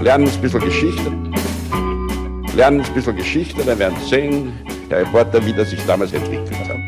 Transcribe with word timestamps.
lernen 0.00 0.28
ein 0.28 0.40
bisschen 0.40 0.60
Geschichte. 0.60 1.10
Lernen 2.56 2.80
ein 2.80 2.94
bisschen 2.94 3.16
Geschichte, 3.16 3.62
dann 3.64 3.78
werden 3.78 3.98
Sie 4.00 4.08
sehen, 4.08 4.52
der 4.88 5.00
Reporter, 5.00 5.44
wie 5.44 5.52
das 5.52 5.70
sich 5.70 5.84
damals 5.84 6.12
entwickelt 6.12 6.68
hat. 6.68 6.78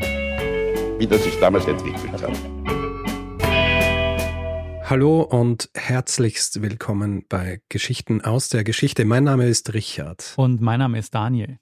Wie 0.99 1.06
das 1.06 1.22
sich 1.22 1.38
damals 1.38 1.67
entwickelt 1.67 2.22
hat. 2.22 2.33
Hallo 4.88 5.22
und 5.22 5.71
herzlichst 5.75 6.62
willkommen 6.62 7.25
bei 7.29 7.61
Geschichten 7.69 8.22
aus 8.22 8.48
der 8.48 8.65
Geschichte. 8.65 9.04
Mein 9.04 9.24
Name 9.24 9.47
ist 9.47 9.74
Richard. 9.74 10.33
Und 10.37 10.60
mein 10.60 10.79
Name 10.79 10.99
ist 10.99 11.15
Daniel. 11.15 11.58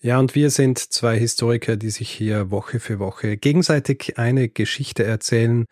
Ja, 0.00 0.18
und 0.18 0.34
wir 0.34 0.50
sind 0.50 0.78
zwei 0.78 1.18
Historiker, 1.18 1.76
die 1.76 1.90
sich 1.90 2.10
hier 2.10 2.50
Woche 2.50 2.80
für 2.80 2.98
Woche 2.98 3.38
gegenseitig 3.38 4.18
eine 4.18 4.50
Geschichte 4.50 5.04
erzählen, 5.04 5.64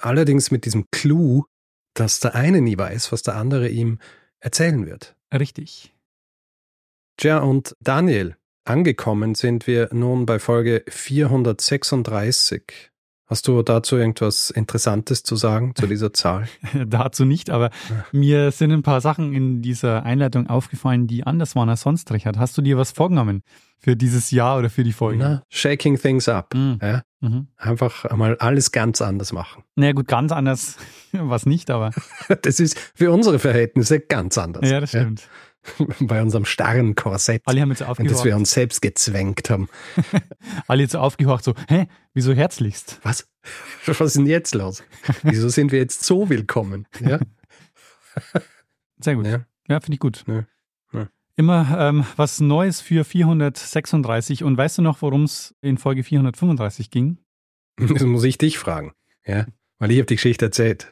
allerdings 0.00 0.50
mit 0.50 0.64
diesem 0.64 0.86
Clou, 0.90 1.44
dass 1.94 2.20
der 2.20 2.34
eine 2.34 2.62
nie 2.62 2.78
weiß, 2.78 3.12
was 3.12 3.22
der 3.22 3.36
andere 3.36 3.68
ihm 3.68 3.98
erzählen 4.40 4.86
wird. 4.86 5.16
Richtig. 5.32 5.94
Tja, 7.16 7.38
und 7.38 7.76
Daniel, 7.80 8.36
angekommen 8.64 9.34
sind 9.34 9.66
wir 9.66 9.88
nun 9.92 10.26
bei 10.26 10.38
Folge 10.38 10.84
436. 10.88 12.90
Hast 13.26 13.46
du 13.46 13.62
dazu 13.62 13.96
irgendwas 13.96 14.48
Interessantes 14.48 15.22
zu 15.22 15.36
sagen, 15.36 15.74
zu 15.74 15.86
dieser 15.86 16.14
Zahl? 16.14 16.48
dazu 16.86 17.26
nicht, 17.26 17.50
aber 17.50 17.70
ja. 17.90 18.06
mir 18.12 18.50
sind 18.52 18.72
ein 18.72 18.82
paar 18.82 19.02
Sachen 19.02 19.34
in 19.34 19.60
dieser 19.60 20.04
Einleitung 20.04 20.46
aufgefallen, 20.46 21.06
die 21.06 21.24
anders 21.24 21.54
waren 21.54 21.68
als 21.68 21.82
sonst, 21.82 22.10
Richard. 22.10 22.38
Hast 22.38 22.56
du 22.56 22.62
dir 22.62 22.78
was 22.78 22.92
vorgenommen 22.92 23.42
für 23.78 23.96
dieses 23.96 24.30
Jahr 24.30 24.58
oder 24.58 24.70
für 24.70 24.84
die 24.84 24.92
Folge? 24.92 25.18
Na, 25.22 25.42
shaking 25.48 25.98
things 25.98 26.28
up. 26.28 26.54
Mhm. 26.54 26.78
Ja? 26.82 27.02
Mhm. 27.20 27.48
Einfach 27.56 28.04
einmal 28.04 28.36
alles 28.38 28.72
ganz 28.72 29.00
anders 29.00 29.32
machen. 29.32 29.64
Na 29.74 29.82
naja, 29.82 29.92
gut, 29.92 30.08
ganz 30.08 30.32
anders 30.32 30.76
was 31.12 31.46
nicht, 31.46 31.70
aber. 31.70 31.90
das 32.42 32.60
ist 32.60 32.78
für 32.94 33.10
unsere 33.12 33.38
Verhältnisse 33.38 34.00
ganz 34.00 34.38
anders. 34.38 34.68
Ja, 34.68 34.80
das 34.80 34.90
stimmt. 34.90 35.20
Ja? 35.20 35.86
bei 36.00 36.22
unserem 36.22 36.44
starren 36.44 36.94
Korsett, 36.94 37.42
Alle 37.44 37.60
haben 37.60 37.70
jetzt 37.70 37.82
aufgehorcht. 37.82 38.14
das 38.14 38.24
wir 38.24 38.36
uns 38.36 38.52
selbst 38.52 38.80
gezwängt 38.80 39.50
haben. 39.50 39.68
Alle 40.66 40.82
jetzt 40.82 40.96
aufgehorcht, 40.96 41.44
so, 41.44 41.54
hä, 41.68 41.88
wieso 42.14 42.32
herzlichst? 42.32 43.00
Was? 43.02 43.28
Was 43.86 44.00
ist 44.00 44.16
denn 44.16 44.26
jetzt 44.26 44.54
los? 44.54 44.82
Wieso 45.24 45.48
sind 45.48 45.72
wir 45.72 45.78
jetzt 45.78 46.04
so 46.04 46.30
willkommen? 46.30 46.86
Ja? 47.00 47.18
Sehr 49.00 49.16
gut. 49.16 49.26
Ja, 49.26 49.44
ja 49.68 49.80
finde 49.80 49.94
ich 49.94 50.00
gut. 50.00 50.24
Ja. 50.26 50.44
Immer 51.38 51.78
ähm, 51.78 52.04
was 52.16 52.40
Neues 52.40 52.80
für 52.80 53.04
436. 53.04 54.42
Und 54.42 54.56
weißt 54.58 54.78
du 54.78 54.82
noch, 54.82 55.02
worum 55.02 55.22
es 55.22 55.54
in 55.60 55.78
Folge 55.78 56.02
435 56.02 56.90
ging? 56.90 57.18
Das 57.80 58.02
muss 58.02 58.24
ich 58.24 58.38
dich 58.38 58.58
fragen. 58.58 58.90
Ja, 59.24 59.46
weil 59.78 59.92
ich 59.92 59.98
habe 59.98 60.06
die 60.06 60.16
Geschichte 60.16 60.46
erzählt. 60.46 60.90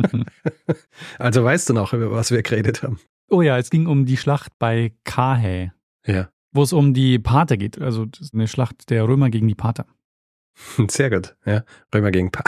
also 1.18 1.44
weißt 1.44 1.68
du 1.68 1.74
noch, 1.74 1.92
über 1.92 2.10
was 2.10 2.30
wir 2.30 2.42
geredet 2.42 2.82
haben? 2.82 2.98
Oh 3.28 3.42
ja, 3.42 3.58
es 3.58 3.68
ging 3.68 3.86
um 3.86 4.06
die 4.06 4.16
Schlacht 4.16 4.58
bei 4.58 4.94
Karhä. 5.04 5.72
Ja. 6.06 6.30
Wo 6.52 6.62
es 6.62 6.72
um 6.72 6.94
die 6.94 7.18
Pater 7.18 7.58
geht. 7.58 7.78
Also 7.78 8.06
eine 8.32 8.48
Schlacht 8.48 8.88
der 8.88 9.06
Römer 9.06 9.28
gegen 9.28 9.46
die 9.46 9.54
Pater. 9.54 9.84
Sehr 10.88 11.10
gut, 11.10 11.36
ja. 11.44 11.64
Römer 11.94 12.12
gegen, 12.12 12.30
pa 12.30 12.44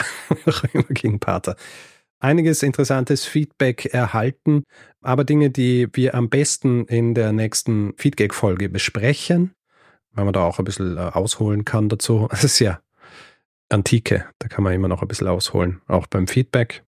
Römer 0.47 0.87
gegen 0.89 1.19
Pater. 1.19 1.57
Einiges 2.19 2.63
interessantes 2.63 3.25
Feedback 3.25 3.85
erhalten, 3.85 4.63
aber 5.01 5.23
Dinge, 5.23 5.49
die 5.51 5.87
wir 5.93 6.15
am 6.15 6.29
besten 6.29 6.85
in 6.85 7.13
der 7.13 7.31
nächsten 7.31 7.93
Feedback-Folge 7.97 8.69
besprechen, 8.69 9.53
weil 10.13 10.25
man 10.25 10.33
da 10.33 10.43
auch 10.43 10.57
ein 10.59 10.65
bisschen 10.65 10.97
äh, 10.97 11.01
ausholen 11.01 11.63
kann 11.63 11.89
dazu. 11.89 12.27
Es 12.31 12.43
ist 12.43 12.59
ja 12.59 12.79
Antike, 13.69 14.25
da 14.39 14.47
kann 14.47 14.63
man 14.63 14.73
immer 14.73 14.87
noch 14.87 15.01
ein 15.01 15.07
bisschen 15.07 15.27
ausholen, 15.27 15.81
auch 15.87 16.07
beim 16.07 16.27
Feedback. 16.27 16.83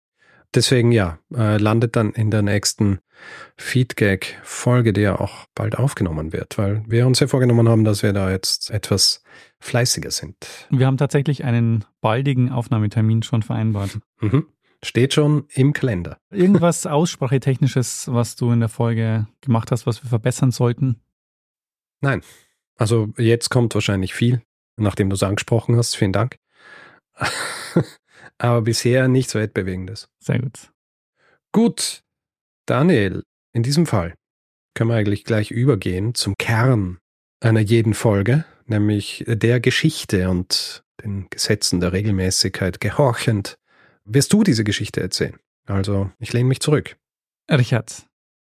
Deswegen 0.55 0.93
ja, 0.93 1.19
äh, 1.35 1.57
landet 1.57 1.97
dann 1.97 2.13
in 2.13 2.31
der 2.31 2.43
nächsten 2.43 3.01
Feedgag-Folge, 3.57 4.93
die 4.93 5.01
ja 5.01 5.19
auch 5.19 5.47
bald 5.55 5.77
aufgenommen 5.79 6.33
wird, 6.33 6.59
weil 6.59 6.85
wir 6.87 7.07
uns 7.07 7.21
ja 7.21 7.27
vorgenommen 7.27 7.69
haben, 7.69 7.85
dass 7.85 8.03
wir 8.03 8.13
da 8.13 8.31
jetzt 8.31 8.71
etwas 8.71 9.23
fleißiger 9.59 10.11
sind. 10.11 10.37
Wir 10.71 10.87
haben 10.87 10.97
tatsächlich 10.97 11.45
einen 11.45 11.85
baldigen 12.01 12.53
Aufnahmetermin 12.53 13.23
schon 13.23 13.43
vereinbart. 13.43 13.99
Mhm. 14.21 14.47
Steht 14.85 15.15
schon 15.15 15.47
im 15.55 15.73
Kalender. 15.73 16.19
Irgendwas 16.31 16.87
Aussprachetechnisches, 16.87 18.13
was 18.13 18.37
du 18.37 18.51
in 18.53 18.61
der 18.61 18.69
Folge 18.69 19.27
gemacht 19.41 19.71
hast, 19.71 19.87
was 19.87 20.03
wir 20.03 20.11
verbessern 20.11 20.51
sollten? 20.51 21.01
Nein. 22.01 22.23
Also 22.77 23.13
jetzt 23.17 23.51
kommt 23.51 23.75
wahrscheinlich 23.75 24.15
viel, 24.15 24.43
nachdem 24.77 25.09
du 25.09 25.15
es 25.15 25.23
angesprochen 25.23 25.77
hast. 25.77 25.97
Vielen 25.97 26.13
Dank. 26.13 26.37
Aber 28.39 28.63
bisher 28.63 29.09
nichts 29.09 29.35
Weltbewegendes. 29.35 30.09
Sehr 30.19 30.41
gut. 30.41 30.71
Gut, 31.53 32.03
Daniel, 32.67 33.23
in 33.53 33.63
diesem 33.63 33.87
Fall 33.87 34.15
können 34.75 34.91
wir 34.91 34.97
eigentlich 34.97 35.25
gleich 35.25 35.51
übergehen 35.51 36.15
zum 36.15 36.35
Kern 36.37 36.99
einer 37.41 37.61
jeden 37.61 37.95
Folge, 37.95 38.45
nämlich 38.67 39.25
der 39.27 39.61
Geschichte 39.61 40.29
und 40.29 40.83
den 41.03 41.29
Gesetzen 41.31 41.81
der 41.81 41.93
Regelmäßigkeit 41.93 42.81
gehorchend. 42.81 43.57
Wirst 44.05 44.33
du 44.33 44.43
diese 44.43 44.65
Geschichte 44.65 45.01
erzählen? 45.01 45.37
Also, 45.67 46.11
ich 46.19 46.33
lehne 46.33 46.49
mich 46.49 46.61
zurück. 46.61 46.97
Richard, 47.51 48.07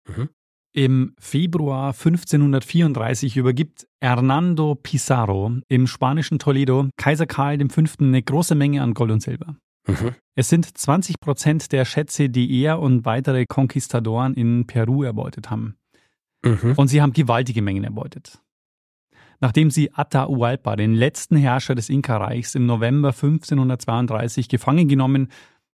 mhm. 0.07 0.29
im 0.75 1.15
Februar 1.19 1.93
1534 1.93 3.37
übergibt 3.37 3.87
Hernando 4.01 4.75
Pizarro 4.75 5.53
im 5.69 5.87
spanischen 5.87 6.39
Toledo 6.39 6.89
Kaiser 6.97 7.27
Karl 7.27 7.59
V. 7.69 7.83
eine 8.01 8.23
große 8.23 8.55
Menge 8.55 8.83
an 8.83 8.95
Gold 8.95 9.11
und 9.11 9.23
Silber. 9.23 9.57
Mhm. 9.87 10.15
Es 10.37 10.49
sind 10.49 10.77
20 10.77 11.19
Prozent 11.21 11.73
der 11.73 11.85
Schätze, 11.85 12.29
die 12.29 12.61
er 12.61 12.79
und 12.79 13.05
weitere 13.05 13.47
Konquistadoren 13.47 14.35
in 14.35 14.67
Peru 14.67 15.03
erbeutet 15.03 15.51
haben. 15.51 15.77
Mhm. 16.45 16.75
Und 16.77 16.89
sie 16.89 17.03
haben 17.03 17.13
gewaltige 17.13 17.63
Mengen 17.63 17.85
erbeutet. 17.85 18.41
Nachdem 19.41 19.71
sie 19.71 19.95
Atahualpa, 19.95 20.77
den 20.77 20.95
letzten 20.95 21.37
Herrscher 21.37 21.75
des 21.75 21.89
Inka-Reichs, 21.89 22.55
im 22.55 22.67
November 22.67 23.09
1532 23.09 24.49
gefangen 24.49 24.89
genommen 24.89 25.29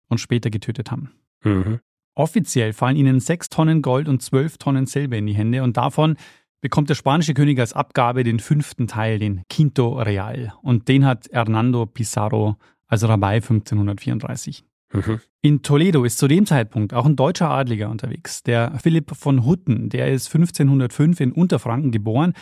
und 0.09 0.19
später 0.19 0.51
getötet 0.51 0.91
haben. 0.91 1.13
Mhm. 1.43 1.81
Offiziell 2.15 2.73
fallen 2.73 2.97
ihnen 2.97 3.21
sechs 3.21 3.49
Tonnen 3.49 3.83
Gold 3.83 4.09
und 4.09 4.23
zwölf 4.23 4.59
Tonnen 4.59 4.87
Silber 4.87 5.17
in 5.17 5.27
die 5.27 5.35
Hände 5.35 5.63
und 5.63 5.77
davon 5.77 6.17
bekommt 6.61 6.89
der 6.89 6.95
spanische 6.95 7.35
König 7.35 7.59
als 7.59 7.73
Abgabe 7.73 8.23
den 8.23 8.39
fünften 8.39 8.87
Teil, 8.87 9.19
den 9.19 9.43
Quinto 9.51 9.99
Real. 10.01 10.55
Und 10.63 10.89
den 10.89 11.05
hat 11.05 11.29
Hernando 11.31 11.87
Pizarro 11.87 12.57
also 12.87 13.07
Rabai 13.07 13.37
1534. 13.37 14.65
Mhm. 14.93 15.21
In 15.43 15.63
Toledo 15.63 16.05
ist 16.05 16.19
zu 16.19 16.29
dem 16.29 16.47
Zeitpunkt 16.47 16.95
auch 16.95 17.05
ein 17.05 17.17
deutscher 17.17 17.51
Adliger 17.51 17.91
unterwegs, 17.91 18.43
der 18.43 18.79
Philipp 18.79 19.15
von 19.15 19.45
Hutten, 19.45 19.89
der 19.89 20.13
ist 20.13 20.29
1505 20.29 21.21
in 21.21 21.33
Unterfranken 21.33 21.91
geboren, 21.91 22.33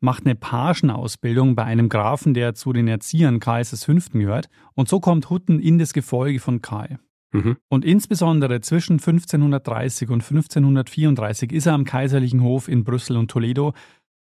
macht 0.00 0.24
eine 0.24 0.34
Pagenausbildung 0.34 1.54
bei 1.54 1.64
einem 1.64 1.88
Grafen, 1.88 2.34
der 2.34 2.54
zu 2.54 2.72
den 2.72 2.88
Erziehern 2.88 3.40
Karls 3.40 3.84
V. 3.84 3.94
gehört. 4.12 4.48
Und 4.74 4.88
so 4.88 5.00
kommt 5.00 5.30
Hutten 5.30 5.58
in 5.58 5.78
das 5.78 5.92
Gefolge 5.92 6.40
von 6.40 6.62
Karl. 6.62 6.98
Mhm. 7.32 7.56
Und 7.68 7.84
insbesondere 7.84 8.60
zwischen 8.60 8.94
1530 8.94 10.08
und 10.10 10.22
1534 10.22 11.52
ist 11.52 11.66
er 11.66 11.74
am 11.74 11.84
kaiserlichen 11.84 12.42
Hof 12.42 12.68
in 12.68 12.84
Brüssel 12.84 13.16
und 13.16 13.30
Toledo 13.30 13.74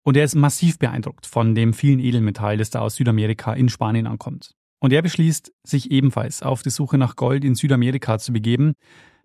und 0.03 0.18
er 0.18 0.24
ist 0.24 0.36
massiv 0.36 0.80
beeindruckt 0.80 1.25
von 1.25 1.56
dem 1.56 1.74
vielen 1.74 2.00
Edelmetall, 2.00 2.58
das 2.58 2.70
da 2.70 2.80
aus 2.80 2.96
Südamerika 2.96 3.53
in 3.53 3.70
Spanien 3.70 4.08
ankommt. 4.08 4.56
Und 4.80 4.94
er 4.94 5.02
beschließt, 5.02 5.52
sich 5.64 5.91
ebenfalls 5.91 6.41
auf 6.41 6.64
die 6.64 6.70
Suche 6.70 6.97
nach 6.97 7.16
Gold 7.16 7.44
in 7.44 7.56
Südamerika 7.56 8.18
zu 8.18 8.34
begeben, 8.34 8.74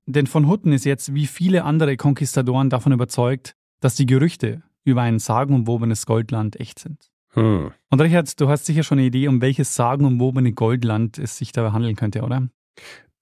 denn 0.07 0.27
von 0.27 0.47
Hutten 0.47 0.73
ist 0.73 0.85
jetzt 0.85 1.15
wie 1.15 1.27
viele 1.27 1.65
andere 1.65 1.97
Konquistadoren 1.97 2.71
davon 2.71 2.93
überzeugt, 2.93 3.55
dass 3.81 3.95
die 3.95 4.07
Gerüchte 4.07 4.63
über 4.85 5.03
ein 5.03 5.19
sagenumwobenes 5.19 6.07
Goldland 6.07 6.61
echt 6.61 6.79
sind. 6.79 7.11
Hm. 7.31 7.73
Und 7.91 8.01
Richard, 8.01 8.41
du 8.41 8.49
hast 8.49 8.67
sicher 8.67 8.83
schon 8.83 8.99
eine 8.99 9.09
Idee, 9.09 9.29
um 9.29 9.41
welches 9.41 9.75
sagenumwobene 9.75 10.53
Goldland 10.53 11.19
es 11.19 11.37
sich 11.37 11.53
da 11.53 11.73
handeln 11.73 11.97
könnte, 11.97 12.23
oder? 12.23 12.49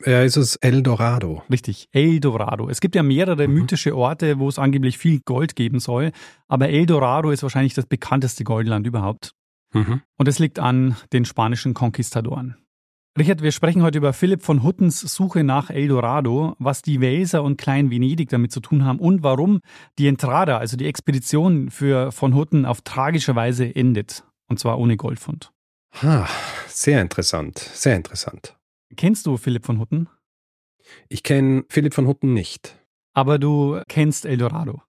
Ja, 0.04 0.22
ist 0.22 0.36
es 0.36 0.56
El 0.56 0.82
Dorado. 0.82 1.42
Richtig, 1.50 1.88
El 1.92 2.20
Dorado. 2.20 2.68
Es 2.68 2.80
gibt 2.80 2.94
ja 2.94 3.02
mehrere 3.02 3.46
mhm. 3.46 3.54
mythische 3.54 3.96
Orte, 3.96 4.38
wo 4.38 4.48
es 4.48 4.58
angeblich 4.58 4.98
viel 4.98 5.20
Gold 5.24 5.54
geben 5.56 5.78
soll, 5.78 6.12
aber 6.48 6.68
El 6.68 6.86
Dorado 6.86 7.30
ist 7.30 7.42
wahrscheinlich 7.42 7.74
das 7.74 7.86
bekannteste 7.86 8.44
Goldland 8.44 8.86
überhaupt. 8.86 9.32
Mhm. 9.72 10.02
Und 10.18 10.28
es 10.28 10.38
liegt 10.38 10.58
an 10.58 10.96
den 11.12 11.24
spanischen 11.24 11.72
Konquistadoren. 11.72 12.56
Richard, 13.18 13.42
wir 13.42 13.52
sprechen 13.52 13.82
heute 13.82 13.98
über 13.98 14.14
Philipp 14.14 14.40
von 14.40 14.62
Huttens 14.62 15.00
Suche 15.00 15.44
nach 15.44 15.68
El 15.68 15.88
Dorado, 15.88 16.56
was 16.58 16.80
die 16.80 17.02
Welser 17.02 17.42
und 17.42 17.58
Klein 17.58 17.90
Venedig 17.90 18.30
damit 18.30 18.52
zu 18.52 18.60
tun 18.60 18.86
haben 18.86 18.98
und 19.00 19.22
warum 19.22 19.60
die 19.98 20.06
Entrada, 20.06 20.56
also 20.56 20.78
die 20.78 20.86
Expedition 20.86 21.70
für 21.70 22.10
von 22.10 22.34
Hutten 22.34 22.64
auf 22.64 22.80
tragische 22.80 23.36
Weise 23.36 23.66
endet. 23.76 24.24
Und 24.48 24.60
zwar 24.60 24.78
ohne 24.78 24.96
Goldfund. 24.96 25.52
Ha, 26.00 26.26
sehr 26.66 27.02
interessant, 27.02 27.58
sehr 27.58 27.96
interessant. 27.96 28.56
Kennst 28.96 29.26
du 29.26 29.36
Philipp 29.36 29.66
von 29.66 29.78
Hutten? 29.78 30.08
Ich 31.10 31.22
kenne 31.22 31.66
Philipp 31.68 31.92
von 31.92 32.06
Hutten 32.06 32.32
nicht. 32.32 32.78
Aber 33.12 33.38
du 33.38 33.82
kennst 33.88 34.24
El 34.24 34.38
Dorado. 34.38 34.80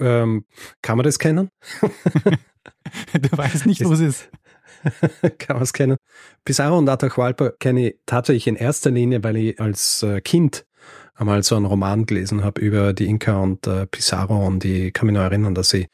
Ähm, 0.00 0.44
kann 0.82 0.96
man 0.96 1.04
das 1.04 1.20
kennen? 1.20 1.50
du 1.80 3.38
weißt 3.38 3.66
nicht, 3.66 3.84
wo 3.84 3.92
es 3.92 4.00
ist. 4.00 4.28
Kann 5.38 5.56
man 5.56 5.62
es 5.62 5.72
kennen. 5.72 5.96
Pizarro 6.44 6.78
und 6.78 6.88
Atahualpa 6.88 7.50
kenne 7.58 7.88
ich 7.88 7.96
tatsächlich 8.06 8.46
in 8.46 8.56
erster 8.56 8.90
Linie, 8.90 9.22
weil 9.24 9.36
ich 9.36 9.60
als 9.60 10.02
äh, 10.02 10.20
Kind 10.20 10.66
einmal 11.14 11.42
so 11.42 11.56
einen 11.56 11.66
Roman 11.66 12.06
gelesen 12.06 12.44
habe 12.44 12.60
über 12.60 12.92
die 12.92 13.06
Inka 13.06 13.40
und 13.40 13.66
äh, 13.66 13.86
Pizarro 13.86 14.46
und 14.46 14.64
ich 14.64 14.92
kann 14.92 15.06
mich 15.06 15.14
noch 15.14 15.22
erinnern, 15.22 15.54
dass 15.54 15.72
ich, 15.72 15.86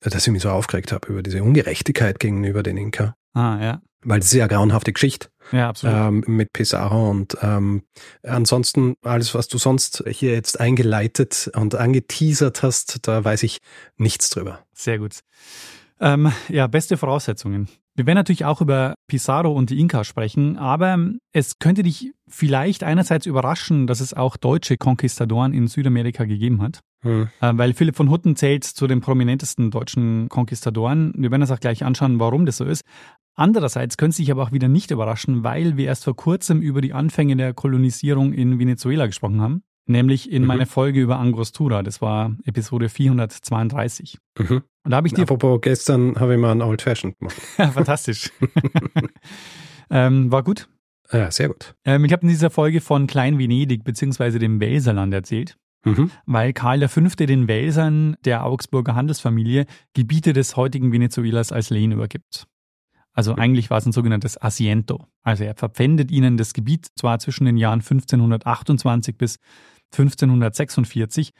dass 0.00 0.26
ich 0.26 0.32
mich 0.32 0.42
so 0.42 0.50
aufgeregt 0.50 0.92
habe 0.92 1.08
über 1.08 1.22
diese 1.22 1.42
Ungerechtigkeit 1.42 2.18
gegenüber 2.18 2.62
den 2.62 2.76
Inka. 2.76 3.14
Ah, 3.34 3.58
ja. 3.60 3.82
Weil 4.02 4.20
das 4.20 4.28
ist 4.28 4.34
ja 4.34 4.44
eine 4.44 4.54
grauenhafte 4.54 4.92
Geschichte. 4.92 5.28
Ja, 5.52 5.68
absolut. 5.68 5.94
Ähm, 5.94 6.24
mit 6.26 6.52
Pizarro 6.52 7.10
und 7.10 7.36
ähm, 7.42 7.82
ansonsten 8.22 8.94
alles, 9.02 9.34
was 9.34 9.48
du 9.48 9.58
sonst 9.58 10.02
hier 10.06 10.32
jetzt 10.32 10.58
eingeleitet 10.58 11.50
und 11.54 11.74
angeteasert 11.74 12.62
hast, 12.62 13.06
da 13.06 13.22
weiß 13.24 13.42
ich 13.42 13.58
nichts 13.98 14.30
drüber. 14.30 14.60
Sehr 14.72 14.98
gut. 14.98 15.20
Ähm, 16.00 16.32
ja, 16.48 16.66
beste 16.66 16.96
Voraussetzungen. 16.96 17.68
Wir 18.00 18.06
werden 18.06 18.16
natürlich 18.16 18.46
auch 18.46 18.62
über 18.62 18.94
Pizarro 19.08 19.52
und 19.52 19.68
die 19.68 19.78
Inka 19.78 20.04
sprechen, 20.04 20.56
aber 20.56 20.96
es 21.34 21.58
könnte 21.58 21.82
dich 21.82 22.12
vielleicht 22.26 22.82
einerseits 22.82 23.26
überraschen, 23.26 23.86
dass 23.86 24.00
es 24.00 24.14
auch 24.14 24.38
deutsche 24.38 24.78
Konquistadoren 24.78 25.52
in 25.52 25.66
Südamerika 25.66 26.24
gegeben 26.24 26.62
hat, 26.62 26.80
hm. 27.02 27.28
äh, 27.42 27.52
weil 27.56 27.74
Philipp 27.74 27.96
von 27.96 28.08
Hutten 28.08 28.36
zählt 28.36 28.64
zu 28.64 28.86
den 28.86 29.02
prominentesten 29.02 29.70
deutschen 29.70 30.30
Konquistadoren. 30.30 31.12
Wir 31.14 31.30
werden 31.30 31.42
uns 31.42 31.50
auch 31.50 31.60
gleich 31.60 31.84
anschauen, 31.84 32.18
warum 32.18 32.46
das 32.46 32.56
so 32.56 32.64
ist. 32.64 32.84
Andererseits 33.34 33.98
könnte 33.98 34.12
es 34.12 34.16
sich 34.16 34.30
aber 34.30 34.44
auch 34.44 34.52
wieder 34.52 34.68
nicht 34.68 34.90
überraschen, 34.92 35.44
weil 35.44 35.76
wir 35.76 35.84
erst 35.84 36.04
vor 36.04 36.16
kurzem 36.16 36.62
über 36.62 36.80
die 36.80 36.94
Anfänge 36.94 37.36
der 37.36 37.52
Kolonisierung 37.52 38.32
in 38.32 38.58
Venezuela 38.58 39.08
gesprochen 39.08 39.42
haben 39.42 39.62
nämlich 39.86 40.30
in 40.30 40.42
mhm. 40.42 40.48
meiner 40.48 40.66
Folge 40.66 41.00
über 41.00 41.18
Angostura. 41.18 41.82
Das 41.82 42.00
war 42.00 42.36
Episode 42.44 42.88
432. 42.88 44.18
Mhm. 44.38 44.62
Und 44.84 44.90
da 44.90 44.96
habe 44.96 45.06
ich 45.06 45.14
dir. 45.14 45.22
Apropos, 45.22 45.60
gestern 45.60 46.18
habe 46.18 46.34
ich 46.34 46.40
mal 46.40 46.52
einen 46.52 46.62
Old 46.62 46.82
Fashioned 46.82 47.18
gemacht. 47.18 47.36
Fantastisch. 47.56 48.30
ähm, 49.90 50.32
war 50.32 50.42
gut. 50.42 50.68
Ja, 51.12 51.30
sehr 51.30 51.48
gut. 51.48 51.74
Ähm, 51.84 52.04
ich 52.04 52.12
habe 52.12 52.22
in 52.22 52.28
dieser 52.28 52.50
Folge 52.50 52.80
von 52.80 53.06
Klein 53.06 53.38
Venedig 53.38 53.84
bzw. 53.84 54.38
dem 54.38 54.60
Welserland 54.60 55.12
erzählt. 55.12 55.56
Mhm. 55.84 56.10
Weil 56.26 56.52
Karl 56.52 56.86
V. 56.88 57.00
den 57.00 57.48
Welsern 57.48 58.16
der 58.24 58.44
Augsburger 58.44 58.94
Handelsfamilie 58.94 59.66
Gebiete 59.94 60.32
des 60.32 60.56
heutigen 60.56 60.92
Venezuelas 60.92 61.52
als 61.52 61.70
Lehen 61.70 61.92
übergibt. 61.92 62.46
Also 63.12 63.34
eigentlich 63.34 63.70
war 63.70 63.78
es 63.78 63.86
ein 63.86 63.92
sogenanntes 63.92 64.40
Asiento. 64.40 65.06
Also 65.22 65.44
er 65.44 65.54
verpfändet 65.54 66.10
ihnen 66.10 66.36
das 66.36 66.52
Gebiet 66.52 66.88
zwar 66.96 67.18
zwischen 67.18 67.44
den 67.44 67.56
Jahren 67.56 67.80
1528 67.80 69.16
bis 69.16 69.38
1546 69.92 71.32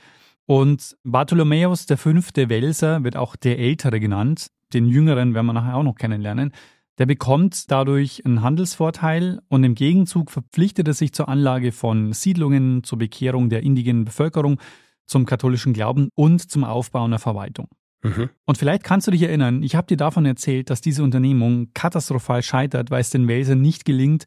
und 0.47 0.97
Bartholomäus 1.05 1.85
V. 1.85 2.11
Welser 2.11 3.05
wird 3.05 3.17
auch 3.17 3.37
der 3.37 3.59
Ältere 3.59 4.01
genannt. 4.01 4.49
Den 4.73 4.87
Jüngeren 4.87 5.35
werden 5.35 5.47
wir 5.47 5.53
nachher 5.53 5.77
auch 5.77 5.85
noch 5.85 5.95
kennenlernen. 5.95 6.53
Der 6.99 7.07
bekommt 7.07 7.71
dadurch 7.71 8.27
einen 8.27 8.43
Handelsvorteil 8.43 9.41
und 9.49 9.65
im 9.65 9.75
Gegenzug 9.75 10.31
verpflichtet 10.31 10.89
er 10.89 10.95
sich 10.95 11.13
zur 11.13 11.29
Anlage 11.29 11.73
von 11.73 12.13
Siedlungen, 12.13 12.85
zur 12.85 12.99
Bekehrung 12.99 13.49
der 13.49 13.63
indigenen 13.63 14.05
Bevölkerung, 14.05 14.61
zum 15.07 15.25
katholischen 15.25 15.73
Glauben 15.73 16.11
und 16.15 16.51
zum 16.51 16.63
Aufbau 16.63 17.05
einer 17.05 17.19
Verwaltung. 17.19 17.69
Mhm. 18.03 18.31
Und 18.47 18.59
vielleicht 18.59 18.83
kannst 18.83 19.07
du 19.07 19.11
dich 19.11 19.23
erinnern, 19.23 19.63
ich 19.63 19.75
habe 19.75 19.87
dir 19.87 19.97
davon 19.97 20.25
erzählt, 20.25 20.71
dass 20.71 20.81
diese 20.81 21.03
Unternehmung 21.03 21.73
katastrophal 21.75 22.43
scheitert, 22.43 22.91
weil 22.91 23.01
es 23.01 23.11
den 23.11 23.29
Welsern 23.29 23.61
nicht 23.61 23.85
gelingt, 23.85 24.27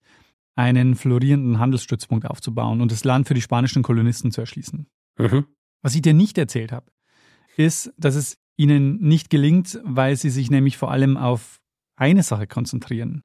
einen 0.55 0.95
florierenden 0.95 1.59
Handelsstützpunkt 1.59 2.29
aufzubauen 2.29 2.81
und 2.81 2.91
das 2.91 3.03
Land 3.03 3.27
für 3.27 3.33
die 3.33 3.41
spanischen 3.41 3.81
Kolonisten 3.81 4.31
zu 4.31 4.41
erschließen. 4.41 4.87
Mhm. 5.17 5.45
Was 5.81 5.95
ich 5.95 6.01
dir 6.01 6.13
nicht 6.13 6.37
erzählt 6.37 6.71
habe, 6.71 6.91
ist, 7.57 7.91
dass 7.97 8.15
es 8.15 8.37
ihnen 8.55 8.99
nicht 8.99 9.29
gelingt, 9.29 9.79
weil 9.83 10.15
sie 10.15 10.29
sich 10.29 10.51
nämlich 10.51 10.77
vor 10.77 10.91
allem 10.91 11.17
auf 11.17 11.59
eine 11.95 12.23
Sache 12.23 12.47
konzentrieren. 12.47 13.23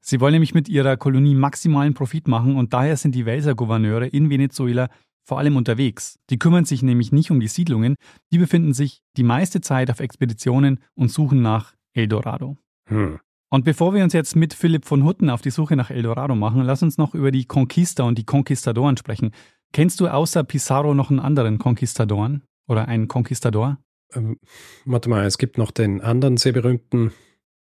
Sie 0.00 0.20
wollen 0.20 0.32
nämlich 0.32 0.54
mit 0.54 0.68
ihrer 0.68 0.96
Kolonie 0.96 1.34
maximalen 1.34 1.94
Profit 1.94 2.26
machen 2.26 2.56
und 2.56 2.72
daher 2.72 2.96
sind 2.96 3.14
die 3.14 3.26
Welser 3.26 3.54
Gouverneure 3.54 4.06
in 4.06 4.30
Venezuela 4.30 4.88
vor 5.24 5.38
allem 5.38 5.56
unterwegs. 5.56 6.18
Die 6.30 6.38
kümmern 6.38 6.64
sich 6.64 6.82
nämlich 6.82 7.12
nicht 7.12 7.30
um 7.30 7.40
die 7.40 7.48
Siedlungen, 7.48 7.96
die 8.32 8.38
befinden 8.38 8.74
sich 8.74 9.02
die 9.16 9.22
meiste 9.22 9.60
Zeit 9.60 9.90
auf 9.90 10.00
Expeditionen 10.00 10.80
und 10.94 11.10
suchen 11.10 11.42
nach 11.42 11.74
Eldorado. 11.92 12.56
Hm. 12.86 13.20
Und 13.52 13.64
bevor 13.64 13.94
wir 13.94 14.04
uns 14.04 14.12
jetzt 14.12 14.36
mit 14.36 14.54
Philipp 14.54 14.84
von 14.84 15.04
Hutten 15.04 15.28
auf 15.28 15.42
die 15.42 15.50
Suche 15.50 15.74
nach 15.74 15.90
Eldorado 15.90 16.36
machen, 16.36 16.62
lass 16.62 16.82
uns 16.82 16.98
noch 16.98 17.14
über 17.14 17.32
die 17.32 17.46
Conquista 17.46 18.04
und 18.04 18.16
die 18.16 18.24
Conquistadoren 18.24 18.96
sprechen. 18.96 19.32
Kennst 19.72 20.00
du 20.00 20.08
außer 20.08 20.44
Pizarro 20.44 20.94
noch 20.94 21.10
einen 21.10 21.20
anderen 21.20 21.58
Conquistadoren 21.58 22.42
oder 22.68 22.86
einen 22.86 23.08
Conquistador? 23.08 23.78
Ähm, 24.12 24.38
warte 24.84 25.10
mal, 25.10 25.24
es 25.24 25.38
gibt 25.38 25.58
noch 25.58 25.72
den 25.72 26.00
anderen 26.00 26.36
sehr 26.36 26.52
berühmten, 26.52 27.12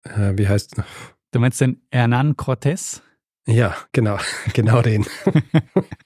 äh, 0.04 0.34
wie 0.36 0.48
heißt 0.48 0.82
Du 1.32 1.40
meinst 1.40 1.60
den 1.62 1.82
Hernán 1.92 2.36
Cortés? 2.36 3.02
Ja, 3.46 3.76
genau, 3.92 4.18
genau 4.54 4.82
den. 4.82 5.06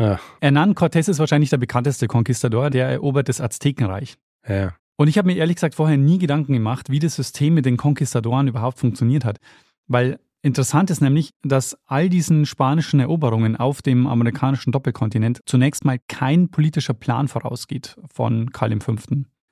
Ja. 0.00 0.18
Hernán 0.40 0.74
Cortés 0.74 1.08
ist 1.08 1.18
wahrscheinlich 1.18 1.50
der 1.50 1.58
bekannteste 1.58 2.08
Konquistador, 2.08 2.70
der 2.70 2.88
erobert 2.88 3.28
das 3.28 3.40
Aztekenreich. 3.40 4.16
Ja. 4.48 4.74
Und 4.96 5.08
ich 5.08 5.18
habe 5.18 5.26
mir 5.26 5.36
ehrlich 5.36 5.56
gesagt 5.56 5.74
vorher 5.74 5.96
nie 5.96 6.18
Gedanken 6.18 6.54
gemacht, 6.54 6.90
wie 6.90 6.98
das 6.98 7.14
System 7.14 7.54
mit 7.54 7.66
den 7.66 7.76
Konquistadoren 7.76 8.48
überhaupt 8.48 8.78
funktioniert 8.78 9.24
hat. 9.24 9.38
Weil 9.86 10.18
interessant 10.42 10.90
ist 10.90 11.00
nämlich, 11.00 11.30
dass 11.42 11.76
all 11.86 12.08
diesen 12.08 12.46
spanischen 12.46 13.00
Eroberungen 13.00 13.56
auf 13.56 13.82
dem 13.82 14.06
amerikanischen 14.06 14.72
Doppelkontinent 14.72 15.40
zunächst 15.46 15.84
mal 15.84 15.98
kein 16.08 16.48
politischer 16.50 16.94
Plan 16.94 17.28
vorausgeht 17.28 17.96
von 18.12 18.50
Karl 18.52 18.78
V. 18.80 18.94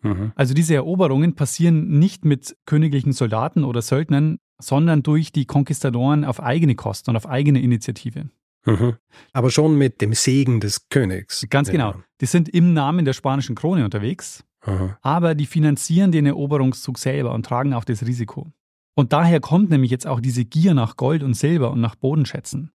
Mhm. 0.03 0.33
Also 0.35 0.55
diese 0.55 0.75
Eroberungen 0.75 1.35
passieren 1.35 1.99
nicht 1.99 2.25
mit 2.25 2.56
königlichen 2.67 3.12
Soldaten 3.12 3.65
oder 3.65 3.83
Söldnern, 3.83 4.39
sondern 4.59 5.03
durch 5.03 5.33
die 5.33 5.45
Konquistadoren 5.45 6.25
auf 6.25 6.43
eigene 6.43 6.75
Kosten 6.75 7.11
und 7.11 7.17
auf 7.17 7.29
eigene 7.29 7.61
Initiative. 7.61 8.31
Mhm. 8.69 8.97
Aber 9.32 9.50
schon 9.50 9.76
mit 9.76 10.00
dem 10.00 10.12
Segen 10.12 10.61
des 10.61 10.88
Königs. 10.88 11.47
Ganz 11.49 11.70
genau. 11.70 11.94
Die 12.20 12.26
sind 12.26 12.49
im 12.49 12.75
Namen 12.75 13.05
der 13.05 13.12
spanischen 13.15 13.55
Krone 13.55 13.85
unterwegs, 13.85 14.44
Aha. 14.62 14.99
aber 15.03 15.35
die 15.35 15.47
finanzieren 15.47 16.12
den 16.12 16.26
Eroberungszug 16.26 16.99
selber 16.99 17.32
und 17.32 17.47
tragen 17.47 17.73
auch 17.73 17.85
das 17.85 18.05
Risiko. 18.05 18.53
Und 18.94 19.12
daher 19.12 19.41
kommt 19.41 19.70
nämlich 19.70 19.91
jetzt 19.91 20.06
auch 20.06 20.20
diese 20.20 20.44
Gier 20.44 20.75
nach 20.75 20.97
Gold 20.97 21.23
und 21.23 21.35
Silber 21.35 21.70
und 21.70 21.81
nach 21.81 21.94
Bodenschätzen. 21.94 22.73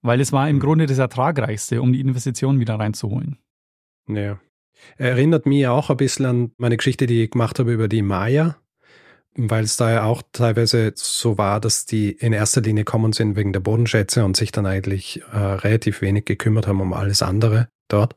Weil 0.00 0.20
es 0.20 0.32
war 0.32 0.48
im 0.48 0.56
mhm. 0.56 0.60
Grunde 0.60 0.86
das 0.86 0.98
Ertragreichste, 0.98 1.82
um 1.82 1.92
die 1.92 2.00
Investitionen 2.00 2.60
wieder 2.60 2.76
reinzuholen. 2.76 3.38
Ja. 4.08 4.40
Erinnert 4.96 5.44
mich 5.44 5.66
auch 5.66 5.90
ein 5.90 5.96
bisschen 5.96 6.26
an 6.26 6.52
meine 6.56 6.76
Geschichte, 6.76 7.06
die 7.06 7.24
ich 7.24 7.30
gemacht 7.30 7.58
habe 7.58 7.72
über 7.72 7.88
die 7.88 8.02
Maya 8.02 8.56
weil 9.38 9.64
es 9.64 9.76
da 9.76 9.92
ja 9.92 10.02
auch 10.04 10.22
teilweise 10.32 10.92
so 10.96 11.38
war, 11.38 11.60
dass 11.60 11.86
die 11.86 12.10
in 12.10 12.32
erster 12.32 12.60
Linie 12.60 12.84
kommen 12.84 13.12
sind 13.12 13.36
wegen 13.36 13.52
der 13.52 13.60
Bodenschätze 13.60 14.24
und 14.24 14.36
sich 14.36 14.50
dann 14.50 14.66
eigentlich 14.66 15.22
äh, 15.32 15.36
relativ 15.36 16.02
wenig 16.02 16.24
gekümmert 16.24 16.66
haben 16.66 16.80
um 16.80 16.92
alles 16.92 17.22
andere 17.22 17.68
dort. 17.86 18.16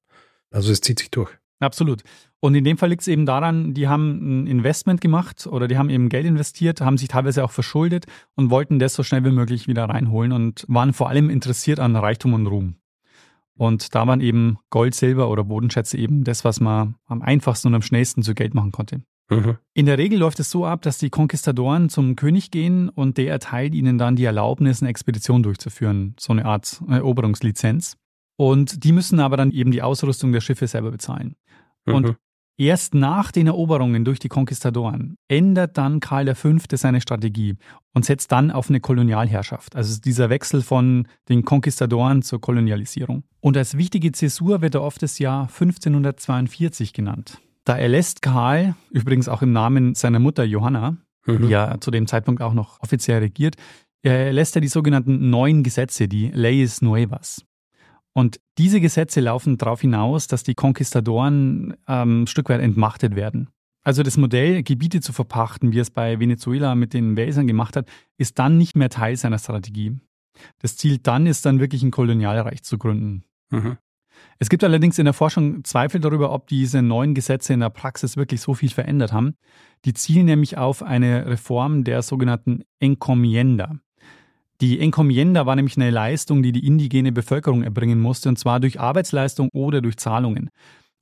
Also 0.50 0.72
es 0.72 0.82
zieht 0.82 1.00
sich 1.00 1.12
durch. 1.12 1.30
Absolut. 1.60 2.02
Und 2.40 2.56
in 2.56 2.64
dem 2.64 2.78
Fall 2.78 2.90
liegt 2.90 3.04
es 3.04 3.08
eben 3.08 3.28
daran, 3.28 3.76
die 3.76 3.88
haben 3.88 4.44
ein 4.44 4.48
Investment 4.48 5.00
gemacht 5.00 5.46
oder 5.46 5.68
die 5.68 5.78
haben 5.78 5.92
eben 5.92 6.10
Geld 6.10 6.26
investiert, 6.26 6.82
haben 6.82 6.98
sich 6.98 7.08
teilweise 7.08 7.44
auch 7.44 7.52
verschuldet 7.52 8.08
und 8.36 8.50
wollten 8.50 8.80
das 8.80 8.96
so 8.96 9.04
schnell 9.04 9.24
wie 9.24 9.32
möglich 9.32 9.68
wieder 9.68 9.86
reinholen 9.86 10.32
und 10.32 10.66
waren 10.68 10.92
vor 10.92 11.10
allem 11.10 11.30
interessiert 11.30 11.80
an 11.80 11.96
Reichtum 11.96 12.34
und 12.34 12.48
Ruhm. 12.48 12.76
Und 13.56 13.94
da 13.94 14.08
waren 14.08 14.22
eben 14.22 14.58
Gold, 14.72 14.96
Silber 14.96 15.30
oder 15.30 15.44
Bodenschätze 15.44 15.98
eben 15.98 16.24
das, 16.24 16.44
was 16.44 16.60
man 16.60 16.96
am 17.06 17.22
einfachsten 17.22 17.68
und 17.68 17.76
am 17.76 17.84
schnellsten 17.84 18.24
zu 18.24 18.34
Geld 18.34 18.56
machen 18.56 18.72
konnte. 18.72 19.04
Mhm. 19.32 19.58
In 19.74 19.86
der 19.86 19.98
Regel 19.98 20.20
läuft 20.20 20.40
es 20.42 20.52
so 20.52 20.66
ab, 20.66 20.82
dass 20.82 20.98
die 20.98 21.10
Konquistadoren 21.10 21.90
zum 21.90 22.18
König 22.18 22.52
gehen 22.52 22.90
und 22.90 23.18
der 23.18 23.32
erteilt 23.32 23.74
ihnen 23.74 23.98
dann 23.98 24.18
die 24.18 24.26
Erlaubnis, 24.26 24.82
eine 24.82 24.90
Expedition 24.90 25.42
durchzuführen, 25.42 26.16
so 26.20 26.34
eine 26.34 26.46
Art 26.46 26.82
Eroberungslizenz. 26.90 27.98
Und 28.36 28.84
die 28.84 28.92
müssen 28.92 29.20
aber 29.20 29.38
dann 29.38 29.52
eben 29.52 29.72
die 29.72 29.82
Ausrüstung 29.82 30.34
der 30.34 30.42
Schiffe 30.42 30.68
selber 30.68 30.92
bezahlen. 30.92 31.36
Mhm. 31.86 31.94
Und 31.94 32.16
erst 32.58 32.94
nach 32.94 33.32
den 33.32 33.48
Eroberungen 33.48 34.04
durch 34.04 34.20
die 34.20 34.28
Konquistadoren 34.28 35.16
ändert 35.30 35.78
dann 35.78 36.02
Karl 36.02 36.36
V. 36.36 36.58
seine 36.74 37.00
Strategie 37.00 37.56
und 37.94 38.04
setzt 38.04 38.34
dann 38.34 38.52
auf 38.52 38.70
eine 38.70 38.82
Kolonialherrschaft. 38.82 39.78
Also 39.78 40.02
dieser 40.02 40.30
Wechsel 40.30 40.62
von 40.62 41.08
den 41.30 41.46
Konquistadoren 41.46 42.22
zur 42.22 42.42
Kolonialisierung. 42.42 43.24
Und 43.40 43.56
als 43.56 43.78
wichtige 43.78 44.12
Zäsur 44.12 44.62
wird 44.62 44.76
er 44.76 44.82
oft 44.82 45.02
das 45.02 45.20
Jahr 45.20 45.44
1542 45.44 46.92
genannt. 46.92 47.40
Da 47.66 47.78
erlässt 47.78 48.22
Karl, 48.22 48.76
übrigens 48.90 49.30
auch 49.30 49.42
im 49.42 49.52
Namen 49.52 49.96
seiner 49.96 50.20
Mutter 50.20 50.44
Johanna, 50.44 50.98
mhm. 51.26 51.44
die 51.44 51.50
ja 51.50 51.80
zu 51.80 51.92
dem 51.92 52.08
Zeitpunkt 52.08 52.42
auch 52.42 52.54
noch 52.54 52.80
offiziell 52.82 53.20
regiert, 53.20 53.56
er 54.04 54.26
erlässt 54.28 54.56
er 54.56 54.62
die 54.62 54.68
sogenannten 54.68 55.30
neuen 55.30 55.64
Gesetze, 55.64 56.08
die 56.08 56.30
Leyes 56.30 56.82
Nuevas. 56.82 57.46
Und 58.14 58.40
diese 58.58 58.82
Gesetze 58.82 59.22
laufen 59.22 59.58
darauf 59.58 59.82
hinaus, 59.82 60.28
dass 60.28 60.44
die 60.44 60.56
Konquistadoren 60.56 61.76
ähm, 61.88 62.24
ein 62.24 62.28
Stück 62.28 62.50
weit 62.50 62.62
entmachtet 62.62 63.16
werden. 63.16 63.50
Also 63.84 64.04
das 64.04 64.18
Modell, 64.18 64.64
Gebiete 64.64 65.02
zu 65.02 65.14
verpachten, 65.14 65.72
wie 65.72 65.80
es 65.80 65.90
bei 65.90 66.20
Venezuela 66.20 66.76
mit 66.76 66.94
den 66.94 67.16
Welsern 67.16 67.48
gemacht 67.48 67.76
hat, 67.76 67.88
ist 68.18 68.38
dann 68.38 68.58
nicht 68.58 68.76
mehr 68.76 68.90
Teil 68.90 69.16
seiner 69.16 69.40
Strategie. 69.40 70.00
Das 70.60 70.78
Ziel 70.78 70.98
dann 70.98 71.26
ist 71.26 71.46
dann 71.46 71.60
wirklich 71.60 71.84
ein 71.84 71.92
Kolonialreich 71.92 72.64
zu 72.64 72.78
gründen. 72.78 73.24
Mhm. 73.50 73.78
Es 74.40 74.50
gibt 74.50 74.64
allerdings 74.64 74.98
in 74.98 75.06
der 75.06 75.14
Forschung 75.14 75.64
Zweifel 75.64 76.02
darüber, 76.02 76.32
ob 76.32 76.48
diese 76.48 76.82
neuen 76.82 77.14
Gesetze 77.14 77.54
in 77.54 77.60
der 77.60 77.70
Praxis 77.70 78.18
wirklich 78.18 78.42
so 78.42 78.54
viel 78.54 78.70
verändert 78.70 79.14
haben. 79.14 79.36
Die 79.86 79.94
zielen 79.94 80.26
nämlich 80.26 80.58
auf 80.58 80.84
eine 80.84 81.28
Reform 81.28 81.84
der 81.84 82.02
sogenannten 82.02 82.64
Encomienda. 82.80 83.80
Die 84.62 84.80
Encomienda 84.80 85.46
war 85.46 85.56
nämlich 85.56 85.76
eine 85.78 85.90
Leistung, 85.90 86.44
die 86.44 86.52
die 86.52 86.66
indigene 86.66 87.12
Bevölkerung 87.12 87.64
erbringen 87.64 88.00
musste, 88.00 88.30
und 88.30 88.38
zwar 88.38 88.60
durch 88.60 88.80
Arbeitsleistung 88.80 89.50
oder 89.54 89.82
durch 89.82 89.98
Zahlungen. 89.98 90.52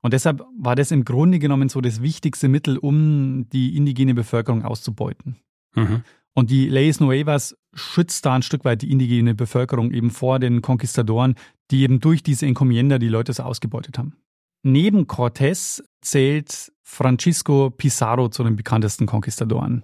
Und 0.02 0.14
deshalb 0.14 0.44
war 0.58 0.76
das 0.76 0.92
im 0.92 1.04
Grunde 1.04 1.40
genommen 1.40 1.68
so 1.68 1.82
das 1.82 2.02
wichtigste 2.02 2.48
Mittel, 2.48 2.78
um 2.78 3.50
die 3.50 3.76
indigene 3.76 4.14
Bevölkerung 4.14 4.64
auszubeuten. 4.64 5.36
Mhm. 5.76 6.04
Und 6.40 6.52
die 6.52 6.70
Leyes 6.70 7.02
Nuevas 7.02 7.58
schützt 7.74 8.26
da 8.26 8.34
ein 8.34 8.44
Stück 8.44 8.64
weit 8.64 8.82
die 8.82 8.92
indigene 8.92 9.36
Bevölkerung 9.36 9.92
eben 9.92 10.10
vor 10.10 10.40
den 10.40 10.62
Conquistadoren, 10.62 11.36
die 11.70 11.82
eben 11.82 12.00
durch 12.00 12.24
diese 12.24 12.46
Encomienda 12.46 12.98
die 12.98 13.10
Leute 13.10 13.34
so 13.34 13.44
ausgebeutet 13.44 13.98
haben. 13.98 14.16
Neben 14.64 15.06
Cortés 15.06 15.84
zählt 16.00 16.72
Francisco 16.82 17.72
Pizarro 17.72 18.30
zu 18.30 18.46
den 18.46 18.56
bekanntesten 18.56 19.06
Conquistadoren. 19.06 19.84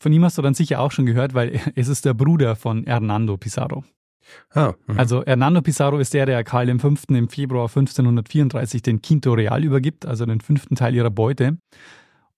Von 0.00 0.12
ihm 0.12 0.24
hast 0.24 0.36
du 0.36 0.42
dann 0.42 0.54
sicher 0.54 0.80
auch 0.80 0.90
schon 0.90 1.06
gehört, 1.06 1.34
weil 1.34 1.60
es 1.76 1.86
ist 1.86 2.04
der 2.04 2.14
Bruder 2.14 2.56
von 2.56 2.82
Hernando 2.82 3.36
Pizarro. 3.36 3.84
Ah, 4.50 4.74
mhm. 4.88 4.98
also 4.98 5.24
Hernando 5.24 5.62
Pizarro 5.62 5.98
ist 6.00 6.12
der, 6.12 6.26
der 6.26 6.42
Karl 6.42 6.76
V. 6.80 6.92
im 7.06 7.28
Februar 7.28 7.68
1534 7.68 8.82
den 8.82 9.00
Quinto 9.00 9.32
Real 9.32 9.62
übergibt, 9.62 10.06
also 10.06 10.26
den 10.26 10.40
fünften 10.40 10.74
Teil 10.74 10.96
ihrer 10.96 11.10
Beute. 11.10 11.56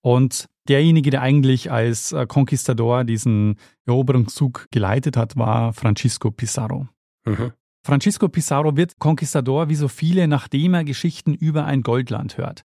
Und 0.02 0.46
derjenige, 0.70 1.10
der 1.10 1.20
eigentlich 1.20 1.70
als 1.70 2.12
äh, 2.12 2.26
Conquistador 2.26 3.04
diesen 3.04 3.56
Eroberungszug 3.86 4.68
geleitet 4.70 5.16
hat, 5.16 5.36
war 5.36 5.72
Francisco 5.72 6.30
Pizarro. 6.30 6.88
Mhm. 7.26 7.52
Francisco 7.82 8.28
Pizarro 8.28 8.76
wird 8.76 8.98
Conquistador 8.98 9.68
wie 9.68 9.74
so 9.74 9.88
viele, 9.88 10.28
nachdem 10.28 10.74
er 10.74 10.84
Geschichten 10.84 11.34
über 11.34 11.64
ein 11.64 11.82
Goldland 11.82 12.38
hört. 12.38 12.64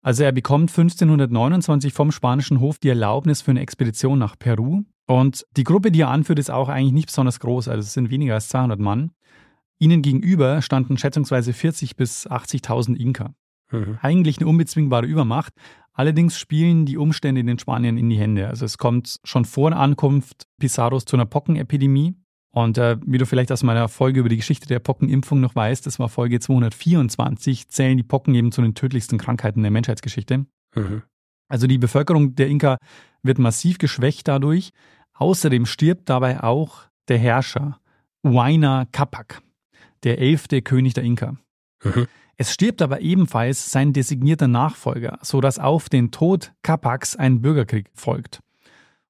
Also 0.00 0.22
er 0.22 0.32
bekommt 0.32 0.70
1529 0.70 1.92
vom 1.92 2.12
spanischen 2.12 2.60
Hof 2.60 2.78
die 2.78 2.88
Erlaubnis 2.88 3.42
für 3.42 3.50
eine 3.50 3.60
Expedition 3.60 4.18
nach 4.18 4.38
Peru. 4.38 4.84
Und 5.06 5.44
die 5.56 5.64
Gruppe, 5.64 5.90
die 5.90 6.02
er 6.02 6.10
anführt, 6.10 6.38
ist 6.38 6.50
auch 6.50 6.68
eigentlich 6.68 6.92
nicht 6.92 7.06
besonders 7.06 7.40
groß, 7.40 7.68
also 7.68 7.80
es 7.80 7.94
sind 7.94 8.10
weniger 8.10 8.34
als 8.34 8.48
200 8.48 8.78
Mann. 8.78 9.10
Ihnen 9.78 10.02
gegenüber 10.02 10.62
standen 10.62 10.98
schätzungsweise 10.98 11.52
40 11.52 11.96
bis 11.96 12.28
80.000 12.28 12.96
Inka. 12.96 13.34
Mhm. 13.70 13.98
Eigentlich 14.02 14.38
eine 14.38 14.48
unbezwingbare 14.48 15.06
Übermacht. 15.06 15.52
Allerdings 15.98 16.38
spielen 16.38 16.86
die 16.86 16.96
Umstände 16.96 17.42
den 17.42 17.58
Spaniern 17.58 17.98
in 17.98 18.08
die 18.08 18.18
Hände. 18.18 18.46
Also 18.46 18.64
es 18.64 18.78
kommt 18.78 19.18
schon 19.24 19.44
vor 19.44 19.72
Ankunft 19.72 20.46
Pizarros 20.60 21.04
zu 21.04 21.16
einer 21.16 21.26
Pockenepidemie. 21.26 22.14
Und 22.52 22.78
äh, 22.78 22.98
wie 23.04 23.18
du 23.18 23.26
vielleicht 23.26 23.50
aus 23.50 23.64
meiner 23.64 23.88
Folge 23.88 24.20
über 24.20 24.28
die 24.28 24.36
Geschichte 24.36 24.68
der 24.68 24.78
Pockenimpfung 24.78 25.40
noch 25.40 25.56
weißt, 25.56 25.84
das 25.84 25.98
war 25.98 26.08
Folge 26.08 26.38
224, 26.38 27.68
zählen 27.68 27.96
die 27.96 28.04
Pocken 28.04 28.32
eben 28.36 28.52
zu 28.52 28.62
den 28.62 28.76
tödlichsten 28.76 29.18
Krankheiten 29.18 29.62
der 29.62 29.72
Menschheitsgeschichte. 29.72 30.46
Mhm. 30.76 31.02
Also 31.48 31.66
die 31.66 31.78
Bevölkerung 31.78 32.36
der 32.36 32.46
Inka 32.46 32.76
wird 33.24 33.40
massiv 33.40 33.78
geschwächt 33.78 34.28
dadurch. 34.28 34.70
Außerdem 35.14 35.66
stirbt 35.66 36.08
dabei 36.08 36.44
auch 36.44 36.82
der 37.08 37.18
Herrscher 37.18 37.80
Huayna 38.24 38.86
Capac, 38.92 39.42
der 40.04 40.20
elfte 40.20 40.62
König 40.62 40.94
der 40.94 41.02
Inka. 41.02 41.34
Mhm. 41.82 42.06
Es 42.40 42.54
stirbt 42.54 42.80
aber 42.82 43.00
ebenfalls 43.00 43.72
sein 43.72 43.92
designierter 43.92 44.46
Nachfolger, 44.46 45.18
sodass 45.22 45.58
auf 45.58 45.88
den 45.88 46.12
Tod 46.12 46.52
Capacs 46.62 47.16
ein 47.16 47.42
Bürgerkrieg 47.42 47.90
folgt. 47.94 48.40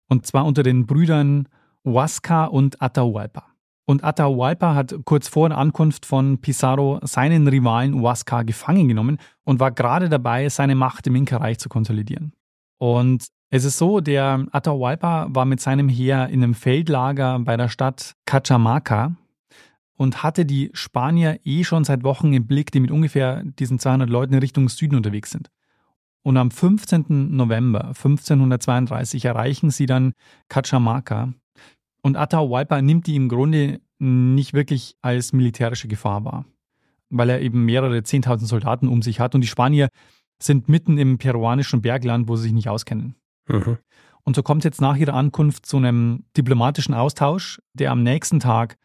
Und 0.08 0.26
zwar 0.26 0.47
unter 0.47 0.62
den 0.62 0.87
Brüdern 0.87 1.47
Huasca 1.85 2.47
und 2.47 2.80
Atahualpa. 2.80 3.44
Und 3.85 4.02
Atahualpa 4.02 4.75
hat 4.75 4.94
kurz 5.04 5.28
vor 5.28 5.50
der 5.50 5.58
Ankunft 5.58 6.06
von 6.06 6.38
Pizarro 6.38 7.00
seinen 7.02 7.47
Rivalen 7.47 8.00
Huasca 8.00 8.44
gefangen 8.44 8.88
genommen 8.88 9.18
und 9.44 9.61
war 9.61 9.73
gerade 9.73 10.08
dabei, 10.08 10.49
seine 10.49 10.75
Macht 10.75 11.06
im 11.06 11.14
Inka-Reich 11.14 11.58
zu 11.58 11.68
konsolidieren. 11.68 12.32
Und 12.78 13.26
es 13.50 13.64
ist 13.64 13.76
so, 13.76 14.00
der 14.00 14.47
Atahualpa 14.52 15.26
war 15.30 15.44
mit 15.44 15.61
seinem 15.61 15.90
Heer 15.90 16.28
in 16.28 16.42
einem 16.42 16.54
Feldlager 16.54 17.38
bei 17.40 17.58
der 17.58 17.68
Stadt 17.68 18.14
Cachamarca 18.25 19.16
und 19.99 20.23
hatte 20.23 20.47
die 20.47 20.71
Spanier 20.73 21.40
eh 21.45 21.64
schon 21.64 21.85
seit 21.85 22.05
Wochen 22.05 22.33
im 22.33 22.47
Blick, 22.47 22.71
die 22.71 22.81
mit 22.81 22.93
ungefähr 22.93 23.43
diesen 23.43 23.78
200 23.78 24.09
Leuten 24.09 24.33
in 24.33 24.38
Richtung 24.38 24.69
Süden 24.69 24.95
unterwegs 24.95 25.33
sind. 25.33 25.50
Und 26.23 26.37
am 26.37 26.50
15. 26.50 27.37
November 27.37 27.88
1532 27.88 29.25
erreichen 29.25 29.71
sie 29.71 29.87
dann 29.87 30.12
Cachamarca 30.49 31.35
und 32.02 32.17
Atahualpa 32.17 32.81
nimmt 32.81 33.07
die 33.09 33.17
im 33.17 33.28
Grunde 33.28 33.81
nicht 33.99 34.55
wirklich 34.55 34.97
als 35.02 35.33
militärische 35.33 35.88
Gefahr 35.88 36.25
wahr, 36.25 36.45
weil 37.11 37.28
er 37.31 37.40
eben 37.40 37.64
mehrere 37.64 37.99
10.000 37.99 38.47
Soldaten 38.47 38.87
um 38.87 39.02
sich 39.02 39.19
hat 39.19 39.35
und 39.35 39.40
die 39.40 39.49
Spanier 39.49 39.88
sind 40.40 40.69
mitten 40.69 40.97
im 40.97 41.19
peruanischen 41.19 41.83
Bergland, 41.83 42.28
wo 42.28 42.37
sie 42.37 42.45
sich 42.45 42.52
nicht 42.52 42.69
auskennen. 42.69 43.17
Mhm. 43.49 43.78
Und 44.23 44.37
so 44.37 44.45
kommt 44.45 44.61
es 44.61 44.64
jetzt 44.64 44.81
nach 44.81 44.97
ihrer 44.97 45.14
Ankunft 45.14 45.67
zu 45.67 45.78
einem 45.78 46.25
diplomatischen 46.37 46.95
Austausch, 46.95 47.61
der 47.75 47.90
am 47.90 48.05
nächsten 48.05 48.38
Tag, 48.38 48.76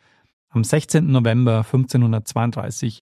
am 0.53 0.63
16. 0.63 1.07
November 1.07 1.57
1532, 1.57 3.01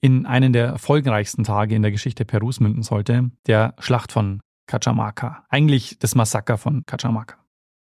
in 0.00 0.26
einen 0.26 0.52
der 0.52 0.66
erfolgreichsten 0.66 1.44
Tage 1.44 1.74
in 1.74 1.82
der 1.82 1.90
Geschichte 1.90 2.24
Perus 2.24 2.60
münden 2.60 2.82
sollte, 2.82 3.30
der 3.46 3.74
Schlacht 3.78 4.12
von 4.12 4.40
Cachamarca. 4.66 5.44
Eigentlich 5.48 5.98
das 5.98 6.14
Massaker 6.14 6.56
von 6.56 6.84
Cachamarca. 6.86 7.36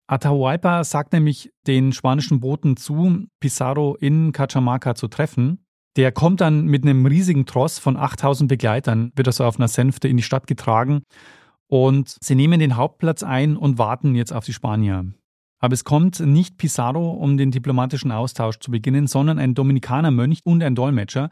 Atahualpa 0.07 0.83
sagt 0.83 1.13
nämlich 1.13 1.51
den 1.67 1.93
spanischen 1.93 2.39
Booten 2.39 2.75
zu, 2.77 3.27
Pizarro 3.39 3.95
in 3.95 4.31
Cachamarca 4.31 4.95
zu 4.95 5.07
treffen. 5.07 5.63
Der 5.97 6.11
kommt 6.11 6.41
dann 6.41 6.65
mit 6.65 6.83
einem 6.83 7.05
riesigen 7.05 7.45
Tross 7.45 7.77
von 7.77 7.95
8000 7.95 8.47
Begleitern, 8.47 9.11
wird 9.15 9.27
also 9.27 9.43
auf 9.43 9.57
einer 9.57 9.67
Sänfte 9.67 10.07
in 10.07 10.17
die 10.17 10.23
Stadt 10.23 10.47
getragen 10.47 11.03
und 11.67 12.17
sie 12.21 12.35
nehmen 12.35 12.59
den 12.59 12.75
Hauptplatz 12.75 13.21
ein 13.21 13.55
und 13.55 13.77
warten 13.77 14.15
jetzt 14.15 14.33
auf 14.33 14.45
die 14.45 14.53
Spanier. 14.53 15.05
Aber 15.59 15.73
es 15.73 15.83
kommt 15.83 16.19
nicht 16.19 16.57
Pizarro, 16.57 17.11
um 17.11 17.37
den 17.37 17.51
diplomatischen 17.51 18.11
Austausch 18.11 18.59
zu 18.59 18.71
beginnen, 18.71 19.07
sondern 19.07 19.39
ein 19.39 19.55
Dominikanermönch 19.55 20.39
und 20.45 20.63
ein 20.63 20.75
Dolmetscher. 20.75 21.29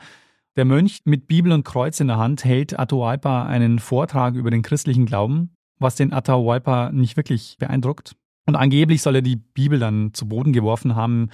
Der 0.58 0.66
Mönch 0.66 1.02
mit 1.06 1.28
Bibel 1.28 1.52
und 1.52 1.64
Kreuz 1.64 2.00
in 2.00 2.08
der 2.08 2.18
Hand 2.18 2.44
hält 2.44 2.78
Atahualpa 2.78 3.46
einen 3.46 3.80
Vortrag 3.80 4.36
über 4.36 4.52
den 4.52 4.64
christlichen 4.64 5.06
Glauben, 5.06 5.56
was 5.80 5.96
den 5.96 6.12
Atahualpa 6.12 6.92
nicht 6.92 7.16
wirklich 7.16 7.58
beeindruckt. 7.60 8.16
Und 8.46 8.56
angeblich 8.56 9.02
soll 9.02 9.16
er 9.16 9.22
die 9.22 9.36
Bibel 9.36 9.80
dann 9.80 10.14
zu 10.14 10.28
Boden 10.28 10.54
geworfen 10.54 10.96
haben 10.96 11.30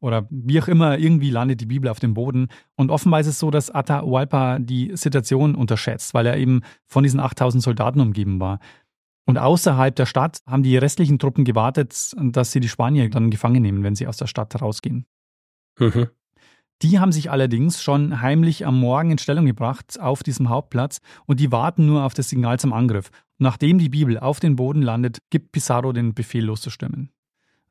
oder 0.00 0.28
wie 0.30 0.60
auch 0.60 0.68
immer, 0.68 0.98
irgendwie 0.98 1.30
landet 1.30 1.60
die 1.60 1.66
Bibel 1.66 1.90
auf 1.90 1.98
dem 1.98 2.14
Boden. 2.14 2.48
Und 2.76 2.90
offenbar 2.90 3.20
ist 3.20 3.26
es 3.26 3.38
so, 3.38 3.50
dass 3.50 3.74
Atahualpa 3.74 4.58
die 4.60 4.92
Situation 4.94 5.54
unterschätzt, 5.54 6.14
weil 6.14 6.26
er 6.26 6.36
eben 6.36 6.60
von 6.86 7.02
diesen 7.02 7.20
8000 7.20 7.62
Soldaten 7.62 8.00
umgeben 8.00 8.38
war. 8.38 8.60
Und 9.28 9.36
außerhalb 9.36 9.94
der 9.94 10.06
Stadt 10.06 10.38
haben 10.46 10.62
die 10.62 10.78
restlichen 10.78 11.18
Truppen 11.18 11.44
gewartet, 11.44 12.14
dass 12.16 12.50
sie 12.50 12.60
die 12.60 12.68
Spanier 12.70 13.10
dann 13.10 13.28
gefangen 13.28 13.60
nehmen, 13.60 13.84
wenn 13.84 13.94
sie 13.94 14.06
aus 14.06 14.16
der 14.16 14.26
Stadt 14.26 14.58
rausgehen. 14.62 15.04
Mhm. 15.78 16.06
Die 16.80 16.98
haben 16.98 17.12
sich 17.12 17.30
allerdings 17.30 17.82
schon 17.82 18.22
heimlich 18.22 18.64
am 18.64 18.80
Morgen 18.80 19.10
in 19.10 19.18
Stellung 19.18 19.44
gebracht 19.44 20.00
auf 20.00 20.22
diesem 20.22 20.48
Hauptplatz 20.48 21.02
und 21.26 21.40
die 21.40 21.52
warten 21.52 21.84
nur 21.84 22.04
auf 22.04 22.14
das 22.14 22.30
Signal 22.30 22.58
zum 22.58 22.72
Angriff. 22.72 23.10
Nachdem 23.36 23.76
die 23.76 23.90
Bibel 23.90 24.18
auf 24.18 24.40
den 24.40 24.56
Boden 24.56 24.80
landet, 24.80 25.18
gibt 25.28 25.52
Pizarro 25.52 25.92
den 25.92 26.14
Befehl 26.14 26.46
loszustürmen. 26.46 27.10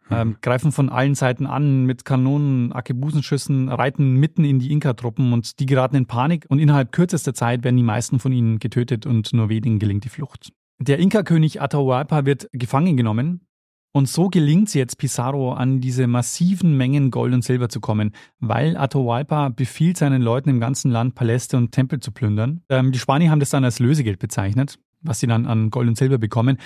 Mhm. 0.10 0.16
Ähm, 0.16 0.38
greifen 0.44 0.72
von 0.72 0.90
allen 0.90 1.16
Seiten 1.16 1.48
an 1.48 1.86
mit 1.88 2.06
Kanonen, 2.06 2.72
Arkebusenschüssen, 2.72 3.70
reiten 3.70 4.18
mitten 4.18 4.46
in 4.46 4.60
die 4.60 4.72
Inka-Truppen 4.72 5.34
und 5.34 5.60
die 5.60 5.66
geraten 5.66 5.96
in 5.96 6.06
Panik 6.06 6.46
und 6.50 6.60
innerhalb 6.60 6.92
kürzester 6.92 7.34
Zeit 7.34 7.64
werden 7.64 7.78
die 7.78 7.84
meisten 7.84 8.20
von 8.20 8.32
ihnen 8.32 8.60
getötet 8.60 9.08
und 9.08 9.34
nur 9.34 9.50
wenigen 9.50 9.80
gelingt 9.80 10.04
die 10.04 10.10
Flucht. 10.10 10.52
Der 10.80 11.00
Inka-König 11.00 11.62
Atahualpa 11.62 12.26
wird 12.26 12.50
gefangen 12.52 12.98
genommen 12.98 13.48
und 13.94 14.08
so 14.08 14.30
gelingt 14.30 14.68
es 14.68 14.76
jetzt 14.76 15.00
Pizarro, 15.00 15.54
an 15.54 15.82
diese 15.82 16.06
massiven 16.06 16.78
Mengen 16.78 17.10
Gold 17.10 17.34
und 17.34 17.44
Silber 17.44 17.68
zu 17.68 17.80
kommen, 17.80 18.12
weil 18.40 18.78
Atahualpa 18.78 19.50
befiehlt 19.50 19.98
seinen 19.98 20.22
Leuten 20.22 20.50
im 20.50 20.60
ganzen 20.60 20.92
Land 20.92 21.16
Paläste 21.16 21.58
und 21.58 21.72
Tempel 21.72 22.00
zu 22.00 22.12
plündern. 22.12 22.62
Ähm, 22.70 22.92
die 22.92 23.00
Spanier 23.00 23.32
haben 23.32 23.40
das 23.40 23.50
dann 23.50 23.64
als 23.64 23.80
Lösegeld 23.80 24.20
bezeichnet, 24.20 24.78
was 25.02 25.20
sie 25.20 25.26
dann 25.26 25.48
an 25.48 25.72
Gold 25.72 25.88
und 25.88 25.98
Silber 25.98 26.20
bekommen. 26.20 26.58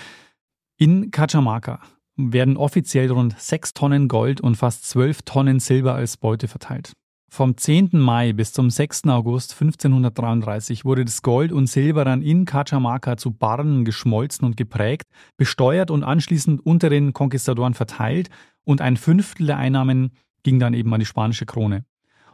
In 0.78 1.12
Cachamarca 1.12 1.80
werden 2.18 2.58
offiziell 2.58 3.10
rund 3.10 3.40
sechs 3.40 3.74
Tonnen 3.74 4.10
Gold 4.10 4.42
und 4.42 4.56
fast 4.56 4.90
zwölf 4.90 5.22
Tonnen 5.22 5.62
Silber 5.62 5.96
als 5.96 6.18
Beute 6.18 6.50
verteilt. 6.50 6.92
Vom 7.34 7.56
10. 7.56 7.92
Mai 7.94 8.34
bis 8.34 8.52
zum 8.52 8.70
6. 8.70 9.06
August 9.06 9.54
1533 9.54 10.84
wurde 10.84 11.06
das 11.06 11.22
Gold 11.22 11.54
und 11.54 11.68
Silber 11.68 12.04
dann 12.04 12.22
in 12.22 12.44
Cachamarca 12.44 13.16
zu 13.16 13.32
Barren 13.32 13.86
geschmolzen 13.86 14.46
und 14.46 14.58
geprägt, 14.58 15.08
besteuert 15.38 15.92
und 15.92 16.04
anschließend 16.04 16.60
unter 16.66 16.90
den 16.90 17.14
Konquistadoren 17.14 17.74
verteilt 17.74 18.30
und 18.66 18.82
ein 18.82 18.98
Fünftel 18.98 19.48
der 19.48 19.56
Einnahmen 19.56 20.12
ging 20.44 20.60
dann 20.60 20.74
eben 20.74 20.94
an 20.94 21.00
die 21.00 21.06
spanische 21.06 21.46
Krone. 21.46 21.86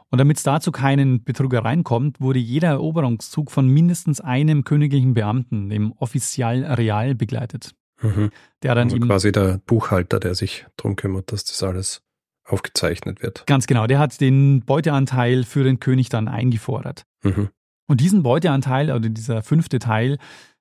Und 0.10 0.18
damit 0.18 0.38
es 0.38 0.44
dazu 0.44 0.72
keinen 0.72 1.24
Betrügereien 1.24 1.84
kommt, 1.84 2.20
wurde 2.20 2.40
jeder 2.40 2.70
Eroberungszug 2.70 3.52
von 3.52 3.68
mindestens 3.68 4.20
einem 4.20 4.64
königlichen 4.64 5.14
Beamten, 5.14 5.70
dem 5.70 5.92
Official 5.92 6.64
Real, 6.64 7.14
begleitet. 7.14 7.76
Mhm. 8.02 8.32
Der 8.64 8.74
dann 8.74 8.92
also 8.92 9.00
quasi 9.06 9.32
der 9.32 9.60
Buchhalter, 9.64 10.20
der 10.20 10.34
sich 10.34 10.66
darum 10.76 10.96
kümmert, 10.96 11.32
dass 11.32 11.46
das 11.46 11.62
alles 11.62 12.02
aufgezeichnet 12.48 13.22
wird. 13.22 13.46
Ganz 13.46 13.68
genau, 13.68 13.88
der 13.88 14.00
hat 14.00 14.20
den 14.22 14.62
Beuteanteil 14.62 15.44
für 15.44 15.64
den 15.64 15.80
König 15.80 16.10
dann 16.10 16.28
eingefordert. 16.28 17.04
Mhm. 17.24 17.50
Und 17.88 18.02
diesen 18.02 18.24
Beuteanteil, 18.24 18.92
oder 18.92 19.10
dieser 19.10 19.44
fünfte 19.44 19.80
Teil, 19.80 20.18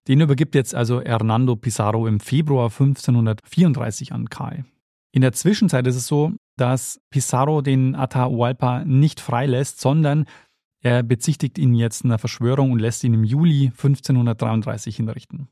den 0.08 0.20
übergibt 0.20 0.54
jetzt 0.54 0.74
also 0.74 1.00
Hernando 1.00 1.56
Pizarro 1.56 2.06
im 2.06 2.20
Februar 2.20 2.66
1534 2.66 4.12
an 4.12 4.30
Karl. 4.30 4.64
In 5.12 5.22
der 5.22 5.32
Zwischenzeit 5.32 5.86
ist 5.86 5.96
es 5.96 6.06
so, 6.06 6.32
dass 6.56 7.00
Pizarro 7.10 7.62
den 7.62 7.94
Atahualpa 7.94 8.84
nicht 8.84 9.20
freilässt, 9.20 9.80
sondern 9.80 10.26
er 10.82 11.02
bezichtigt 11.02 11.58
ihn 11.58 11.74
jetzt 11.74 12.04
einer 12.04 12.18
Verschwörung 12.18 12.70
und 12.70 12.78
lässt 12.78 13.02
ihn 13.02 13.14
im 13.14 13.24
Juli 13.24 13.66
1533 13.66 14.96
hinrichten. 14.96 15.48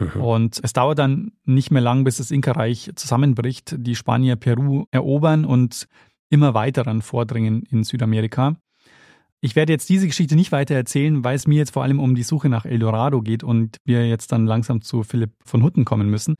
Mhm. 0.00 0.20
Und 0.20 0.60
es 0.62 0.72
dauert 0.72 0.98
dann 0.98 1.32
nicht 1.44 1.70
mehr 1.70 1.82
lang, 1.82 2.04
bis 2.04 2.16
das 2.16 2.30
Inka-Reich 2.30 2.90
zusammenbricht, 2.96 3.76
die 3.78 3.94
Spanier 3.94 4.36
Peru 4.36 4.86
erobern 4.90 5.44
und 5.44 5.86
immer 6.30 6.54
weiter 6.54 6.82
dann 6.82 7.02
vordringen 7.02 7.62
in 7.70 7.84
Südamerika. 7.84 8.56
Ich 9.42 9.56
werde 9.56 9.72
jetzt 9.72 9.88
diese 9.88 10.06
Geschichte 10.06 10.36
nicht 10.36 10.52
weiter 10.52 10.74
erzählen, 10.74 11.24
weil 11.24 11.34
es 11.34 11.46
mir 11.46 11.58
jetzt 11.58 11.72
vor 11.72 11.82
allem 11.82 11.98
um 11.98 12.14
die 12.14 12.22
Suche 12.22 12.48
nach 12.48 12.66
Eldorado 12.66 13.22
geht 13.22 13.42
und 13.42 13.78
wir 13.84 14.06
jetzt 14.08 14.32
dann 14.32 14.46
langsam 14.46 14.82
zu 14.82 15.02
Philipp 15.02 15.32
von 15.44 15.62
Hutten 15.62 15.84
kommen 15.84 16.10
müssen. 16.10 16.34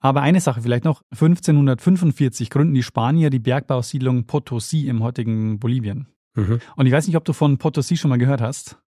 Aber 0.00 0.22
eine 0.22 0.40
Sache 0.40 0.62
vielleicht 0.62 0.84
noch. 0.84 1.02
1545 1.12 2.50
gründen 2.50 2.74
die 2.74 2.82
Spanier 2.82 3.30
die 3.30 3.38
Bergbausiedlung 3.38 4.22
Potosí 4.22 4.86
im 4.86 5.02
heutigen 5.02 5.58
Bolivien. 5.58 6.08
Mhm. 6.34 6.60
Und 6.76 6.86
ich 6.86 6.92
weiß 6.92 7.06
nicht, 7.06 7.16
ob 7.16 7.24
du 7.24 7.32
von 7.32 7.58
Potosí 7.58 7.96
schon 7.96 8.08
mal 8.08 8.18
gehört 8.18 8.40
hast. 8.40 8.78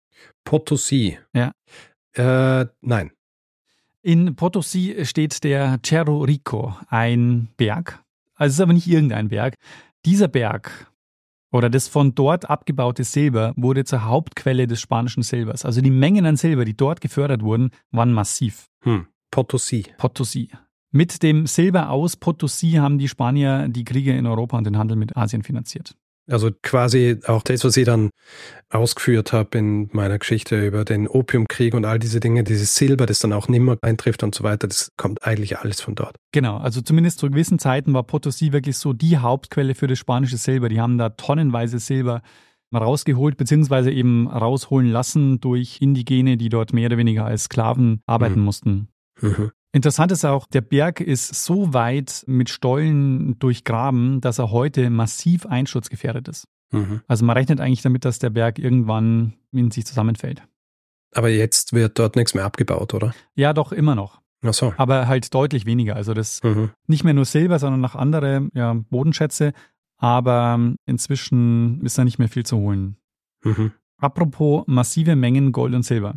Potosí? 0.45 1.17
Ja. 1.33 1.51
Äh, 2.13 2.67
nein. 2.81 3.11
In 4.05 4.35
Potosí 4.35 5.03
steht 5.03 5.43
der 5.43 5.79
Cerro 5.83 6.19
Rico, 6.19 6.75
ein 6.89 7.47
Berg. 7.57 8.03
Also 8.35 8.51
es 8.51 8.53
ist 8.53 8.61
aber 8.61 8.73
nicht 8.73 8.85
irgendein 8.85 9.29
Berg. 9.29 9.55
Dieser 10.05 10.27
Berg 10.27 10.91
oder 11.51 11.71
das 11.71 11.87
von 11.87 12.13
dort 12.13 12.47
abgebaute 12.47 13.03
Silber 13.03 13.53
wurde 13.55 13.83
zur 13.83 14.05
Hauptquelle 14.05 14.67
des 14.67 14.79
spanischen 14.79 15.23
Silbers. 15.23 15.65
Also 15.65 15.81
die 15.81 15.89
Mengen 15.89 16.27
an 16.27 16.37
Silber, 16.37 16.65
die 16.65 16.77
dort 16.77 17.01
gefördert 17.01 17.41
wurden, 17.41 17.71
waren 17.89 18.13
massiv. 18.13 18.67
Hm. 18.83 19.07
Potosí. 19.31 19.87
Potosí. 19.97 20.49
Mit 20.91 21.23
dem 21.23 21.47
Silber 21.47 21.89
aus 21.89 22.15
Potosí 22.15 22.77
haben 22.77 22.99
die 22.99 23.07
Spanier 23.07 23.67
die 23.69 23.85
Kriege 23.85 24.15
in 24.15 24.27
Europa 24.27 24.55
und 24.55 24.67
den 24.67 24.77
Handel 24.77 24.97
mit 24.97 25.17
Asien 25.17 25.41
finanziert. 25.41 25.95
Also 26.27 26.49
quasi 26.63 27.19
auch 27.27 27.43
das, 27.43 27.63
was 27.63 27.77
ich 27.77 27.85
dann 27.85 28.09
ausgeführt 28.69 29.31
habe 29.31 29.57
in 29.59 29.89
meiner 29.91 30.17
Geschichte 30.17 30.65
über 30.65 30.83
den 30.83 31.07
Opiumkrieg 31.07 31.73
und 31.75 31.85
all 31.85 31.99
diese 31.99 32.19
Dinge, 32.19 32.43
dieses 32.43 32.75
Silber, 32.75 33.05
das 33.05 33.19
dann 33.19 33.31
auch 33.31 33.47
nimmer 33.47 33.77
eintrifft 33.81 34.23
und 34.23 34.33
so 34.33 34.43
weiter, 34.43 34.67
das 34.67 34.91
kommt 34.97 35.25
eigentlich 35.25 35.59
alles 35.59 35.81
von 35.81 35.93
dort. 35.93 36.15
Genau, 36.31 36.57
also 36.57 36.81
zumindest 36.81 37.19
zu 37.19 37.29
gewissen 37.29 37.59
Zeiten 37.59 37.93
war 37.93 38.03
Potosí 38.03 38.51
wirklich 38.53 38.77
so 38.77 38.93
die 38.93 39.17
Hauptquelle 39.17 39.75
für 39.75 39.87
das 39.87 39.99
spanische 39.99 40.37
Silber. 40.37 40.67
Die 40.69 40.81
haben 40.81 40.97
da 40.97 41.09
tonnenweise 41.09 41.77
Silber 41.79 42.21
rausgeholt, 42.73 43.37
beziehungsweise 43.37 43.91
eben 43.91 44.27
rausholen 44.27 44.89
lassen 44.89 45.39
durch 45.39 45.77
Indigene, 45.79 46.37
die 46.37 46.49
dort 46.49 46.73
mehr 46.73 46.87
oder 46.87 46.97
weniger 46.97 47.25
als 47.25 47.43
Sklaven 47.43 48.01
arbeiten 48.05 48.39
mhm. 48.39 48.45
mussten. 48.45 48.87
Mhm. 49.21 49.51
Interessant 49.75 50.13
ist 50.13 50.23
auch, 50.23 50.47
der 50.47 50.61
Berg 50.61 51.01
ist 51.01 51.43
so 51.43 51.73
weit 51.73 52.23
mit 52.27 52.49
Stollen 52.49 53.37
durchgraben, 53.39 54.21
dass 54.21 54.39
er 54.39 54.49
heute 54.51 54.89
massiv 54.89 55.45
einsturzgefährdet 55.45 56.29
ist. 56.29 56.47
Mhm. 56.71 57.01
Also 57.09 57.25
man 57.25 57.35
rechnet 57.35 57.59
eigentlich 57.59 57.81
damit, 57.81 58.05
dass 58.05 58.17
der 58.17 58.29
Berg 58.29 58.57
irgendwann 58.57 59.33
in 59.51 59.71
sich 59.71 59.85
zusammenfällt. 59.85 60.43
Aber 61.13 61.27
jetzt 61.27 61.73
wird 61.73 61.99
dort 61.99 62.15
nichts 62.15 62.33
mehr 62.33 62.45
abgebaut, 62.45 62.93
oder? 62.93 63.13
Ja, 63.35 63.51
doch, 63.51 63.73
immer 63.73 63.95
noch. 63.95 64.21
Ach 64.43 64.53
so. 64.53 64.73
Aber 64.77 65.09
halt 65.09 65.33
deutlich 65.33 65.65
weniger. 65.65 65.97
Also 65.97 66.13
das 66.13 66.41
mhm. 66.41 66.71
nicht 66.87 67.03
mehr 67.03 67.13
nur 67.13 67.25
Silber, 67.25 67.59
sondern 67.59 67.81
noch 67.81 67.95
andere 67.95 68.47
ja, 68.53 68.75
Bodenschätze. 68.75 69.51
Aber 69.97 70.57
inzwischen 70.85 71.81
ist 71.81 71.97
da 71.97 72.05
nicht 72.05 72.17
mehr 72.17 72.29
viel 72.29 72.45
zu 72.45 72.55
holen. 72.59 72.95
Mhm. 73.43 73.73
Apropos 73.97 74.63
massive 74.67 75.17
Mengen 75.17 75.51
Gold 75.51 75.73
und 75.73 75.83
Silber. 75.83 76.15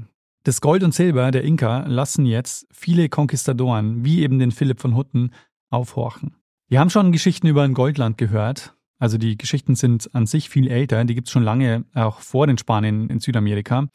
Das 0.49 0.63
Gold 0.63 0.83
und 0.83 0.95
Silber 0.95 1.31
der 1.31 1.45
Inka 1.45 1.85
lassen 1.89 2.25
jetzt 2.25 2.67
viele 2.73 3.11
Konquistadoren, 3.11 4.03
wie 4.07 4.23
eben 4.23 4.39
den 4.39 4.51
Philipp 4.51 4.81
von 4.81 4.97
Hutten, 4.97 5.33
aufhorchen. 5.69 6.37
Wir 6.69 6.81
haben 6.81 6.89
schon 6.89 7.13
Geschichten 7.13 7.49
über 7.49 7.65
ein 7.65 7.75
Goldland 7.75 8.17
gehört. 8.17 8.75
Also 8.99 9.19
die 9.19 9.37
Geschichten 9.37 9.75
sind 9.75 10.09
an 10.15 10.25
sich 10.25 10.49
viel 10.49 10.69
älter, 10.69 11.05
die 11.05 11.15
gibt 11.15 11.29
es 11.29 11.33
schon 11.33 11.43
lange, 11.43 11.85
auch 11.93 12.21
vor 12.21 12.47
den 12.47 12.57
Spaniern 12.57 13.11
in 13.11 13.21
Südamerika. 13.21 13.89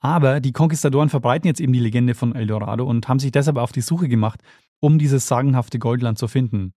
Aber 0.00 0.40
die 0.40 0.50
Konquistadoren 0.50 1.10
verbreiten 1.10 1.46
jetzt 1.46 1.60
eben 1.60 1.72
die 1.72 1.78
Legende 1.78 2.16
von 2.16 2.34
El 2.34 2.48
Dorado 2.48 2.84
und 2.86 3.06
haben 3.06 3.20
sich 3.20 3.30
deshalb 3.30 3.56
auf 3.56 3.70
die 3.70 3.80
Suche 3.80 4.08
gemacht, 4.08 4.40
um 4.80 4.98
dieses 4.98 5.28
sagenhafte 5.28 5.78
Goldland 5.78 6.18
zu 6.18 6.26
finden. 6.26 6.72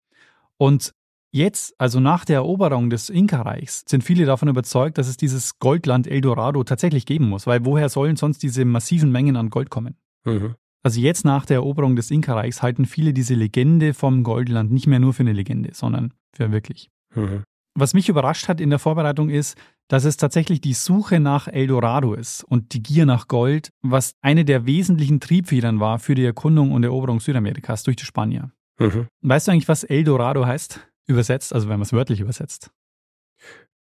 Und 0.56 0.92
Jetzt, 1.32 1.74
also 1.78 2.00
nach 2.00 2.24
der 2.24 2.36
Eroberung 2.36 2.90
des 2.90 3.08
Inka-Reichs, 3.08 3.84
sind 3.88 4.02
viele 4.02 4.26
davon 4.26 4.48
überzeugt, 4.48 4.98
dass 4.98 5.06
es 5.06 5.16
dieses 5.16 5.58
Goldland 5.60 6.08
Eldorado 6.08 6.64
tatsächlich 6.64 7.06
geben 7.06 7.28
muss, 7.28 7.46
weil 7.46 7.64
woher 7.64 7.88
sollen 7.88 8.16
sonst 8.16 8.42
diese 8.42 8.64
massiven 8.64 9.12
Mengen 9.12 9.36
an 9.36 9.50
Gold 9.50 9.70
kommen? 9.70 9.96
Mhm. 10.24 10.56
Also 10.82 11.00
jetzt 11.00 11.24
nach 11.24 11.46
der 11.46 11.56
Eroberung 11.56 11.94
des 11.94 12.10
Inka-Reichs 12.10 12.62
halten 12.62 12.84
viele 12.84 13.12
diese 13.12 13.34
Legende 13.34 13.94
vom 13.94 14.24
Goldland 14.24 14.72
nicht 14.72 14.86
mehr 14.86 14.98
nur 14.98 15.12
für 15.12 15.22
eine 15.22 15.32
Legende, 15.32 15.70
sondern 15.72 16.14
für 16.32 16.50
wirklich. 16.50 16.90
Mhm. 17.14 17.44
Was 17.74 17.94
mich 17.94 18.08
überrascht 18.08 18.48
hat 18.48 18.60
in 18.60 18.70
der 18.70 18.78
Vorbereitung 18.80 19.28
ist, 19.28 19.56
dass 19.88 20.04
es 20.04 20.16
tatsächlich 20.16 20.60
die 20.60 20.74
Suche 20.74 21.20
nach 21.20 21.46
Eldorado 21.46 22.14
ist 22.14 22.42
und 22.42 22.74
die 22.74 22.82
Gier 22.82 23.06
nach 23.06 23.28
Gold, 23.28 23.70
was 23.82 24.14
eine 24.20 24.44
der 24.44 24.66
wesentlichen 24.66 25.20
Triebfedern 25.20 25.78
war 25.78 25.98
für 25.98 26.14
die 26.14 26.24
Erkundung 26.24 26.72
und 26.72 26.82
Eroberung 26.82 27.20
Südamerikas 27.20 27.84
durch 27.84 27.96
die 27.96 28.04
Spanier. 28.04 28.50
Mhm. 28.78 29.06
Weißt 29.22 29.46
du 29.46 29.52
eigentlich, 29.52 29.68
was 29.68 29.84
Eldorado 29.84 30.46
heißt? 30.46 30.89
Übersetzt, 31.10 31.52
also 31.52 31.68
wenn 31.68 31.78
man 31.78 31.82
es 31.82 31.92
wörtlich 31.92 32.20
übersetzt? 32.20 32.70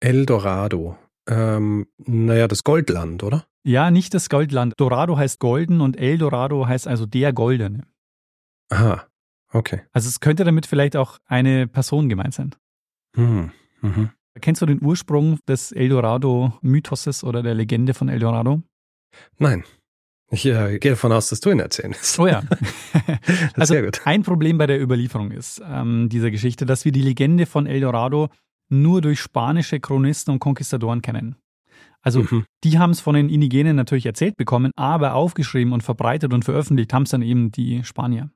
Eldorado. 0.01 0.97
Ähm, 1.27 1.87
naja, 1.97 2.47
das 2.47 2.63
Goldland, 2.63 3.23
oder? 3.23 3.45
Ja, 3.63 3.91
nicht 3.91 4.13
das 4.13 4.29
Goldland. 4.29 4.73
Dorado 4.77 5.17
heißt 5.17 5.39
golden 5.39 5.81
und 5.81 5.97
Eldorado 5.97 6.67
heißt 6.67 6.87
also 6.87 7.05
der 7.05 7.33
Goldene. 7.33 7.85
Aha, 8.69 9.07
okay. 9.51 9.81
Also 9.91 10.07
es 10.09 10.19
könnte 10.19 10.43
damit 10.43 10.65
vielleicht 10.65 10.95
auch 10.95 11.19
eine 11.25 11.67
Person 11.67 12.09
gemeint 12.09 12.33
sein. 12.33 12.55
Hm. 13.15 13.51
Mhm. 13.81 14.09
Kennst 14.41 14.61
du 14.61 14.65
den 14.65 14.83
Ursprung 14.83 15.39
des 15.47 15.71
Eldorado-Mythoses 15.71 17.23
oder 17.23 17.43
der 17.43 17.55
Legende 17.55 17.93
von 17.93 18.09
Eldorado? 18.09 18.63
Nein. 19.37 19.63
Ich 20.31 20.45
äh, 20.45 20.77
gehe 20.79 20.91
davon 20.91 21.11
aus, 21.11 21.29
dass 21.29 21.39
du 21.39 21.49
ihn 21.49 21.59
erzählst. 21.59 22.19
Oh 22.19 22.27
ja. 22.27 22.43
also 23.55 23.75
ein 24.05 24.23
Problem 24.23 24.57
bei 24.57 24.67
der 24.67 24.81
Überlieferung 24.81 25.31
ist 25.31 25.61
ähm, 25.65 26.09
dieser 26.09 26.31
Geschichte, 26.31 26.65
dass 26.65 26.85
wir 26.85 26.91
die 26.91 27.01
Legende 27.01 27.45
von 27.45 27.65
El 27.65 27.81
Dorado 27.81 28.29
nur 28.69 29.01
durch 29.01 29.19
spanische 29.19 29.79
Chronisten 29.79 30.31
und 30.31 30.39
Konquistadoren 30.39 31.01
kennen. 31.01 31.35
Also 32.01 32.21
mhm. 32.21 32.45
die 32.63 32.79
haben 32.79 32.91
es 32.91 33.01
von 33.01 33.15
den 33.15 33.29
Indigenen 33.29 33.75
natürlich 33.75 34.05
erzählt 34.05 34.37
bekommen, 34.37 34.71
aber 34.75 35.15
aufgeschrieben 35.15 35.73
und 35.73 35.83
verbreitet 35.83 36.33
und 36.33 36.45
veröffentlicht 36.45 36.93
haben 36.93 37.03
es 37.03 37.09
dann 37.09 37.21
eben 37.21 37.51
die 37.51 37.83
Spanier. 37.83 38.29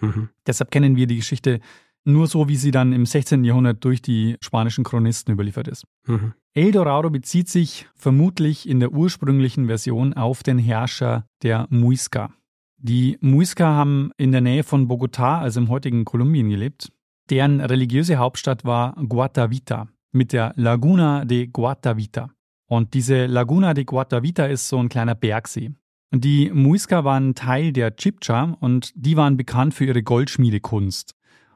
Mhm. 0.00 0.28
Deshalb 0.46 0.70
kennen 0.70 0.96
wir 0.96 1.06
die 1.06 1.16
Geschichte 1.16 1.60
nur 2.04 2.26
so, 2.26 2.48
wie 2.48 2.56
sie 2.56 2.72
dann 2.72 2.92
im 2.92 3.06
16. 3.06 3.44
Jahrhundert 3.44 3.84
durch 3.84 4.02
die 4.02 4.36
spanischen 4.40 4.84
Chronisten 4.84 5.32
überliefert 5.32 5.68
ist. 5.68 5.84
Mhm. 6.06 6.34
El 6.54 6.70
Dorado 6.70 7.08
bezieht 7.08 7.48
sich 7.48 7.86
vermutlich 7.94 8.68
in 8.68 8.78
der 8.78 8.92
ursprünglichen 8.92 9.68
Version 9.68 10.12
auf 10.12 10.42
den 10.42 10.58
Herrscher 10.58 11.24
der 11.42 11.66
Muisca. 11.70 12.34
Die 12.76 13.16
Muisca 13.22 13.64
haben 13.64 14.10
in 14.18 14.32
der 14.32 14.42
Nähe 14.42 14.62
von 14.62 14.86
Bogotá, 14.86 15.38
also 15.38 15.60
im 15.60 15.70
heutigen 15.70 16.04
Kolumbien, 16.04 16.50
gelebt. 16.50 16.92
Deren 17.30 17.62
religiöse 17.62 18.16
Hauptstadt 18.16 18.66
war 18.66 18.94
Guatavita 18.96 19.88
mit 20.12 20.34
der 20.34 20.52
Laguna 20.56 21.24
de 21.24 21.46
Guatavita. 21.46 22.28
Und 22.66 22.92
diese 22.92 23.24
Laguna 23.24 23.72
de 23.72 23.84
Guatavita 23.84 24.44
ist 24.44 24.68
so 24.68 24.78
ein 24.78 24.90
kleiner 24.90 25.14
Bergsee. 25.14 25.70
Die 26.14 26.50
Muisca 26.50 27.02
waren 27.02 27.34
Teil 27.34 27.72
der 27.72 27.96
Chibcha 27.96 28.58
und 28.60 28.92
die 28.94 29.16
waren 29.16 29.38
bekannt 29.38 29.72
für 29.72 29.86
ihre 29.86 30.02
Goldschmiedekunst. 30.02 31.14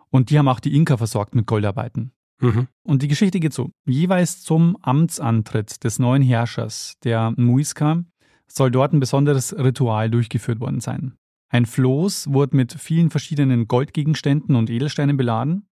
Und 0.08 0.30
die 0.30 0.38
haben 0.38 0.48
auch 0.48 0.60
die 0.60 0.74
Inka 0.74 0.96
versorgt 0.96 1.34
mit 1.34 1.46
Goldarbeiten. 1.46 2.12
Mhm. 2.40 2.68
Und 2.82 3.02
die 3.02 3.08
Geschichte 3.08 3.40
geht 3.40 3.52
so. 3.52 3.70
Jeweils 3.86 4.42
zum 4.42 4.76
Amtsantritt 4.82 5.82
des 5.84 5.98
neuen 5.98 6.22
Herrschers, 6.22 6.94
der 7.02 7.32
Muisca, 7.36 8.04
soll 8.46 8.70
dort 8.70 8.92
ein 8.92 9.00
besonderes 9.00 9.56
Ritual 9.56 10.10
durchgeführt 10.10 10.60
worden 10.60 10.80
sein. 10.80 11.14
Ein 11.48 11.66
Floß 11.66 12.32
wurde 12.32 12.56
mit 12.56 12.72
vielen 12.72 13.10
verschiedenen 13.10 13.68
Goldgegenständen 13.68 14.56
und 14.56 14.70
Edelsteinen 14.70 15.16
beladen. 15.16 15.68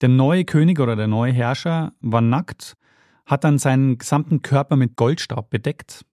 Der 0.00 0.08
neue 0.08 0.44
König 0.44 0.80
oder 0.80 0.96
der 0.96 1.06
neue 1.06 1.32
Herrscher 1.32 1.92
war 2.00 2.20
nackt, 2.20 2.74
hat 3.26 3.44
dann 3.44 3.58
seinen 3.58 3.98
gesamten 3.98 4.42
Körper 4.42 4.76
mit 4.76 4.96
Goldstaub 4.96 5.50
bedeckt, 5.50 6.04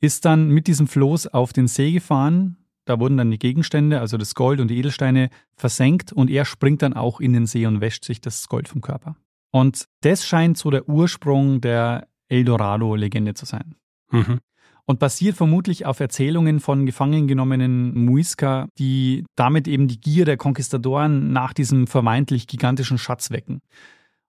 ist 0.00 0.24
dann 0.24 0.48
mit 0.48 0.66
diesem 0.66 0.86
Floß 0.86 1.28
auf 1.28 1.52
den 1.52 1.68
See 1.68 1.92
gefahren. 1.92 2.56
Da 2.84 3.00
wurden 3.00 3.16
dann 3.16 3.30
die 3.30 3.38
Gegenstände, 3.38 4.00
also 4.00 4.16
das 4.16 4.34
Gold 4.34 4.60
und 4.60 4.68
die 4.68 4.78
Edelsteine, 4.78 5.30
versenkt 5.56 6.12
und 6.12 6.30
er 6.30 6.44
springt 6.44 6.82
dann 6.82 6.92
auch 6.92 7.20
in 7.20 7.32
den 7.32 7.46
See 7.46 7.66
und 7.66 7.80
wäscht 7.80 8.04
sich 8.04 8.20
das 8.20 8.48
Gold 8.48 8.68
vom 8.68 8.80
Körper. 8.80 9.16
Und 9.50 9.86
das 10.00 10.26
scheint 10.26 10.58
so 10.58 10.70
der 10.70 10.88
Ursprung 10.88 11.60
der 11.60 12.08
Eldorado-Legende 12.28 13.34
zu 13.34 13.46
sein. 13.46 13.76
Mhm 14.10 14.40
und 14.86 14.98
basiert 14.98 15.36
vermutlich 15.36 15.86
auf 15.86 16.00
Erzählungen 16.00 16.58
von 16.60 16.86
gefangen 16.86 17.26
genommenen 17.26 17.94
Muisca, 18.04 18.68
die 18.78 19.24
damit 19.36 19.66
eben 19.66 19.88
die 19.88 20.00
Gier 20.00 20.24
der 20.24 20.36
Konquistadoren 20.36 21.32
nach 21.32 21.52
diesem 21.52 21.86
vermeintlich 21.86 22.46
gigantischen 22.46 22.98
Schatz 22.98 23.30
wecken. 23.30 23.60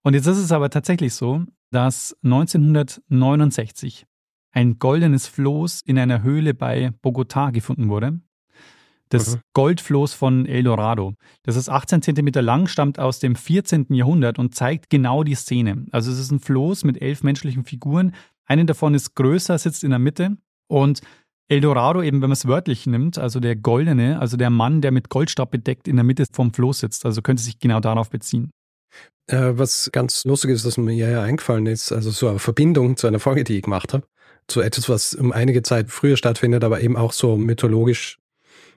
Und 0.03 0.13
jetzt 0.13 0.27
ist 0.27 0.37
es 0.37 0.51
aber 0.51 0.69
tatsächlich 0.69 1.13
so, 1.13 1.43
dass 1.71 2.15
1969 2.23 4.05
ein 4.51 4.79
goldenes 4.79 5.27
Floß 5.27 5.81
in 5.83 5.99
einer 5.99 6.23
Höhle 6.23 6.53
bei 6.53 6.93
Bogotá 7.03 7.51
gefunden 7.51 7.89
wurde. 7.89 8.21
Das 9.09 9.35
mhm. 9.35 9.41
Goldfloß 9.53 10.13
von 10.13 10.45
El 10.45 10.63
Dorado. 10.63 11.13
Das 11.43 11.55
ist 11.55 11.69
18 11.69 12.01
Zentimeter 12.01 12.41
lang, 12.41 12.67
stammt 12.67 12.99
aus 12.99 13.19
dem 13.19 13.35
14. 13.35 13.87
Jahrhundert 13.89 14.39
und 14.39 14.55
zeigt 14.55 14.89
genau 14.89 15.23
die 15.23 15.35
Szene. 15.35 15.85
Also 15.91 16.11
es 16.11 16.19
ist 16.19 16.31
ein 16.31 16.39
Floß 16.39 16.83
mit 16.83 17.01
elf 17.01 17.23
menschlichen 17.23 17.65
Figuren. 17.65 18.15
Eine 18.45 18.65
davon 18.65 18.93
ist 18.93 19.15
größer, 19.15 19.57
sitzt 19.57 19.83
in 19.83 19.91
der 19.91 19.99
Mitte 19.99 20.37
und 20.67 21.01
El 21.47 21.61
Dorado, 21.61 22.01
eben 22.01 22.21
wenn 22.21 22.29
man 22.29 22.31
es 22.31 22.47
wörtlich 22.47 22.87
nimmt, 22.87 23.19
also 23.19 23.39
der 23.39 23.55
Goldene, 23.55 24.19
also 24.19 24.35
der 24.35 24.49
Mann, 24.49 24.81
der 24.81 24.91
mit 24.91 25.09
Goldstab 25.09 25.51
bedeckt 25.51 25.87
in 25.87 25.95
der 25.95 26.03
Mitte 26.03 26.25
vom 26.31 26.51
Floß 26.51 26.79
sitzt. 26.79 27.05
Also 27.05 27.21
könnte 27.21 27.43
sich 27.43 27.59
genau 27.59 27.79
darauf 27.79 28.09
beziehen. 28.09 28.49
Äh, 29.27 29.53
was 29.55 29.89
ganz 29.91 30.23
lustig 30.25 30.51
ist, 30.51 30.65
dass 30.65 30.77
mir 30.77 30.93
ja 30.93 31.21
eingefallen 31.21 31.67
ist, 31.67 31.91
also 31.91 32.11
so 32.11 32.29
eine 32.29 32.39
Verbindung 32.39 32.97
zu 32.97 33.07
einer 33.07 33.19
Folge, 33.19 33.43
die 33.43 33.57
ich 33.57 33.63
gemacht 33.63 33.93
habe, 33.93 34.07
zu 34.47 34.61
etwas, 34.61 34.89
was 34.89 35.13
um 35.15 35.31
einige 35.31 35.63
Zeit 35.63 35.89
früher 35.89 36.17
stattfindet, 36.17 36.63
aber 36.63 36.81
eben 36.81 36.95
auch 36.95 37.11
so 37.11 37.35
mythologisch, 37.35 38.19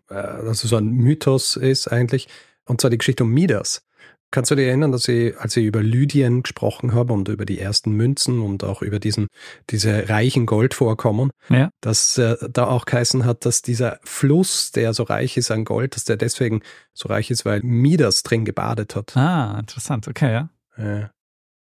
äh, 0.09 0.14
also 0.14 0.68
so 0.68 0.77
ein 0.77 0.90
Mythos 0.90 1.57
ist 1.57 1.88
eigentlich, 1.88 2.29
und 2.66 2.81
zwar 2.81 2.90
die 2.90 2.99
Geschichte 2.99 3.25
um 3.25 3.31
Midas. 3.31 3.83
Kannst 4.31 4.51
du 4.51 4.57
dir 4.57 4.66
erinnern, 4.66 4.92
dass 4.92 5.09
ich, 5.09 5.38
als 5.38 5.57
ich 5.57 5.64
über 5.64 5.83
Lydien 5.83 6.42
gesprochen 6.42 6.92
habe 6.92 7.14
und 7.14 7.29
über 7.29 7.47
die 7.47 7.59
ersten 7.59 7.92
Münzen 7.92 8.42
und 8.42 8.62
auch 8.62 8.83
über 8.83 8.99
diesen, 8.99 9.29
diese 9.71 10.11
reichen 10.11 10.44
Goldvorkommen, 10.44 11.31
ja. 11.49 11.71
dass 11.81 12.18
äh, 12.18 12.37
da 12.51 12.66
auch 12.66 12.85
geheißen 12.85 13.25
hat, 13.25 13.47
dass 13.47 13.62
dieser 13.62 13.99
Fluss, 14.05 14.71
der 14.71 14.92
so 14.92 15.05
reich 15.05 15.38
ist 15.38 15.51
an 15.51 15.64
Gold, 15.64 15.97
dass 15.97 16.05
der 16.05 16.18
deswegen 16.18 16.61
so 16.92 17.09
reich 17.09 17.31
ist, 17.31 17.47
weil 17.47 17.62
Midas 17.62 18.23
drin 18.23 18.44
gebadet 18.44 18.97
hat. 18.97 19.16
Ah, 19.16 19.59
interessant, 19.61 20.09
okay, 20.09 20.31
ja. 20.31 20.51
ja. 20.77 21.11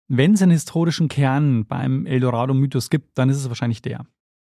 Wenn 0.10 0.34
es 0.34 0.42
einen 0.42 0.52
historischen 0.52 1.08
Kern 1.08 1.66
beim 1.66 2.06
Eldorado-Mythos 2.06 2.90
gibt, 2.90 3.18
dann 3.18 3.30
ist 3.30 3.38
es 3.38 3.48
wahrscheinlich 3.48 3.82
der. 3.82 4.06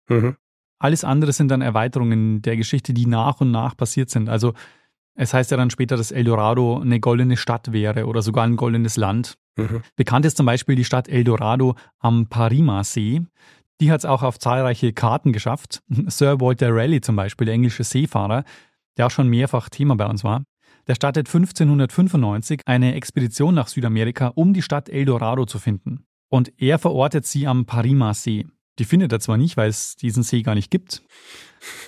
Mhm. 0.08 0.36
Alles 0.82 1.04
andere 1.04 1.32
sind 1.32 1.48
dann 1.48 1.62
Erweiterungen 1.62 2.42
der 2.42 2.56
Geschichte, 2.56 2.92
die 2.92 3.06
nach 3.06 3.40
und 3.40 3.52
nach 3.52 3.76
passiert 3.76 4.10
sind. 4.10 4.28
Also 4.28 4.52
es 5.14 5.32
heißt 5.32 5.52
ja 5.52 5.56
dann 5.56 5.70
später, 5.70 5.96
dass 5.96 6.10
Eldorado 6.10 6.80
eine 6.80 6.98
goldene 6.98 7.36
Stadt 7.36 7.72
wäre 7.72 8.06
oder 8.06 8.20
sogar 8.20 8.44
ein 8.44 8.56
goldenes 8.56 8.96
Land. 8.96 9.36
Mhm. 9.56 9.82
Bekannt 9.94 10.26
ist 10.26 10.36
zum 10.36 10.46
Beispiel 10.46 10.74
die 10.74 10.84
Stadt 10.84 11.08
Eldorado 11.08 11.76
am 12.00 12.26
Parima-See. 12.26 13.22
Die 13.80 13.92
hat 13.92 14.00
es 14.00 14.04
auch 14.04 14.24
auf 14.24 14.40
zahlreiche 14.40 14.92
Karten 14.92 15.32
geschafft. 15.32 15.82
Sir 16.08 16.40
Walter 16.40 16.70
Raleigh 16.70 17.00
zum 17.00 17.14
Beispiel, 17.14 17.44
der 17.44 17.54
englische 17.54 17.84
Seefahrer, 17.84 18.42
der 18.96 19.06
auch 19.06 19.10
schon 19.12 19.28
mehrfach 19.28 19.68
Thema 19.68 19.94
bei 19.94 20.06
uns 20.06 20.24
war, 20.24 20.42
der 20.88 20.96
startet 20.96 21.28
1595 21.28 22.62
eine 22.66 22.96
Expedition 22.96 23.54
nach 23.54 23.68
Südamerika, 23.68 24.32
um 24.34 24.52
die 24.52 24.62
Stadt 24.62 24.88
Eldorado 24.88 25.46
zu 25.46 25.60
finden. 25.60 26.06
Und 26.28 26.52
er 26.60 26.80
verortet 26.80 27.24
sie 27.24 27.46
am 27.46 27.66
Parima-See. 27.66 28.46
Die 28.78 28.84
findet 28.84 29.12
er 29.12 29.20
zwar 29.20 29.36
nicht, 29.36 29.56
weil 29.56 29.68
es 29.68 29.96
diesen 29.96 30.22
See 30.22 30.42
gar 30.42 30.54
nicht 30.54 30.70
gibt, 30.70 31.02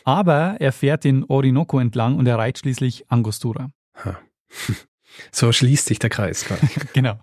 aber 0.05 0.57
er 0.61 0.73
fährt 0.73 1.05
den 1.05 1.25
Orinoco 1.25 1.79
entlang 1.79 2.19
und 2.19 2.27
erreicht 2.27 2.59
schließlich 2.59 3.11
Angostura. 3.11 3.71
So 5.31 5.53
schließt 5.53 5.87
sich 5.87 5.99
der 5.99 6.11
Kreis 6.11 6.45
genau. 6.93 7.19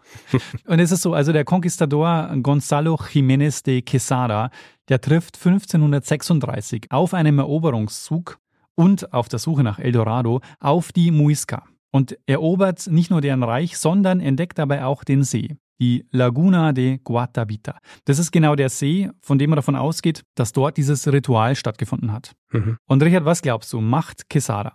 Und 0.65 0.79
es 0.79 0.91
ist 0.91 1.01
so, 1.01 1.13
also 1.13 1.33
der 1.33 1.43
Conquistador 1.43 2.33
Gonzalo 2.41 2.95
Jiménez 2.95 3.63
de 3.63 3.81
Quesada, 3.81 4.49
der 4.87 5.01
trifft 5.01 5.35
1536 5.35 6.85
auf 6.89 7.13
einem 7.13 7.39
Eroberungszug 7.39 8.39
und 8.75 9.13
auf 9.13 9.27
der 9.27 9.39
Suche 9.39 9.63
nach 9.63 9.79
El 9.79 9.91
Dorado 9.91 10.41
auf 10.59 10.91
die 10.91 11.11
Muisca 11.11 11.65
und 11.91 12.17
erobert 12.25 12.87
nicht 12.87 13.11
nur 13.11 13.21
deren 13.21 13.43
Reich, 13.43 13.77
sondern 13.77 14.21
entdeckt 14.21 14.57
dabei 14.57 14.85
auch 14.85 15.03
den 15.03 15.23
See 15.23 15.57
die 15.81 16.05
Laguna 16.11 16.71
de 16.71 16.99
Guatavita. 17.03 17.79
Das 18.05 18.19
ist 18.19 18.31
genau 18.31 18.55
der 18.55 18.69
See, 18.69 19.09
von 19.21 19.39
dem 19.39 19.49
man 19.49 19.57
davon 19.57 19.75
ausgeht, 19.75 20.23
dass 20.35 20.53
dort 20.53 20.77
dieses 20.77 21.11
Ritual 21.11 21.55
stattgefunden 21.55 22.13
hat. 22.13 22.33
Mhm. 22.51 22.77
Und 22.85 23.03
Richard, 23.03 23.25
was 23.25 23.41
glaubst 23.41 23.73
du, 23.73 23.81
macht 23.81 24.29
Quesada? 24.29 24.73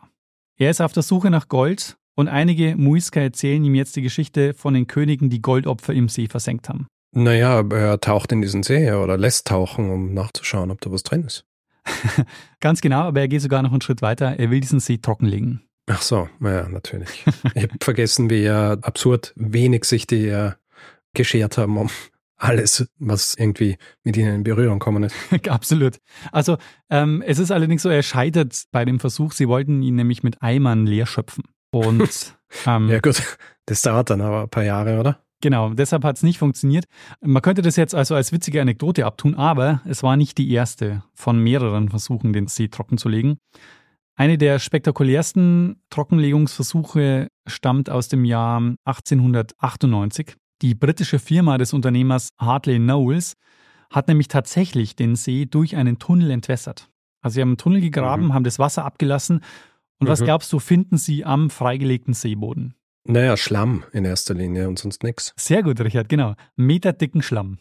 Er 0.58 0.70
ist 0.70 0.80
auf 0.80 0.92
der 0.92 1.04
Suche 1.04 1.30
nach 1.30 1.48
Gold 1.48 1.96
und 2.16 2.28
einige 2.28 2.76
Muisca 2.76 3.20
erzählen 3.20 3.64
ihm 3.64 3.76
jetzt 3.76 3.94
die 3.94 4.02
Geschichte 4.02 4.52
von 4.52 4.74
den 4.74 4.88
Königen, 4.88 5.30
die 5.30 5.40
Goldopfer 5.40 5.94
im 5.94 6.08
See 6.08 6.26
versenkt 6.26 6.68
haben. 6.68 6.88
Naja, 7.12 7.62
er 7.70 8.00
taucht 8.00 8.32
in 8.32 8.42
diesen 8.42 8.64
See 8.64 8.90
oder 8.92 9.16
lässt 9.16 9.46
tauchen, 9.46 9.90
um 9.90 10.12
nachzuschauen, 10.12 10.70
ob 10.70 10.80
da 10.80 10.90
was 10.90 11.04
drin 11.04 11.22
ist. 11.22 11.44
Ganz 12.60 12.80
genau, 12.80 13.02
aber 13.02 13.20
er 13.20 13.28
geht 13.28 13.42
sogar 13.42 13.62
noch 13.62 13.70
einen 13.70 13.80
Schritt 13.80 14.02
weiter. 14.02 14.38
Er 14.38 14.50
will 14.50 14.60
diesen 14.60 14.80
See 14.80 14.98
trockenlegen. 14.98 15.62
Ach 15.88 16.02
so, 16.02 16.28
naja, 16.40 16.68
natürlich. 16.68 17.24
ich 17.54 17.62
habe 17.62 17.76
vergessen, 17.80 18.28
wie 18.28 18.48
absurd 18.48 19.32
wenig 19.36 19.84
sich 19.84 20.08
die 20.08 20.52
geschert 21.16 21.58
haben 21.58 21.76
um 21.76 21.90
alles, 22.36 22.86
was 22.98 23.34
irgendwie 23.34 23.76
mit 24.04 24.16
ihnen 24.16 24.36
in 24.36 24.42
Berührung 24.44 24.78
kommen 24.78 25.02
ist. 25.02 25.16
Absolut. 25.48 25.98
Also 26.32 26.58
ähm, 26.90 27.22
es 27.26 27.38
ist 27.38 27.50
allerdings 27.50 27.82
so, 27.82 27.88
er 27.88 28.02
scheitert 28.02 28.64
bei 28.70 28.84
dem 28.84 29.00
Versuch. 29.00 29.32
Sie 29.32 29.48
wollten 29.48 29.82
ihn 29.82 29.96
nämlich 29.96 30.22
mit 30.22 30.42
Eimern 30.42 30.86
leer 30.86 31.06
schöpfen. 31.06 31.44
Und 31.70 32.36
ähm, 32.66 32.88
ja 32.88 33.00
gut, 33.00 33.22
das 33.66 33.82
dauert 33.82 34.10
dann 34.10 34.20
aber 34.20 34.42
ein 34.42 34.48
paar 34.48 34.64
Jahre, 34.64 35.00
oder? 35.00 35.20
Genau, 35.42 35.70
deshalb 35.70 36.04
hat 36.04 36.16
es 36.16 36.22
nicht 36.22 36.38
funktioniert. 36.38 36.86
Man 37.20 37.42
könnte 37.42 37.62
das 37.62 37.76
jetzt 37.76 37.94
also 37.94 38.14
als 38.14 38.32
witzige 38.32 38.60
Anekdote 38.60 39.04
abtun, 39.04 39.34
aber 39.34 39.82
es 39.84 40.02
war 40.02 40.16
nicht 40.16 40.38
die 40.38 40.50
erste 40.50 41.02
von 41.14 41.38
mehreren 41.38 41.90
Versuchen, 41.90 42.32
den 42.32 42.46
See 42.46 42.68
trocken 42.68 42.96
zu 42.96 43.08
legen. 43.08 43.38
Eine 44.14 44.38
der 44.38 44.58
spektakulärsten 44.58 45.82
Trockenlegungsversuche 45.90 47.28
stammt 47.46 47.90
aus 47.90 48.08
dem 48.08 48.24
Jahr 48.24 48.62
1898. 48.86 50.36
Die 50.62 50.74
britische 50.74 51.18
Firma 51.18 51.58
des 51.58 51.72
Unternehmers 51.72 52.30
Hartley 52.38 52.78
Knowles 52.78 53.36
hat 53.90 54.08
nämlich 54.08 54.28
tatsächlich 54.28 54.96
den 54.96 55.16
See 55.16 55.46
durch 55.46 55.76
einen 55.76 55.98
Tunnel 55.98 56.30
entwässert. 56.30 56.90
Also 57.20 57.34
sie 57.34 57.40
haben 57.40 57.50
einen 57.50 57.58
Tunnel 57.58 57.80
gegraben, 57.80 58.26
mhm. 58.26 58.34
haben 58.34 58.44
das 58.44 58.58
Wasser 58.58 58.84
abgelassen. 58.84 59.40
Und 59.98 60.06
mhm. 60.06 60.10
was 60.10 60.22
glaubst 60.22 60.52
du, 60.52 60.58
finden 60.58 60.96
sie 60.96 61.24
am 61.24 61.50
freigelegten 61.50 62.14
Seeboden? 62.14 62.74
Naja, 63.04 63.36
Schlamm 63.36 63.84
in 63.92 64.04
erster 64.04 64.34
Linie 64.34 64.68
und 64.68 64.78
sonst 64.78 65.02
nichts. 65.02 65.32
Sehr 65.36 65.62
gut, 65.62 65.80
Richard, 65.80 66.08
genau. 66.08 66.34
Meterdicken 66.56 67.22
Schlamm. 67.22 67.58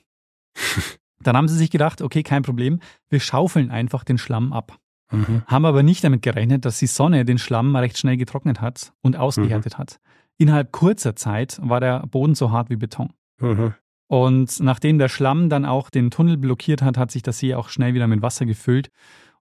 Dann 1.22 1.38
haben 1.38 1.48
sie 1.48 1.58
sich 1.58 1.72
gedacht, 1.72 2.02
okay, 2.02 2.24
kein 2.24 2.44
Problem, 2.44 2.80
wir 3.10 3.20
schaufeln 3.20 3.72
einfach 3.72 4.04
den 4.04 4.18
Schlamm 4.18 4.54
ab. 4.54 4.78
Mhm. 5.12 5.44
Haben 5.46 5.66
aber 5.66 5.84
nicht 5.84 6.04
damit 6.04 6.22
gerechnet, 6.22 6.66
dass 6.66 6.80
die 6.80 6.88
Sonne 6.88 7.26
den 7.26 7.38
Schlamm 7.38 7.76
recht 7.76 7.98
schnell 7.98 8.18
getrocknet 8.18 8.62
hat 8.62 8.94
und 9.02 9.18
ausgehärtet 9.18 9.74
mhm. 9.74 9.78
hat. 9.78 10.00
Innerhalb 10.38 10.72
kurzer 10.72 11.16
Zeit 11.16 11.60
war 11.62 11.80
der 11.80 12.06
Boden 12.08 12.36
so 12.36 12.52
hart 12.52 12.70
wie 12.70 12.76
Beton. 12.76 13.14
Mhm. 13.40 13.74
Und 14.08 14.60
nachdem 14.60 15.00
der 15.00 15.10
Schlamm 15.10 15.50
dann 15.50 15.66
auch 15.66 15.90
den 15.90 16.12
Tunnel 16.12 16.38
blockiert 16.38 16.82
hat, 16.82 16.98
hat 16.98 17.12
sich 17.12 17.24
der 17.24 17.34
See 17.34 17.56
auch 17.56 17.70
schnell 17.70 17.94
wieder 17.94 18.08
mit 18.08 18.22
Wasser 18.22 18.46
gefüllt. 18.46 18.90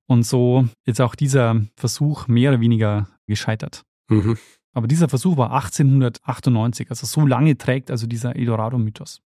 Und 0.07 0.25
so 0.25 0.67
ist 0.85 1.01
auch 1.01 1.15
dieser 1.15 1.63
Versuch 1.77 2.29
mehr 2.29 2.51
oder 2.51 2.61
weniger 2.61 3.09
gescheitert. 3.27 3.83
Mhm. 4.09 4.39
Aber 4.73 4.87
dieser 4.87 5.09
Versuch 5.09 5.37
war 5.37 5.53
1898, 5.53 6.91
also 6.91 7.07
so 7.07 7.27
lange 7.27 7.57
trägt 7.57 7.91
also 7.91 8.07
dieser 8.07 8.37
Eldorado-Mythos. 8.37 9.23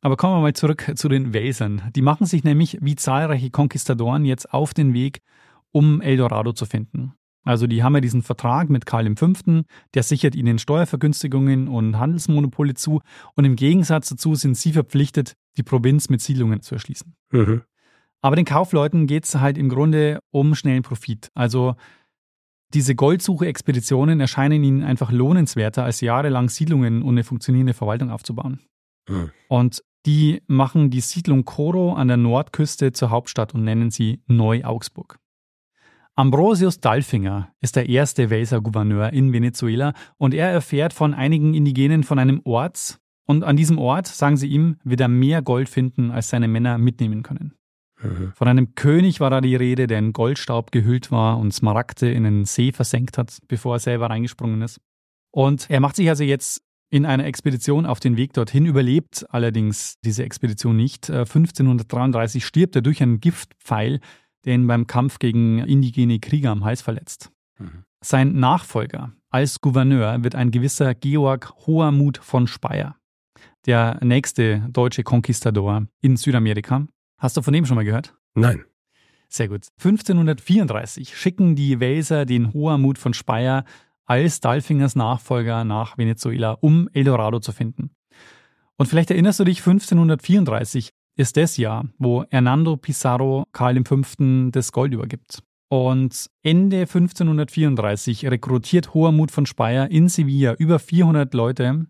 Aber 0.00 0.16
kommen 0.16 0.36
wir 0.36 0.40
mal 0.40 0.52
zurück 0.54 0.92
zu 0.94 1.08
den 1.08 1.32
Welsern. 1.32 1.82
Die 1.94 2.02
machen 2.02 2.26
sich 2.26 2.44
nämlich 2.44 2.78
wie 2.80 2.96
zahlreiche 2.96 3.50
Konquistadoren 3.50 4.24
jetzt 4.24 4.52
auf 4.52 4.74
den 4.74 4.94
Weg, 4.94 5.22
um 5.70 6.00
Eldorado 6.00 6.52
zu 6.52 6.66
finden. 6.66 7.07
Also 7.48 7.66
die 7.66 7.82
haben 7.82 7.94
ja 7.94 8.02
diesen 8.02 8.20
Vertrag 8.20 8.68
mit 8.68 8.84
Karl 8.84 9.16
V., 9.16 9.62
der 9.94 10.02
sichert 10.02 10.34
ihnen 10.34 10.58
Steuervergünstigungen 10.58 11.66
und 11.66 11.98
Handelsmonopole 11.98 12.74
zu 12.74 13.00
und 13.36 13.46
im 13.46 13.56
Gegensatz 13.56 14.10
dazu 14.10 14.34
sind 14.34 14.54
sie 14.54 14.74
verpflichtet, 14.74 15.32
die 15.56 15.62
Provinz 15.62 16.10
mit 16.10 16.20
Siedlungen 16.20 16.60
zu 16.60 16.74
erschließen. 16.74 17.14
Mhm. 17.32 17.62
Aber 18.20 18.36
den 18.36 18.44
Kaufleuten 18.44 19.06
geht 19.06 19.24
es 19.24 19.36
halt 19.36 19.56
im 19.56 19.70
Grunde 19.70 20.18
um 20.30 20.54
schnellen 20.54 20.82
Profit. 20.82 21.30
Also 21.34 21.74
diese 22.74 22.94
Goldsuche-Expeditionen 22.94 24.20
erscheinen 24.20 24.62
ihnen 24.62 24.82
einfach 24.82 25.10
lohnenswerter, 25.10 25.84
als 25.84 26.02
jahrelang 26.02 26.50
Siedlungen 26.50 27.00
und 27.00 27.14
eine 27.14 27.24
funktionierende 27.24 27.72
Verwaltung 27.72 28.10
aufzubauen. 28.10 28.60
Mhm. 29.08 29.30
Und 29.48 29.82
die 30.04 30.42
machen 30.48 30.90
die 30.90 31.00
Siedlung 31.00 31.46
Coro 31.46 31.94
an 31.94 32.08
der 32.08 32.18
Nordküste 32.18 32.92
zur 32.92 33.08
Hauptstadt 33.08 33.54
und 33.54 33.64
nennen 33.64 33.90
sie 33.90 34.20
Neu-Augsburg. 34.26 35.18
Ambrosius 36.18 36.80
Dalfinger 36.80 37.52
ist 37.60 37.76
der 37.76 37.88
erste 37.88 38.28
Welser 38.28 38.60
Gouverneur 38.60 39.12
in 39.12 39.32
Venezuela 39.32 39.92
und 40.16 40.34
er 40.34 40.48
erfährt 40.48 40.92
von 40.92 41.14
einigen 41.14 41.54
Indigenen 41.54 42.02
von 42.02 42.18
einem 42.18 42.40
Ort 42.42 42.98
und 43.24 43.44
an 43.44 43.56
diesem 43.56 43.78
Ort, 43.78 44.08
sagen 44.08 44.36
sie 44.36 44.48
ihm, 44.48 44.78
wird 44.82 45.00
er 45.00 45.06
mehr 45.06 45.42
Gold 45.42 45.68
finden, 45.68 46.10
als 46.10 46.28
seine 46.28 46.48
Männer 46.48 46.76
mitnehmen 46.76 47.22
können. 47.22 47.54
Mhm. 48.02 48.32
Von 48.34 48.48
einem 48.48 48.74
König 48.74 49.20
war 49.20 49.30
da 49.30 49.40
die 49.40 49.54
Rede, 49.54 49.86
der 49.86 50.00
in 50.00 50.12
Goldstaub 50.12 50.72
gehüllt 50.72 51.12
war 51.12 51.38
und 51.38 51.54
Smaragde 51.54 52.10
in 52.10 52.26
einen 52.26 52.46
See 52.46 52.72
versenkt 52.72 53.16
hat, 53.16 53.38
bevor 53.46 53.76
er 53.76 53.78
selber 53.78 54.10
reingesprungen 54.10 54.60
ist. 54.62 54.80
Und 55.30 55.70
er 55.70 55.78
macht 55.78 55.94
sich 55.94 56.08
also 56.08 56.24
jetzt 56.24 56.64
in 56.90 57.06
einer 57.06 57.26
Expedition 57.26 57.86
auf 57.86 58.00
den 58.00 58.16
Weg 58.16 58.32
dorthin, 58.32 58.66
überlebt 58.66 59.24
allerdings 59.28 60.00
diese 60.00 60.24
Expedition 60.24 60.74
nicht. 60.74 61.08
1533 61.10 62.42
äh, 62.42 62.44
stirbt 62.44 62.74
er 62.74 62.82
durch 62.82 63.00
einen 63.04 63.20
Giftpfeil, 63.20 64.00
der 64.44 64.54
ihn 64.54 64.66
beim 64.66 64.86
Kampf 64.86 65.18
gegen 65.18 65.58
indigene 65.58 66.18
Krieger 66.18 66.50
am 66.50 66.64
Hals 66.64 66.82
verletzt. 66.82 67.30
Mhm. 67.58 67.84
Sein 68.00 68.38
Nachfolger 68.38 69.12
als 69.30 69.60
Gouverneur 69.60 70.22
wird 70.22 70.34
ein 70.34 70.50
gewisser 70.50 70.94
Georg 70.94 71.52
Hohermut 71.66 72.18
von 72.18 72.46
Speyer, 72.46 72.96
der 73.66 73.98
nächste 74.02 74.66
deutsche 74.70 75.02
Konquistador 75.02 75.86
in 76.00 76.16
Südamerika. 76.16 76.86
Hast 77.18 77.36
du 77.36 77.42
von 77.42 77.52
dem 77.52 77.66
schon 77.66 77.74
mal 77.74 77.84
gehört? 77.84 78.16
Nein. 78.34 78.64
Sehr 79.28 79.48
gut. 79.48 79.66
1534 79.78 81.16
schicken 81.16 81.54
die 81.54 81.80
Welser 81.80 82.24
den 82.24 82.54
Hohermut 82.54 82.96
von 82.96 83.12
Speyer 83.12 83.64
als 84.06 84.40
Dalfingers 84.40 84.96
Nachfolger 84.96 85.64
nach 85.64 85.98
Venezuela, 85.98 86.52
um 86.52 86.88
Eldorado 86.94 87.40
zu 87.40 87.52
finden. 87.52 87.90
Und 88.76 88.86
vielleicht 88.86 89.10
erinnerst 89.10 89.40
du 89.40 89.44
dich, 89.44 89.58
1534 89.58 90.94
ist 91.18 91.36
das 91.36 91.56
Jahr, 91.56 91.86
wo 91.98 92.24
Hernando 92.30 92.76
Pizarro 92.76 93.44
Karl 93.52 93.82
V. 93.84 94.50
das 94.50 94.72
Gold 94.72 94.94
übergibt. 94.94 95.42
Und 95.68 96.30
Ende 96.42 96.80
1534 96.82 98.30
rekrutiert 98.30 98.94
Hohermut 98.94 99.30
von 99.30 99.44
Speyer 99.44 99.90
in 99.90 100.08
Sevilla 100.08 100.54
über 100.54 100.78
400 100.78 101.34
Leute 101.34 101.86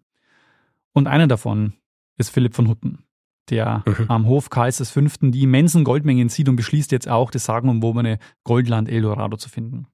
und 0.94 1.06
einer 1.06 1.28
davon 1.28 1.74
ist 2.16 2.30
Philipp 2.30 2.54
von 2.54 2.68
Hutten, 2.68 3.04
der 3.50 3.84
mhm. 3.86 4.06
am 4.08 4.26
Hof 4.26 4.50
Karls 4.50 4.90
V. 4.90 5.00
die 5.20 5.42
immensen 5.42 5.84
Goldmengen 5.84 6.28
sieht 6.28 6.48
und 6.48 6.56
beschließt 6.56 6.90
jetzt 6.90 7.08
auch, 7.08 7.30
das 7.30 7.44
sagenumwobene 7.44 8.18
Goldland 8.42 8.88
Eldorado 8.88 9.36
zu 9.36 9.48
finden. 9.48 9.86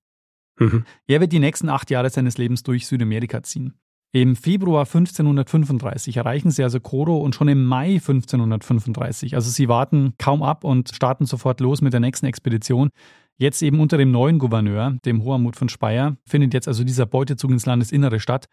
Mhm. 0.59 0.85
Er 1.07 1.21
wird 1.21 1.33
die 1.33 1.41
nächsten 1.41 1.69
acht 1.69 1.91
Jahre 1.91 2.09
seines 2.09 2.39
Lebens 2.39 2.63
durch 2.63 2.87
Südamerika 2.87 3.43
ziehen. 3.43 3.75
Im 4.15 4.37
Februar 4.37 4.83
1535 4.83 6.19
erreichen 6.19 6.53
sie 6.53 6.63
also 6.63 6.79
Koro 6.79 7.17
und 7.17 7.35
schon 7.35 7.49
im 7.49 7.65
Mai 7.65 7.95
1535, 7.95 9.35
also 9.35 9.51
sie 9.51 9.69
warten 9.69 10.15
kaum 10.19 10.45
ab 10.45 10.63
und 10.63 10.95
starten 10.95 11.27
sofort 11.27 11.59
los 11.59 11.83
mit 11.83 11.93
der 11.93 11.99
nächsten 11.99 12.27
Expedition. 12.27 12.91
Jetzt 13.39 13.61
eben 13.61 13.81
unter 13.81 13.99
dem 13.99 14.13
neuen 14.13 14.39
Gouverneur, 14.39 14.97
dem 15.05 15.25
Hohermut 15.25 15.57
von 15.57 15.69
Speyer, 15.69 16.17
findet 16.25 16.55
jetzt 16.55 16.69
also 16.69 16.85
dieser 16.85 17.07
Beutezug 17.07 17.51
ins 17.51 17.67
Landesinnere 17.67 18.21
statt. 18.21 18.47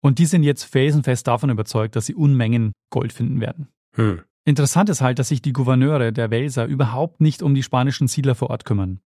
Und 0.00 0.20
die 0.20 0.26
sind 0.26 0.44
jetzt 0.44 0.62
felsenfest 0.62 1.26
davon 1.26 1.50
überzeugt, 1.50 1.96
dass 1.96 2.06
sie 2.06 2.14
Unmengen 2.14 2.70
Gold 2.90 3.12
finden 3.12 3.40
werden. 3.40 3.66
Hm. 3.96 4.20
Interessant 4.44 4.88
ist 4.88 5.00
halt, 5.00 5.18
dass 5.18 5.30
sich 5.30 5.42
die 5.42 5.52
Gouverneure 5.52 6.12
der 6.12 6.30
Welser 6.30 6.66
überhaupt 6.66 7.20
nicht 7.20 7.42
um 7.42 7.56
die 7.56 7.64
spanischen 7.64 8.06
Siedler 8.06 8.36
vor 8.36 8.50
Ort 8.50 8.64
kümmern. 8.64 9.00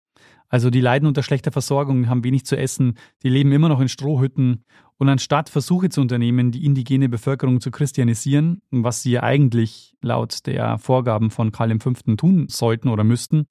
Also 0.51 0.69
die 0.69 0.81
leiden 0.81 1.07
unter 1.07 1.23
schlechter 1.23 1.53
Versorgung, 1.53 2.09
haben 2.09 2.25
wenig 2.25 2.45
zu 2.45 2.57
essen, 2.57 2.97
die 3.23 3.29
leben 3.29 3.53
immer 3.53 3.69
noch 3.69 3.79
in 3.79 3.87
Strohhütten. 3.87 4.65
Und 4.97 5.07
anstatt 5.07 5.49
Versuche 5.49 5.87
zu 5.87 6.01
unternehmen, 6.01 6.51
die 6.51 6.65
indigene 6.65 7.07
Bevölkerung 7.07 7.61
zu 7.61 7.71
christianisieren, 7.71 8.61
was 8.69 9.01
sie 9.01 9.17
eigentlich 9.17 9.95
laut 10.01 10.45
der 10.45 10.77
Vorgaben 10.77 11.31
von 11.31 11.53
Karl 11.53 11.79
V. 11.79 11.93
tun 12.17 12.47
sollten 12.49 12.89
oder 12.89 13.05
müssten, 13.05 13.45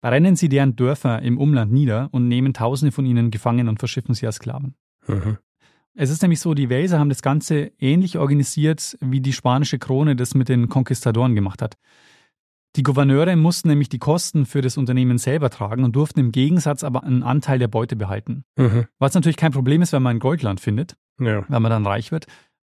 brennen 0.00 0.34
sie 0.34 0.48
deren 0.48 0.74
Dörfer 0.74 1.22
im 1.22 1.38
Umland 1.38 1.72
nieder 1.72 2.08
und 2.10 2.26
nehmen 2.26 2.52
Tausende 2.52 2.90
von 2.90 3.06
ihnen 3.06 3.30
gefangen 3.30 3.68
und 3.68 3.78
verschiffen 3.78 4.14
sie 4.14 4.26
als 4.26 4.36
Sklaven. 4.36 4.74
Mhm. 5.06 5.38
Es 5.94 6.10
ist 6.10 6.22
nämlich 6.22 6.40
so, 6.40 6.54
die 6.54 6.70
Welser 6.70 6.98
haben 6.98 7.08
das 7.10 7.22
Ganze 7.22 7.70
ähnlich 7.78 8.18
organisiert, 8.18 8.98
wie 9.00 9.20
die 9.20 9.32
spanische 9.32 9.78
Krone 9.78 10.16
das 10.16 10.34
mit 10.34 10.48
den 10.48 10.68
Konquistadoren 10.68 11.36
gemacht 11.36 11.62
hat. 11.62 11.76
Die 12.76 12.82
Gouverneure 12.82 13.36
mussten 13.36 13.68
nämlich 13.68 13.90
die 13.90 13.98
Kosten 13.98 14.46
für 14.46 14.62
das 14.62 14.78
Unternehmen 14.78 15.18
selber 15.18 15.50
tragen 15.50 15.84
und 15.84 15.94
durften 15.94 16.20
im 16.20 16.32
Gegensatz 16.32 16.84
aber 16.84 17.04
einen 17.04 17.22
Anteil 17.22 17.58
der 17.58 17.68
Beute 17.68 17.96
behalten. 17.96 18.44
Mhm. 18.56 18.86
Was 18.98 19.14
natürlich 19.14 19.36
kein 19.36 19.52
Problem 19.52 19.82
ist, 19.82 19.92
wenn 19.92 20.02
man 20.02 20.16
ein 20.16 20.20
Goldland 20.20 20.60
findet, 20.60 20.96
ja. 21.20 21.44
wenn 21.48 21.62
man 21.62 21.70
dann 21.70 21.86
reich 21.86 22.12
wird. 22.12 22.26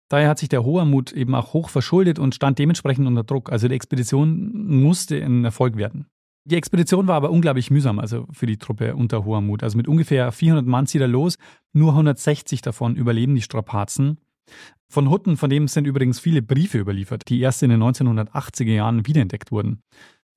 Daher 0.09 0.29
hat 0.29 0.37
sich 0.37 0.49
der 0.49 0.63
Hohermut 0.63 1.11
eben 1.11 1.33
auch 1.33 1.53
hoch 1.53 1.69
verschuldet 1.69 2.19
und 2.19 2.35
stand 2.35 2.59
dementsprechend 2.59 3.07
unter 3.07 3.23
Druck. 3.23 3.51
Also 3.51 3.67
die 3.67 3.73
Expedition 3.73 4.51
musste 4.67 5.17
ein 5.17 5.43
Erfolg 5.43 5.77
werden. 5.77 6.05
Die 6.47 6.55
Expedition 6.55 7.07
war 7.07 7.15
aber 7.15 7.31
unglaublich 7.31 7.71
mühsam, 7.71 7.97
also 7.97 8.27
für 8.31 8.45
die 8.45 8.57
Truppe 8.57 8.95
unter 8.95 9.25
Hohermut. 9.25 9.63
Also 9.63 9.77
mit 9.77 9.87
ungefähr 9.87 10.31
400 10.31 10.67
Mann 10.67 10.85
zieht 10.85 11.01
er 11.01 11.07
los, 11.07 11.39
nur 11.73 11.93
160 11.93 12.61
davon 12.61 12.95
überleben 12.95 13.33
die 13.33 13.41
Strapazen. 13.41 14.19
Von 14.91 15.09
Hutten, 15.09 15.37
von 15.37 15.49
dem 15.49 15.67
sind 15.67 15.87
übrigens 15.87 16.19
viele 16.19 16.41
Briefe 16.41 16.77
überliefert, 16.77 17.23
die 17.27 17.39
erst 17.39 17.63
in 17.63 17.69
den 17.69 17.81
1980er 17.81 18.71
Jahren 18.71 19.05
wiederentdeckt 19.07 19.51
wurden. 19.51 19.81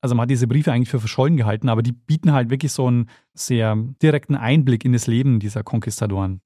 Also 0.01 0.15
man 0.15 0.23
hat 0.23 0.29
diese 0.29 0.47
Briefe 0.47 0.71
eigentlich 0.71 0.89
für 0.89 0.99
verschollen 0.99 1.37
gehalten, 1.37 1.69
aber 1.69 1.83
die 1.83 1.91
bieten 1.91 2.31
halt 2.31 2.49
wirklich 2.49 2.71
so 2.71 2.87
einen 2.87 3.09
sehr 3.33 3.75
direkten 4.01 4.35
Einblick 4.35 4.85
in 4.85 4.93
das 4.93 5.07
Leben 5.07 5.39
dieser 5.39 5.63
Konquistadoren. 5.63 6.41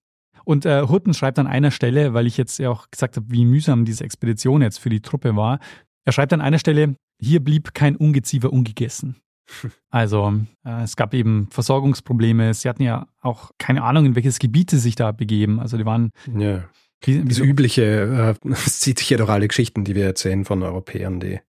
Und 0.46 0.66
äh, 0.66 0.88
Hutten 0.88 1.14
schreibt 1.14 1.40
an 1.40 1.48
einer 1.48 1.72
Stelle, 1.72 2.14
weil 2.14 2.28
ich 2.28 2.38
jetzt 2.38 2.58
ja 2.60 2.70
auch 2.70 2.90
gesagt 2.90 3.16
habe, 3.16 3.28
wie 3.30 3.46
mühsam 3.46 3.86
diese 3.86 4.04
Expedition 4.04 4.62
jetzt 4.62 4.80
für 4.80 4.90
die 4.90 5.02
Truppe 5.02 5.36
war, 5.36 5.60
er 6.06 6.12
schreibt 6.12 6.34
an 6.34 6.42
einer 6.42 6.60
Stelle, 6.60 6.96
hier 7.20 7.42
blieb 7.42 7.74
kein 7.74 7.96
Ungeziefer 7.96 8.52
ungegessen. 8.52 9.16
Also 9.90 10.34
äh, 10.66 10.82
es 10.82 10.96
gab 10.96 11.14
eben 11.14 11.48
Versorgungsprobleme. 11.52 12.56
Sie 12.56 12.68
hatten 12.68 12.82
ja 12.82 13.06
auch 13.22 13.52
keine 13.60 13.84
Ahnung, 13.84 14.06
in 14.08 14.16
welches 14.16 14.40
Gebiet 14.40 14.72
sie 14.72 14.80
sich 14.80 14.96
da 14.96 15.12
begeben. 15.12 15.60
Also 15.60 15.78
die 15.78 15.86
waren 15.86 16.10
ja. 16.36 16.64
Wie, 17.04 17.20
Diese 17.20 17.44
übliche, 17.44 18.36
äh, 18.44 18.54
zieht 18.56 19.00
sich 19.00 19.10
ja 19.10 19.18
durch 19.18 19.30
alle 19.30 19.48
Geschichten, 19.48 19.84
die 19.84 19.96
wir 19.96 20.06
erzählen 20.06 20.46
von 20.46 20.64
Europäern, 20.64 21.20
die 21.20 21.40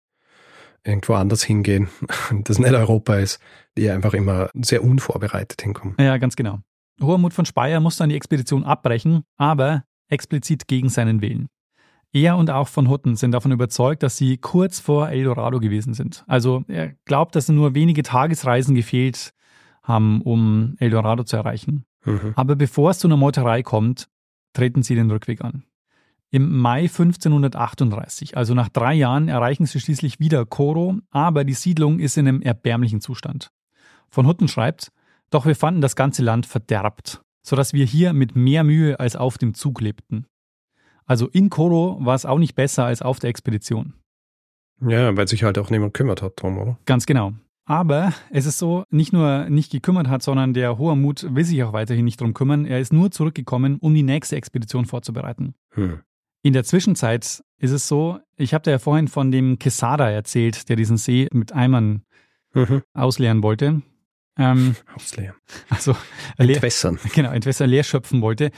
irgendwo 0.84 1.14
anders 1.14 1.42
hingehen, 1.42 1.88
das 2.44 2.58
nicht 2.58 2.72
Europa 2.72 3.16
ist, 3.16 3.40
die 3.76 3.90
einfach 3.90 4.14
immer 4.14 4.50
sehr 4.54 4.84
unvorbereitet 4.84 5.62
hinkommen. 5.62 5.96
Ja, 5.98 6.18
ganz 6.18 6.36
genau. 6.36 6.60
Hohermut 7.00 7.32
von 7.32 7.46
Speyer 7.46 7.80
muss 7.80 7.96
dann 7.96 8.10
die 8.10 8.16
Expedition 8.16 8.64
abbrechen, 8.64 9.24
aber 9.36 9.84
explizit 10.08 10.68
gegen 10.68 10.88
seinen 10.88 11.22
Willen. 11.22 11.48
Er 12.12 12.36
und 12.36 12.48
auch 12.48 12.68
von 12.68 12.88
Hutten 12.88 13.16
sind 13.16 13.32
davon 13.32 13.50
überzeugt, 13.50 14.04
dass 14.04 14.16
sie 14.16 14.36
kurz 14.36 14.78
vor 14.78 15.08
Eldorado 15.08 15.58
gewesen 15.58 15.94
sind. 15.94 16.22
Also 16.28 16.64
er 16.68 16.94
glaubt, 17.06 17.34
dass 17.34 17.48
nur 17.48 17.74
wenige 17.74 18.04
Tagesreisen 18.04 18.76
gefehlt 18.76 19.32
haben, 19.82 20.22
um 20.22 20.76
Eldorado 20.78 21.24
zu 21.24 21.36
erreichen. 21.36 21.84
Mhm. 22.04 22.32
Aber 22.36 22.54
bevor 22.54 22.90
es 22.90 23.00
zu 23.00 23.08
einer 23.08 23.16
Meuterei 23.16 23.64
kommt, 23.64 24.08
treten 24.54 24.82
sie 24.82 24.94
den 24.94 25.10
Rückweg 25.10 25.42
an. 25.42 25.64
Im 26.30 26.56
Mai 26.58 26.80
1538, 26.80 28.36
also 28.36 28.54
nach 28.54 28.68
drei 28.68 28.94
Jahren, 28.94 29.28
erreichen 29.28 29.66
sie 29.66 29.78
schließlich 29.78 30.18
wieder 30.18 30.44
Coro, 30.46 30.96
aber 31.10 31.44
die 31.44 31.52
Siedlung 31.52 32.00
ist 32.00 32.16
in 32.16 32.26
einem 32.26 32.42
erbärmlichen 32.42 33.00
Zustand. 33.00 33.52
Von 34.08 34.26
Hutten 34.26 34.48
schreibt, 34.48 34.90
doch 35.30 35.46
wir 35.46 35.54
fanden 35.54 35.80
das 35.80 35.94
ganze 35.94 36.22
Land 36.22 36.46
verderbt, 36.46 37.22
sodass 37.42 37.72
wir 37.72 37.84
hier 37.84 38.12
mit 38.12 38.34
mehr 38.34 38.64
Mühe 38.64 38.98
als 38.98 39.14
auf 39.14 39.38
dem 39.38 39.54
Zug 39.54 39.80
lebten. 39.80 40.26
Also 41.06 41.28
in 41.28 41.50
Coro 41.50 41.98
war 42.00 42.14
es 42.14 42.26
auch 42.26 42.38
nicht 42.38 42.54
besser 42.54 42.84
als 42.84 43.02
auf 43.02 43.18
der 43.18 43.30
Expedition. 43.30 43.94
Ja, 44.80 45.16
weil 45.16 45.28
sich 45.28 45.44
halt 45.44 45.58
auch 45.58 45.70
niemand 45.70 45.94
kümmert 45.94 46.22
hat 46.22 46.32
drum, 46.36 46.58
oder? 46.58 46.78
Ganz 46.84 47.06
genau. 47.06 47.34
Aber 47.66 48.12
es 48.30 48.44
ist 48.44 48.58
so, 48.58 48.84
nicht 48.90 49.12
nur 49.12 49.48
nicht 49.48 49.72
gekümmert 49.72 50.08
hat, 50.08 50.22
sondern 50.22 50.52
der 50.52 50.76
hohe 50.76 50.96
Mut 50.96 51.26
will 51.34 51.44
sich 51.44 51.62
auch 51.62 51.72
weiterhin 51.72 52.04
nicht 52.04 52.20
drum 52.20 52.34
kümmern. 52.34 52.66
Er 52.66 52.78
ist 52.78 52.92
nur 52.92 53.10
zurückgekommen, 53.10 53.78
um 53.78 53.94
die 53.94 54.02
nächste 54.02 54.36
Expedition 54.36 54.84
vorzubereiten. 54.84 55.54
Hm. 55.70 56.00
In 56.42 56.52
der 56.52 56.64
Zwischenzeit 56.64 57.42
ist 57.58 57.70
es 57.70 57.88
so, 57.88 58.18
ich 58.36 58.52
habe 58.52 58.62
dir 58.62 58.72
ja 58.72 58.78
vorhin 58.78 59.08
von 59.08 59.30
dem 59.30 59.58
Quesada 59.58 60.10
erzählt, 60.10 60.68
der 60.68 60.76
diesen 60.76 60.98
See 60.98 61.26
mit 61.32 61.54
Eimern 61.54 62.02
mhm. 62.52 62.82
ausleeren 62.92 63.42
wollte. 63.42 63.80
Ähm, 64.36 64.76
ausleeren. 64.94 65.36
Also 65.70 65.96
entwässern. 66.36 66.98
Leer, 67.02 67.12
genau, 67.14 67.30
entwässern, 67.30 67.70
leer 67.70 67.82
schöpfen 67.82 68.20
wollte. 68.20 68.50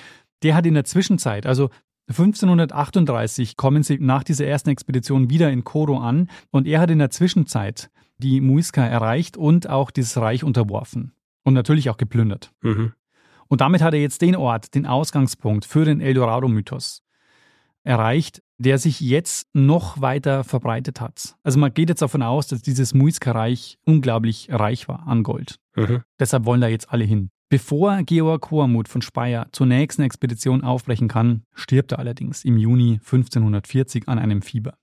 Der 0.42 0.57
hat 0.57 0.66
in 0.66 0.75
der 0.75 0.85
Zwischenzeit, 0.85 1.47
also 1.47 1.71
1538 2.09 3.57
kommen 3.57 3.85
sie 3.85 3.99
nach 3.99 4.25
dieser 4.25 4.47
ersten 4.47 4.71
Expedition 4.71 5.31
wieder 5.31 5.51
in 5.51 5.62
Koro 5.62 5.99
an 5.99 6.29
und 6.51 6.66
er 6.66 6.81
hat 6.81 6.90
in 6.90 6.99
der 6.99 7.11
Zwischenzeit 7.11 7.90
die 8.18 8.40
Muisca 8.40 8.85
erreicht 8.85 9.37
und 9.37 9.68
auch 9.68 9.90
dieses 9.90 10.16
Reich 10.16 10.44
unterworfen 10.44 11.12
und 11.44 11.55
natürlich 11.55 11.90
auch 11.90 11.96
geplündert. 11.96 12.52
Mhm. 12.62 12.92
Und 13.48 13.61
damit 13.61 13.83
hat 13.83 13.94
er 13.94 14.00
jetzt 14.00 14.22
den 14.22 14.37
Ort, 14.37 14.74
den 14.74 14.87
Ausgangspunkt 14.87 15.64
für 15.64 15.85
den 15.85 16.00
Eldorado-Mythos 16.00 17.02
erreicht, 17.85 18.42
der 18.59 18.79
sich 18.79 19.00
jetzt 19.00 19.48
noch 19.55 20.00
weiter 20.00 20.42
verbreitet 20.42 21.00
hat. 21.00 21.37
Also 21.44 21.59
man 21.59 21.72
geht 21.72 21.88
jetzt 21.88 22.02
davon 22.02 22.22
aus, 22.22 22.48
dass 22.48 22.62
dieses 22.62 22.94
Muisca-Reich 22.94 23.79
unglaublich 23.85 24.48
reich 24.50 24.88
war 24.88 25.07
an 25.07 25.22
Gold. 25.22 25.61
Mhm. 25.76 26.02
Deshalb 26.18 26.46
wollen 26.46 26.61
da 26.61 26.68
jetzt 26.68 26.90
alle 26.90 27.05
hin. 27.05 27.31
Bevor 27.48 28.02
Georg 28.02 28.50
Hohermuth 28.50 28.88
von 28.88 29.02
Speyer 29.02 29.46
zur 29.52 29.66
nächsten 29.66 30.02
Expedition 30.02 30.64
aufbrechen 30.64 31.07
kann, 31.07 31.44
stirbt 31.55 31.92
er 31.92 32.00
allerdings 32.00 32.44
im 32.44 32.59
Juni 32.59 32.94
1540 32.94 34.09
an 34.09 34.18
einem 34.18 34.42
Fieber. 34.42 34.74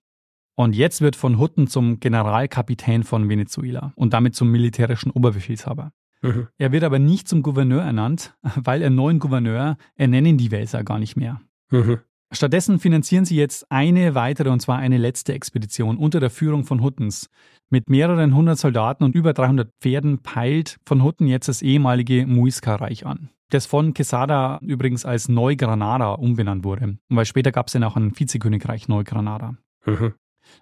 Und 0.55 0.75
jetzt 0.75 1.01
wird 1.01 1.15
von 1.15 1.39
Hutten 1.39 1.67
zum 1.67 1.99
Generalkapitän 1.99 3.03
von 3.03 3.27
Venezuela 3.27 3.91
und 3.95 4.13
damit 4.13 4.35
zum 4.35 4.51
militärischen 4.51 5.11
Oberbefehlshaber. 5.11 5.91
Mhm. 6.21 6.47
Er 6.57 6.71
wird 6.71 6.83
aber 6.83 6.99
nicht 6.99 7.27
zum 7.27 7.41
Gouverneur 7.41 7.81
ernannt, 7.81 8.35
weil 8.55 8.81
er 8.81 8.89
neuen 8.89 9.19
Gouverneur 9.19 9.77
ernennen 9.95 10.37
die 10.37 10.51
Welser 10.51 10.83
gar 10.83 10.99
nicht 10.99 11.15
mehr. 11.15 11.41
Mhm. 11.71 11.99
Stattdessen 12.31 12.79
finanzieren 12.79 13.25
sie 13.25 13.35
jetzt 13.35 13.71
eine 13.71 14.15
weitere 14.15 14.49
und 14.49 14.59
zwar 14.59 14.79
eine 14.79 14.97
letzte 14.97 15.33
Expedition 15.33 15.97
unter 15.97 16.19
der 16.19 16.31
Führung 16.31 16.65
von 16.65 16.81
Huttens. 16.81 17.29
Mit 17.69 17.89
mehreren 17.89 18.35
hundert 18.35 18.57
Soldaten 18.57 19.03
und 19.03 19.13
über 19.13 19.33
300 19.33 19.71
Pferden 19.79 20.19
peilt 20.19 20.77
von 20.85 21.03
Hutten 21.03 21.27
jetzt 21.27 21.47
das 21.47 21.61
ehemalige 21.61 22.25
Muisca-Reich 22.25 23.05
an. 23.05 23.29
Das 23.49 23.67
von 23.67 23.93
Quesada 23.93 24.59
übrigens 24.63 25.05
als 25.05 25.29
Neugranada 25.29 26.13
umbenannt 26.13 26.63
wurde, 26.63 26.97
weil 27.09 27.25
später 27.25 27.51
gab 27.51 27.67
es 27.67 27.73
ja 27.73 27.85
auch 27.85 27.95
ein 27.95 28.17
Vizekönigreich 28.17 28.87
Neugranada. 28.87 29.55
Mhm. 29.85 30.13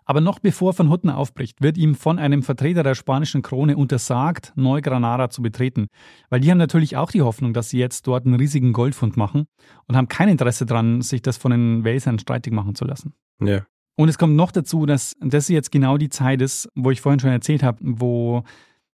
Aber 0.05 0.21
noch 0.21 0.39
bevor 0.39 0.77
Van 0.77 0.89
Hutten 0.89 1.09
aufbricht, 1.09 1.61
wird 1.61 1.77
ihm 1.77 1.95
von 1.95 2.19
einem 2.19 2.43
Vertreter 2.43 2.83
der 2.83 2.95
spanischen 2.95 3.41
Krone 3.41 3.77
untersagt, 3.77 4.53
Neugranada 4.55 5.29
zu 5.29 5.41
betreten. 5.41 5.87
Weil 6.29 6.39
die 6.39 6.51
haben 6.51 6.57
natürlich 6.57 6.97
auch 6.97 7.11
die 7.11 7.21
Hoffnung, 7.21 7.53
dass 7.53 7.69
sie 7.69 7.79
jetzt 7.79 8.07
dort 8.07 8.25
einen 8.25 8.35
riesigen 8.35 8.73
Goldfund 8.73 9.17
machen 9.17 9.45
und 9.87 9.95
haben 9.95 10.07
kein 10.07 10.29
Interesse 10.29 10.65
daran, 10.65 11.01
sich 11.01 11.21
das 11.21 11.37
von 11.37 11.51
den 11.51 11.83
Welsern 11.83 12.19
streitig 12.19 12.53
machen 12.53 12.75
zu 12.75 12.85
lassen. 12.85 13.13
Ja. 13.41 13.65
Und 13.95 14.09
es 14.09 14.17
kommt 14.17 14.35
noch 14.35 14.51
dazu, 14.51 14.85
dass 14.85 15.15
das 15.21 15.47
jetzt 15.47 15.71
genau 15.71 15.97
die 15.97 16.09
Zeit 16.09 16.41
ist, 16.41 16.69
wo 16.75 16.91
ich 16.91 17.01
vorhin 17.01 17.19
schon 17.19 17.29
erzählt 17.29 17.63
habe, 17.63 17.77
wo 17.81 18.43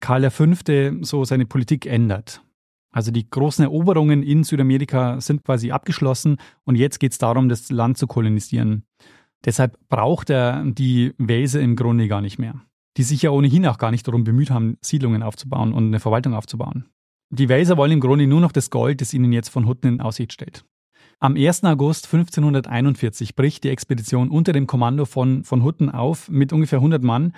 Karl 0.00 0.30
V. 0.30 0.46
so 1.00 1.24
seine 1.24 1.46
Politik 1.46 1.86
ändert. 1.86 2.42
Also 2.92 3.10
die 3.10 3.28
großen 3.28 3.64
Eroberungen 3.64 4.22
in 4.22 4.44
Südamerika 4.44 5.20
sind 5.20 5.44
quasi 5.44 5.70
abgeschlossen 5.70 6.36
und 6.64 6.76
jetzt 6.76 7.00
geht 7.00 7.12
es 7.12 7.18
darum, 7.18 7.48
das 7.48 7.70
Land 7.70 7.96
zu 7.96 8.06
kolonisieren. 8.06 8.84
Deshalb 9.44 9.78
braucht 9.88 10.30
er 10.30 10.64
die 10.64 11.14
Wälse 11.18 11.60
im 11.60 11.76
Grunde 11.76 12.08
gar 12.08 12.20
nicht 12.20 12.38
mehr, 12.38 12.62
die 12.96 13.02
sich 13.02 13.22
ja 13.22 13.30
ohnehin 13.30 13.66
auch 13.66 13.78
gar 13.78 13.90
nicht 13.90 14.06
darum 14.06 14.24
bemüht 14.24 14.50
haben, 14.50 14.78
Siedlungen 14.80 15.22
aufzubauen 15.22 15.72
und 15.72 15.86
eine 15.86 16.00
Verwaltung 16.00 16.34
aufzubauen. 16.34 16.86
Die 17.30 17.48
Welser 17.48 17.76
wollen 17.76 17.92
im 17.92 18.00
Grunde 18.00 18.26
nur 18.26 18.40
noch 18.40 18.52
das 18.52 18.70
Gold, 18.70 19.00
das 19.00 19.14
ihnen 19.14 19.32
jetzt 19.32 19.48
von 19.48 19.66
Hutten 19.66 19.94
in 19.94 20.00
Aussicht 20.00 20.32
stellt. 20.32 20.64
Am 21.18 21.36
1. 21.36 21.64
August 21.64 22.06
1541 22.12 23.36
bricht 23.36 23.64
die 23.64 23.70
Expedition 23.70 24.28
unter 24.28 24.52
dem 24.52 24.66
Kommando 24.66 25.04
von, 25.04 25.44
von 25.44 25.62
Hutten 25.62 25.88
auf 25.88 26.28
mit 26.28 26.52
ungefähr 26.52 26.80
100 26.80 27.02
Mann. 27.02 27.32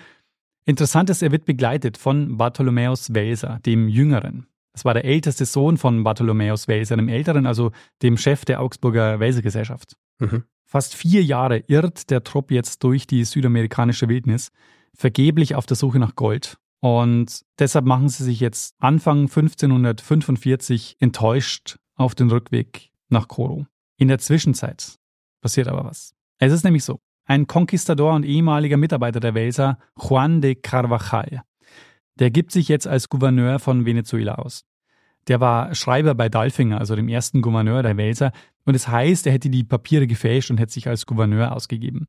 Interessant 0.67 1.11
ist, 1.11 1.23
er 1.23 1.33
wird 1.33 1.45
begleitet 1.45 1.99
von 1.99 2.39
Bartholomäus 2.39 3.13
Welser, 3.15 3.61
dem 3.67 3.89
Jüngeren. 3.89 4.47
Das 4.73 4.85
war 4.85 4.95
der 4.95 5.05
älteste 5.05 5.45
Sohn 5.45 5.77
von 5.77 6.03
Bartholomäus 6.03 6.67
Welser, 6.67 6.97
dem 6.97 7.09
Älteren, 7.09 7.47
also 7.47 7.71
dem 8.03 8.17
Chef 8.17 8.45
der 8.45 8.61
Augsburger 8.61 9.21
Welsergesellschaft. 9.21 9.97
Mhm. 10.19 10.45
Fast 10.75 10.97
vier 10.97 11.23
Jahre 11.23 11.63
irrt 11.69 12.11
der 12.11 12.25
Trupp 12.25 12.51
jetzt 12.51 12.83
durch 12.83 13.07
die 13.07 13.23
südamerikanische 13.23 14.09
Wildnis, 14.09 14.51
vergeblich 14.93 15.55
auf 15.55 15.67
der 15.67 15.77
Suche 15.77 16.01
nach 16.01 16.17
Gold. 16.17 16.59
Und 16.81 17.43
deshalb 17.61 17.85
machen 17.85 18.09
sie 18.09 18.25
sich 18.25 18.41
jetzt 18.41 18.75
Anfang 18.81 19.29
1545 19.29 20.97
enttäuscht 20.99 21.77
auf 21.95 22.17
den 22.17 22.29
Rückweg 22.29 22.91
nach 23.09 23.29
Coro. 23.29 23.67
In 23.99 24.09
der 24.09 24.19
Zwischenzeit 24.19 24.97
passiert 25.41 25.69
aber 25.69 25.85
was. 25.85 26.13
Es 26.41 26.53
ist 26.53 26.65
nämlich 26.65 26.83
so, 26.83 26.99
ein 27.25 27.47
Konquistador 27.47 28.13
und 28.15 28.25
ehemaliger 28.25 28.77
Mitarbeiter 28.77 29.21
der 29.21 29.35
Welser, 29.35 29.79
Juan 29.97 30.41
de 30.41 30.57
Carvajal, 30.57 31.43
der 32.19 32.33
gibt 32.33 32.51
sich 32.51 32.67
jetzt 32.67 32.89
als 32.89 33.09
Gouverneur 33.09 33.61
von 33.61 33.87
Venezuela 33.87 34.35
aus. 34.35 34.65
Der 35.29 35.41
war 35.41 35.75
Schreiber 35.75 36.15
bei 36.15 36.29
Dalfinger, 36.29 36.79
also 36.79 36.97
dem 36.97 37.09
ersten 37.09 37.43
Gouverneur 37.43 37.83
der 37.83 37.97
Welser, 37.97 38.33
und 38.65 38.75
es 38.75 38.85
das 38.85 38.93
heißt, 38.93 39.27
er 39.27 39.33
hätte 39.33 39.51
die 39.51 39.65
Papiere 39.65 40.07
gefälscht 40.07 40.51
und 40.51 40.59
hätte 40.59 40.73
sich 40.73 40.89
als 40.89 41.07
Gouverneur 41.07 41.55
ausgegeben. 41.55 42.07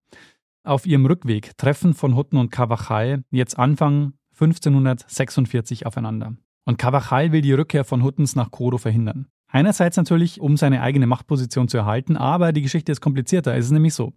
Auf 0.63 0.85
ihrem 0.85 1.05
Rückweg 1.05 1.57
treffen 1.57 1.93
von 1.93 2.15
Hutten 2.15 2.37
und 2.37 2.49
Carvajal 2.49 3.23
jetzt 3.29 3.59
Anfang 3.59 4.13
1546 4.33 5.85
aufeinander. 5.85 6.35
Und 6.65 6.77
Carvajal 6.77 7.31
will 7.31 7.41
die 7.41 7.53
Rückkehr 7.53 7.83
von 7.83 8.03
Huttens 8.03 8.35
nach 8.35 8.51
Coro 8.51 8.77
verhindern. 8.77 9.27
Einerseits 9.47 9.95
natürlich, 9.95 10.41
um 10.41 10.57
seine 10.57 10.81
eigene 10.81 11.07
Machtposition 11.07 11.67
zu 11.67 11.77
erhalten, 11.77 12.17
aber 12.17 12.51
die 12.51 12.63
Geschichte 12.63 12.91
ist 12.91 12.99
komplizierter. 12.99 13.55
Es 13.55 13.65
ist 13.65 13.71
nämlich 13.71 13.93
so. 13.93 14.13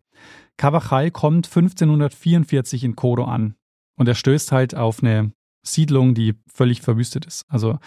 Carvajal 0.57 1.11
kommt 1.11 1.47
1544 1.47 2.83
in 2.85 2.97
Coro 2.97 3.25
an 3.25 3.55
und 3.97 4.09
er 4.09 4.15
stößt 4.15 4.51
halt 4.53 4.75
auf 4.75 5.03
eine 5.03 5.33
Siedlung, 5.63 6.15
die 6.15 6.35
völlig 6.53 6.81
verwüstet 6.81 7.27
ist. 7.27 7.45
Also 7.49 7.79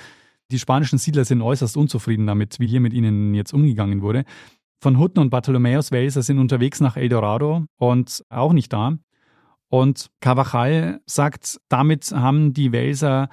die 0.51 0.59
spanischen 0.59 0.99
Siedler 0.99 1.25
sind 1.25 1.41
äußerst 1.41 1.77
unzufrieden 1.77 2.27
damit, 2.27 2.59
wie 2.59 2.67
hier 2.67 2.81
mit 2.81 2.93
ihnen 2.93 3.33
jetzt 3.33 3.53
umgegangen 3.53 4.01
wurde. 4.01 4.25
Von 4.79 4.97
Hutten 4.97 5.19
und 5.19 5.29
Bartholomäus 5.29 5.91
Welser 5.91 6.21
sind 6.21 6.39
unterwegs 6.39 6.79
nach 6.79 6.97
El 6.97 7.09
Dorado 7.09 7.65
und 7.77 8.23
auch 8.29 8.53
nicht 8.53 8.73
da. 8.73 8.97
Und 9.69 10.09
Carvajal 10.19 11.01
sagt, 11.05 11.59
damit 11.69 12.11
haben 12.11 12.53
die 12.53 12.71
Welser 12.71 13.29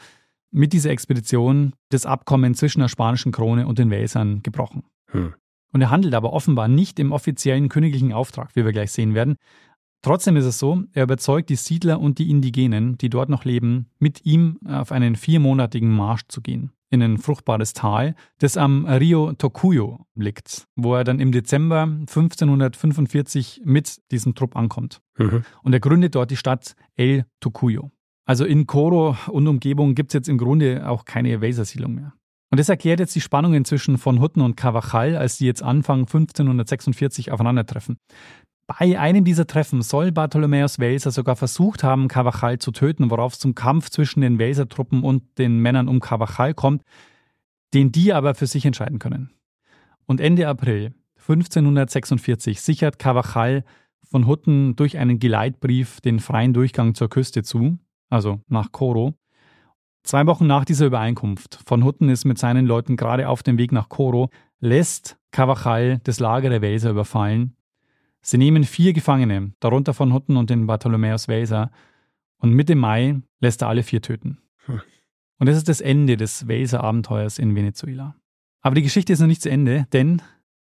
mit 0.50 0.72
dieser 0.72 0.90
Expedition 0.90 1.72
das 1.90 2.06
Abkommen 2.06 2.54
zwischen 2.54 2.80
der 2.80 2.88
spanischen 2.88 3.32
Krone 3.32 3.66
und 3.66 3.78
den 3.78 3.90
Welsern 3.90 4.42
gebrochen. 4.42 4.84
Hm. 5.10 5.34
Und 5.72 5.80
er 5.80 5.90
handelt 5.90 6.14
aber 6.14 6.32
offenbar 6.32 6.68
nicht 6.68 6.98
im 6.98 7.12
offiziellen 7.12 7.68
königlichen 7.68 8.12
Auftrag, 8.12 8.54
wie 8.54 8.64
wir 8.64 8.72
gleich 8.72 8.92
sehen 8.92 9.14
werden, 9.14 9.36
Trotzdem 10.00 10.36
ist 10.36 10.44
es 10.44 10.60
so, 10.60 10.84
er 10.92 11.02
überzeugt 11.02 11.50
die 11.50 11.56
Siedler 11.56 12.00
und 12.00 12.20
die 12.20 12.30
Indigenen, 12.30 12.96
die 12.98 13.10
dort 13.10 13.28
noch 13.28 13.44
leben, 13.44 13.90
mit 13.98 14.24
ihm 14.24 14.58
auf 14.64 14.92
einen 14.92 15.16
viermonatigen 15.16 15.90
Marsch 15.90 16.22
zu 16.28 16.40
gehen 16.40 16.70
in 16.90 17.02
ein 17.02 17.18
fruchtbares 17.18 17.72
Tal, 17.72 18.14
das 18.38 18.56
am 18.56 18.86
Rio 18.86 19.32
Tocuyo 19.32 20.06
liegt, 20.14 20.66
wo 20.76 20.94
er 20.94 21.04
dann 21.04 21.20
im 21.20 21.32
Dezember 21.32 21.82
1545 21.82 23.62
mit 23.64 23.98
diesem 24.10 24.34
Trupp 24.34 24.56
ankommt. 24.56 25.00
Mhm. 25.18 25.44
Und 25.62 25.72
er 25.72 25.80
gründet 25.80 26.14
dort 26.14 26.30
die 26.30 26.36
Stadt 26.36 26.74
El 26.96 27.24
Tocuyo. 27.40 27.90
Also 28.24 28.44
in 28.44 28.66
Coro 28.66 29.16
und 29.28 29.46
Umgebung 29.48 29.94
gibt 29.94 30.10
es 30.10 30.14
jetzt 30.14 30.28
im 30.28 30.38
Grunde 30.38 30.88
auch 30.88 31.04
keine 31.04 31.40
Wesersiedlung 31.40 31.94
mehr. 31.94 32.12
Und 32.50 32.58
das 32.58 32.68
erklärt 32.68 33.00
jetzt 33.00 33.14
die 33.14 33.20
Spannungen 33.20 33.64
zwischen 33.64 33.98
von 33.98 34.20
Hutten 34.20 34.40
und 34.40 34.56
Carvajal, 34.56 35.16
als 35.16 35.36
die 35.36 35.46
jetzt 35.46 35.62
Anfang 35.62 36.00
1546 36.00 37.30
aufeinandertreffen. 37.30 37.98
Bei 38.68 39.00
einem 39.00 39.24
dieser 39.24 39.46
Treffen 39.46 39.80
soll 39.80 40.12
Bartholomäus 40.12 40.78
Welser 40.78 41.10
sogar 41.10 41.36
versucht 41.36 41.82
haben, 41.82 42.06
Carvajal 42.06 42.58
zu 42.58 42.70
töten, 42.70 43.10
worauf 43.10 43.32
es 43.32 43.38
zum 43.38 43.54
Kampf 43.54 43.88
zwischen 43.88 44.20
den 44.20 44.38
Welser-Truppen 44.38 45.02
und 45.02 45.38
den 45.38 45.58
Männern 45.60 45.88
um 45.88 46.00
Carvajal 46.00 46.52
kommt, 46.52 46.82
den 47.72 47.92
die 47.92 48.12
aber 48.12 48.34
für 48.34 48.46
sich 48.46 48.66
entscheiden 48.66 48.98
können. 48.98 49.30
Und 50.04 50.20
Ende 50.20 50.46
April 50.46 50.92
1546 51.16 52.60
sichert 52.60 52.98
Carvajal 52.98 53.64
von 54.02 54.26
Hutten 54.26 54.76
durch 54.76 54.98
einen 54.98 55.18
Geleitbrief 55.18 56.02
den 56.02 56.20
freien 56.20 56.52
Durchgang 56.52 56.94
zur 56.94 57.08
Küste 57.08 57.42
zu, 57.42 57.78
also 58.10 58.42
nach 58.48 58.70
Coro. 58.70 59.14
Zwei 60.02 60.26
Wochen 60.26 60.46
nach 60.46 60.66
dieser 60.66 60.86
Übereinkunft, 60.86 61.58
von 61.66 61.84
Hutten 61.84 62.10
ist 62.10 62.26
mit 62.26 62.36
seinen 62.36 62.66
Leuten 62.66 62.98
gerade 62.98 63.30
auf 63.30 63.42
dem 63.42 63.56
Weg 63.56 63.72
nach 63.72 63.88
Coro, 63.88 64.28
lässt 64.60 65.16
Carvajal 65.30 66.00
das 66.04 66.20
Lager 66.20 66.50
der 66.50 66.60
Welser 66.60 66.90
überfallen 66.90 67.54
Sie 68.28 68.36
nehmen 68.36 68.64
vier 68.64 68.92
Gefangene, 68.92 69.52
darunter 69.58 69.94
von 69.94 70.12
Hutten 70.12 70.36
und 70.36 70.50
den 70.50 70.66
Bartholomäus 70.66 71.28
Welser, 71.28 71.70
und 72.36 72.52
Mitte 72.52 72.74
Mai 72.74 73.22
lässt 73.40 73.62
er 73.62 73.68
alle 73.68 73.82
vier 73.82 74.02
töten. 74.02 74.36
Hm. 74.66 74.82
Und 75.38 75.48
das 75.48 75.56
ist 75.56 75.66
das 75.66 75.80
Ende 75.80 76.18
des 76.18 76.46
Welser-Abenteuers 76.46 77.38
in 77.38 77.54
Venezuela. 77.54 78.16
Aber 78.60 78.74
die 78.74 78.82
Geschichte 78.82 79.14
ist 79.14 79.20
noch 79.20 79.28
nicht 79.28 79.40
zu 79.40 79.48
Ende, 79.48 79.86
denn 79.94 80.20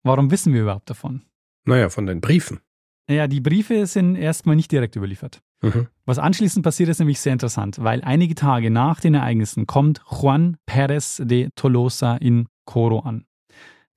warum 0.01 0.31
wissen 0.31 0.53
wir 0.53 0.61
überhaupt 0.61 0.89
davon? 0.89 1.23
Naja, 1.65 1.89
von 1.89 2.05
den 2.05 2.21
Briefen. 2.21 2.61
Ja, 3.09 3.27
die 3.27 3.41
Briefe 3.41 3.85
sind 3.85 4.15
erstmal 4.15 4.55
nicht 4.55 4.71
direkt 4.71 4.95
überliefert. 4.95 5.41
Mhm. 5.61 5.87
Was 6.05 6.19
anschließend 6.19 6.63
passiert, 6.63 6.87
ist 6.87 6.99
nämlich 6.99 7.19
sehr 7.19 7.33
interessant, 7.33 7.83
weil 7.83 8.01
einige 8.01 8.33
Tage 8.33 8.71
nach 8.71 9.01
den 9.01 9.13
Ereignissen 9.13 9.67
kommt 9.67 10.01
Juan 10.09 10.55
Pérez 10.65 11.21
de 11.25 11.49
Tolosa 11.55 12.15
in 12.15 12.47
Coro 12.63 12.99
an 12.99 13.25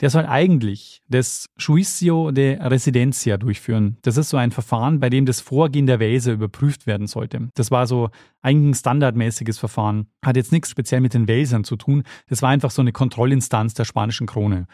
der 0.01 0.11
soll 0.11 0.27
eigentlich 0.27 1.03
das 1.09 1.47
Juicio 1.59 2.33
de 2.33 2.61
Residencia 2.61 3.37
durchführen. 3.37 3.97
Das 4.03 4.17
ist 4.17 4.29
so 4.29 4.37
ein 4.37 4.51
Verfahren, 4.51 4.99
bei 4.99 5.09
dem 5.09 5.25
das 5.25 5.41
Vorgehen 5.41 5.87
der 5.87 6.01
Weise 6.01 6.33
überprüft 6.33 6.87
werden 6.87 7.07
sollte. 7.07 7.49
Das 7.55 7.71
war 7.71 7.87
so 7.87 8.11
eigentlich 8.43 8.71
ein 8.71 8.75
standardmäßiges 8.75 9.59
Verfahren. 9.59 10.09
Hat 10.25 10.37
jetzt 10.37 10.53
nichts 10.53 10.71
speziell 10.71 11.01
mit 11.01 11.15
den 11.15 11.29
Welsern 11.29 11.65
zu 11.65 11.77
tun. 11.77 12.03
Das 12.29 12.43
war 12.43 12.51
einfach 12.51 12.71
so 12.71 12.83
eine 12.83 12.93
Kontrollinstanz 12.93 13.75
der 13.75 13.85
spanischen 13.85 14.27
Krone. 14.27 14.67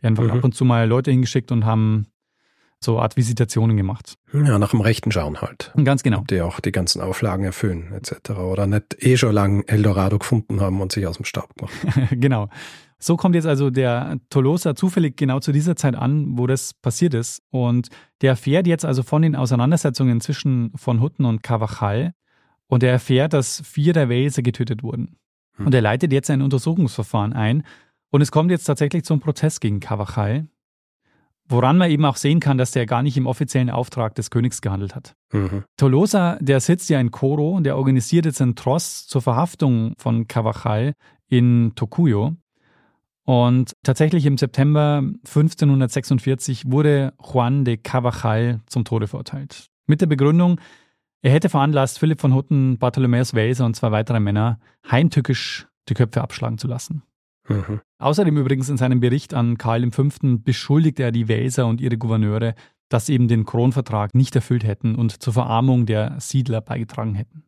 Die 0.00 0.06
einfach 0.06 0.24
mhm. 0.24 0.30
ab 0.30 0.44
und 0.44 0.54
zu 0.54 0.64
mal 0.64 0.88
Leute 0.88 1.10
hingeschickt 1.10 1.52
und 1.52 1.66
haben 1.66 2.06
so 2.80 2.98
Art 2.98 3.16
Visitationen 3.16 3.76
gemacht. 3.76 4.16
Ja, 4.32 4.58
nach 4.58 4.70
dem 4.70 4.80
Rechten 4.80 5.12
schauen 5.12 5.40
halt. 5.40 5.72
Ganz 5.84 6.02
genau. 6.02 6.18
Ob 6.18 6.28
die 6.28 6.40
auch 6.40 6.60
die 6.60 6.72
ganzen 6.72 7.00
Auflagen 7.00 7.44
erfüllen, 7.44 7.92
etc. 7.92 8.30
Oder 8.30 8.66
nicht 8.66 8.96
eh 8.98 9.16
schon 9.16 9.32
lang 9.32 9.62
Eldorado 9.66 10.18
gefunden 10.18 10.60
haben 10.60 10.80
und 10.80 10.92
sich 10.92 11.06
aus 11.06 11.16
dem 11.16 11.24
Staub 11.24 11.54
gemacht. 11.54 11.74
genau. 12.10 12.48
So 13.02 13.16
kommt 13.16 13.34
jetzt 13.34 13.46
also 13.46 13.70
der 13.70 14.18
Tolosa 14.30 14.76
zufällig 14.76 15.16
genau 15.16 15.40
zu 15.40 15.50
dieser 15.50 15.74
Zeit 15.74 15.96
an, 15.96 16.38
wo 16.38 16.46
das 16.46 16.72
passiert 16.72 17.14
ist. 17.14 17.42
Und 17.50 17.88
der 18.20 18.30
erfährt 18.30 18.68
jetzt 18.68 18.84
also 18.84 19.02
von 19.02 19.22
den 19.22 19.34
Auseinandersetzungen 19.34 20.20
zwischen 20.20 20.70
von 20.76 21.00
Hutten 21.00 21.24
und 21.24 21.42
Carvajal. 21.42 22.14
Und 22.68 22.84
er 22.84 22.92
erfährt, 22.92 23.32
dass 23.32 23.60
vier 23.66 23.92
der 23.92 24.08
Wälser 24.08 24.42
getötet 24.42 24.84
wurden. 24.84 25.16
Hm. 25.56 25.66
Und 25.66 25.74
er 25.74 25.80
leitet 25.80 26.12
jetzt 26.12 26.30
ein 26.30 26.42
Untersuchungsverfahren 26.42 27.32
ein. 27.32 27.64
Und 28.10 28.20
es 28.20 28.30
kommt 28.30 28.52
jetzt 28.52 28.64
tatsächlich 28.64 29.02
zum 29.02 29.18
Prozess 29.18 29.58
gegen 29.58 29.80
Carvajal. 29.80 30.46
Woran 31.48 31.78
man 31.78 31.90
eben 31.90 32.04
auch 32.04 32.16
sehen 32.16 32.38
kann, 32.38 32.56
dass 32.56 32.70
der 32.70 32.86
gar 32.86 33.02
nicht 33.02 33.16
im 33.16 33.26
offiziellen 33.26 33.68
Auftrag 33.68 34.14
des 34.14 34.30
Königs 34.30 34.62
gehandelt 34.62 34.94
hat. 34.94 35.16
Mhm. 35.32 35.64
Tolosa, 35.76 36.38
der 36.40 36.60
sitzt 36.60 36.88
ja 36.88 37.00
in 37.00 37.10
Coro, 37.10 37.58
der 37.58 37.76
organisiert 37.76 38.26
jetzt 38.26 38.40
einen 38.40 38.54
Tross 38.54 39.08
zur 39.08 39.22
Verhaftung 39.22 39.94
von 39.98 40.28
Carvajal 40.28 40.94
in 41.28 41.72
Tocuyo. 41.74 42.36
Und 43.24 43.72
tatsächlich 43.84 44.26
im 44.26 44.36
September 44.36 45.02
1546 45.24 46.70
wurde 46.70 47.12
Juan 47.22 47.64
de 47.64 47.76
Carvajal 47.76 48.60
zum 48.66 48.84
Tode 48.84 49.06
verurteilt. 49.06 49.68
Mit 49.86 50.00
der 50.00 50.06
Begründung, 50.06 50.60
er 51.22 51.30
hätte 51.30 51.48
veranlasst, 51.48 52.00
Philipp 52.00 52.20
von 52.20 52.34
Hutten, 52.34 52.78
Bartholomäus 52.78 53.34
Welser 53.34 53.64
und 53.64 53.76
zwei 53.76 53.92
weitere 53.92 54.18
Männer 54.18 54.58
heimtückisch 54.90 55.68
die 55.88 55.94
Köpfe 55.94 56.20
abschlagen 56.20 56.58
zu 56.58 56.66
lassen. 56.66 57.02
Mhm. 57.48 57.80
Außerdem 57.98 58.36
übrigens 58.36 58.68
in 58.68 58.76
seinem 58.76 59.00
Bericht 59.00 59.34
an 59.34 59.58
Karl 59.58 59.88
V. 59.90 60.08
beschuldigt 60.38 60.98
er 61.00 61.12
die 61.12 61.28
Welser 61.28 61.66
und 61.66 61.80
ihre 61.80 61.98
Gouverneure, 61.98 62.54
dass 62.88 63.06
sie 63.06 63.14
eben 63.14 63.28
den 63.28 63.44
Kronvertrag 63.44 64.14
nicht 64.14 64.34
erfüllt 64.34 64.64
hätten 64.64 64.96
und 64.96 65.22
zur 65.22 65.32
Verarmung 65.32 65.86
der 65.86 66.20
Siedler 66.20 66.60
beigetragen 66.60 67.14
hätten. 67.14 67.44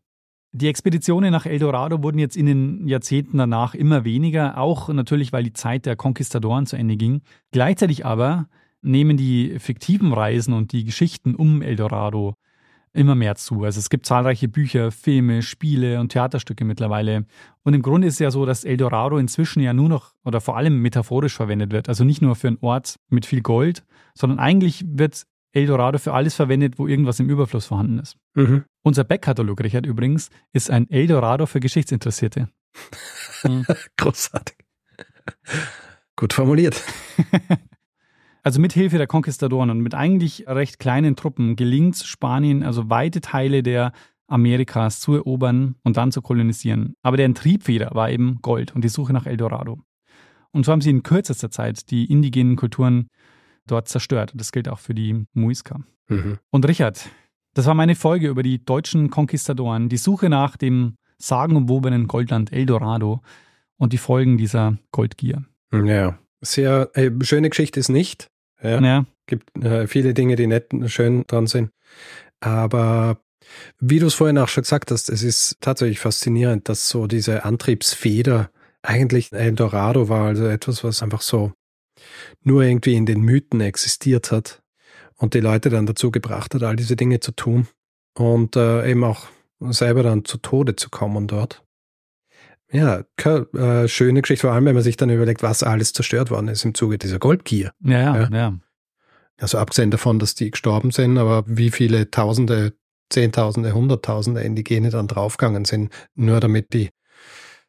Die 0.57 0.69
Expeditionen 0.69 1.33
nach 1.33 1.47
El 1.47 1.59
Dorado 1.59 2.01
wurden 2.05 2.21
jetzt 2.21 2.37
in 2.37 2.47
den 2.47 2.87
Jahrzehnten 2.87 3.39
danach 3.39 3.75
immer 3.75 4.05
weniger, 4.05 4.57
auch 4.57 4.89
natürlich, 4.89 5.33
weil 5.33 5.43
die 5.43 5.53
Zeit 5.53 5.85
der 5.85 5.97
Konquistadoren 5.97 6.65
zu 6.65 6.77
Ende 6.77 6.97
ging. 6.97 7.23
Gleichzeitig 7.51 8.07
aber 8.07 8.47
nehmen 8.81 9.17
die 9.17 9.59
fiktiven 9.59 10.13
Reisen 10.13 10.55
und 10.55 10.71
die 10.71 10.85
Geschichten 10.85 11.35
um 11.35 11.61
El 11.61 11.75
Dorado 11.75 12.37
immer 12.93 13.17
mehr 13.17 13.35
zu. 13.35 13.65
Also 13.65 13.81
es 13.81 13.91
gibt 13.91 14.07
zahlreiche 14.07 14.47
Bücher, 14.47 14.93
Filme, 14.93 15.43
Spiele 15.43 15.99
und 15.99 16.11
Theaterstücke 16.11 16.65
mittlerweile. 16.65 17.27
Und 17.65 17.75
im 17.75 17.83
Grunde 17.83 18.07
ist 18.07 18.15
es 18.15 18.21
ja 18.21 18.31
so, 18.31 18.47
dass 18.47 18.63
Eldorado 18.63 19.19
inzwischen 19.19 19.61
ja 19.61 19.73
nur 19.73 19.89
noch 19.89 20.15
oder 20.25 20.41
vor 20.41 20.57
allem 20.57 20.81
metaphorisch 20.81 21.35
verwendet 21.35 21.73
wird. 21.73 21.89
Also 21.89 22.05
nicht 22.05 22.23
nur 22.23 22.37
für 22.37 22.47
einen 22.47 22.59
Ort 22.61 23.01
mit 23.09 23.27
viel 23.27 23.43
Gold, 23.43 23.85
sondern 24.15 24.39
eigentlich 24.39 24.85
wird 24.87 25.27
Eldorado 25.55 25.99
für 25.99 26.13
alles 26.13 26.35
verwendet, 26.35 26.79
wo 26.79 26.87
irgendwas 26.87 27.21
im 27.21 27.31
Überfluss 27.31 27.67
vorhanden 27.67 27.99
ist. 27.99 28.17
Mhm. 28.35 28.65
Unser 28.83 29.05
Backkatalog, 29.05 29.63
Richard, 29.63 29.87
übrigens, 29.87 30.31
ist 30.53 30.71
ein 30.71 30.91
Eldorado 30.91 31.47
für 31.47 31.61
Geschichtsinteressierte. 31.61 32.49
Mhm. 33.47 33.67
Großartig. 33.99 34.57
Gut 36.17 36.33
formuliert. 36.33 36.83
Also 38.45 38.61
mit 38.61 38.75
Hilfe 38.75 38.99
der 38.99 39.07
Konquistadoren 39.07 39.71
und 39.71 39.81
mit 39.81 39.95
eigentlich 39.95 40.47
recht 40.47 40.79
kleinen 40.79 41.17
Truppen 41.17 41.57
gelingt 41.57 41.95
es 41.95 42.05
Spanien, 42.05 42.63
also 42.63 42.91
weite 42.91 43.23
Teile 43.23 43.63
der 43.63 43.93
Amerikas 44.27 45.01
zu 45.01 45.15
erobern 45.15 45.77
und 45.83 45.97
dann 45.97 46.13
zu 46.13 46.21
kolonisieren. 46.21 46.95
Aber 47.03 47.17
deren 47.17 47.35
Triebfeder 47.35 47.93
war 47.95 48.11
eben 48.11 48.41
Gold 48.43 48.75
und 48.75 48.85
die 48.85 48.91
Suche 48.91 49.15
nach 49.15 49.25
Eldorado. 49.25 49.81
Und 50.51 50.67
so 50.67 50.73
haben 50.73 50.83
sie 50.83 50.91
in 50.91 51.03
kürzester 51.03 51.51
Zeit 51.51 51.91
die 51.91 52.05
indigenen 52.05 52.57
Kulturen 52.57 53.09
dort 53.67 53.89
zerstört. 53.89 54.33
Das 54.35 54.53
gilt 54.53 54.69
auch 54.69 54.79
für 54.79 54.95
die 54.95 55.27
Muisca. 55.33 55.81
Mhm. 56.09 56.39
Und 56.51 56.69
Richard, 56.69 57.09
das 57.55 57.67
war 57.67 57.75
meine 57.75 57.95
Folge 57.95 58.29
über 58.29 58.43
die 58.43 58.65
deutschen 58.65 59.11
Konquistadoren, 59.11 59.89
die 59.89 59.97
Suche 59.97 60.29
nach 60.29 60.57
dem 60.57 60.97
sagenumwobenen 61.19 62.09
Goldland 62.09 62.53
Eldorado 62.53 63.23
und 63.77 63.93
die 63.93 63.99
Folgen 63.99 64.37
dieser 64.37 64.77
Goldgier. 64.91 65.45
Ja, 65.73 66.19
sehr 66.41 66.91
äh, 66.95 67.11
schöne 67.23 67.51
Geschichte 67.51 67.81
ist 67.81 67.89
nicht. 67.89 68.29
Ja. 68.63 68.81
ja. 68.81 69.07
Gibt 69.27 69.57
äh, 69.65 69.87
viele 69.87 70.15
Dinge, 70.15 70.37
die 70.37 70.47
nett 70.47 70.73
und 70.73 70.89
schön 70.91 71.25
dran 71.27 71.47
sind. 71.47 71.71
Aber 72.41 73.19
wie 73.81 73.99
du 73.99 74.07
es 74.07 74.15
vorhin 74.15 74.39
auch 74.39 74.49
schon 74.49 74.63
gesagt 74.63 74.91
hast, 74.91 75.09
es 75.09 75.23
ist 75.23 75.59
tatsächlich 75.61 76.01
faszinierend, 76.01 76.69
dass 76.69 76.89
so 76.89 77.07
diese 77.07 77.45
Antriebsfeder 77.45 78.51
eigentlich 78.83 79.33
Eldorado 79.33 80.09
war, 80.09 80.27
also 80.27 80.47
etwas, 80.47 80.85
was 80.85 81.03
einfach 81.03 81.23
so 81.23 81.53
nur 82.43 82.63
irgendwie 82.63 82.95
in 82.95 83.07
den 83.07 83.21
Mythen 83.21 83.61
existiert 83.61 84.33
hat 84.33 84.63
und 85.17 85.35
die 85.35 85.41
Leute 85.41 85.71
dann 85.71 85.87
dazu 85.87 86.11
gebracht 86.11 86.55
hat, 86.55 86.63
all 86.63 86.77
diese 86.77 86.97
Dinge 86.97 87.21
zu 87.21 87.33
tun 87.33 87.69
und 88.15 88.57
äh, 88.57 88.91
eben 88.91 89.05
auch 89.05 89.27
selber 89.61 90.03
dann 90.03 90.25
zu 90.25 90.39
Tode 90.39 90.77
zu 90.77 90.91
kommen 90.91 91.27
dort. 91.27 91.63
Ja, 92.71 93.05
äh, 93.25 93.87
schöne 93.87 94.23
Geschichte, 94.23 94.47
vor 94.47 94.53
allem 94.53 94.65
wenn 94.65 94.75
man 94.75 94.83
sich 94.83 94.97
dann 94.97 95.11
überlegt, 95.11 95.43
was 95.43 95.63
alles 95.63 95.93
zerstört 95.93 96.31
worden 96.31 96.49
ist 96.49 96.65
im 96.65 96.75
Zuge 96.75 96.99
dieser 96.99 97.19
Goldgier. 97.19 97.73
Ja, 97.81 98.17
ja, 98.17 98.29
ja. 98.33 98.59
Also 99.39 99.59
abgesehen 99.59 99.91
davon, 99.91 100.19
dass 100.19 100.35
die 100.35 100.51
gestorben 100.51 100.91
sind, 100.91 101.19
aber 101.19 101.45
wie 101.47 101.71
viele 101.71 102.11
Tausende, 102.11 102.75
Zehntausende, 103.11 103.75
Hunderttausende 103.75 104.41
Indigene 104.41 104.91
dann 104.91 105.07
draufgegangen 105.07 105.65
sind, 105.65 105.93
nur 106.15 106.41
damit 106.41 106.73
die, 106.73 106.91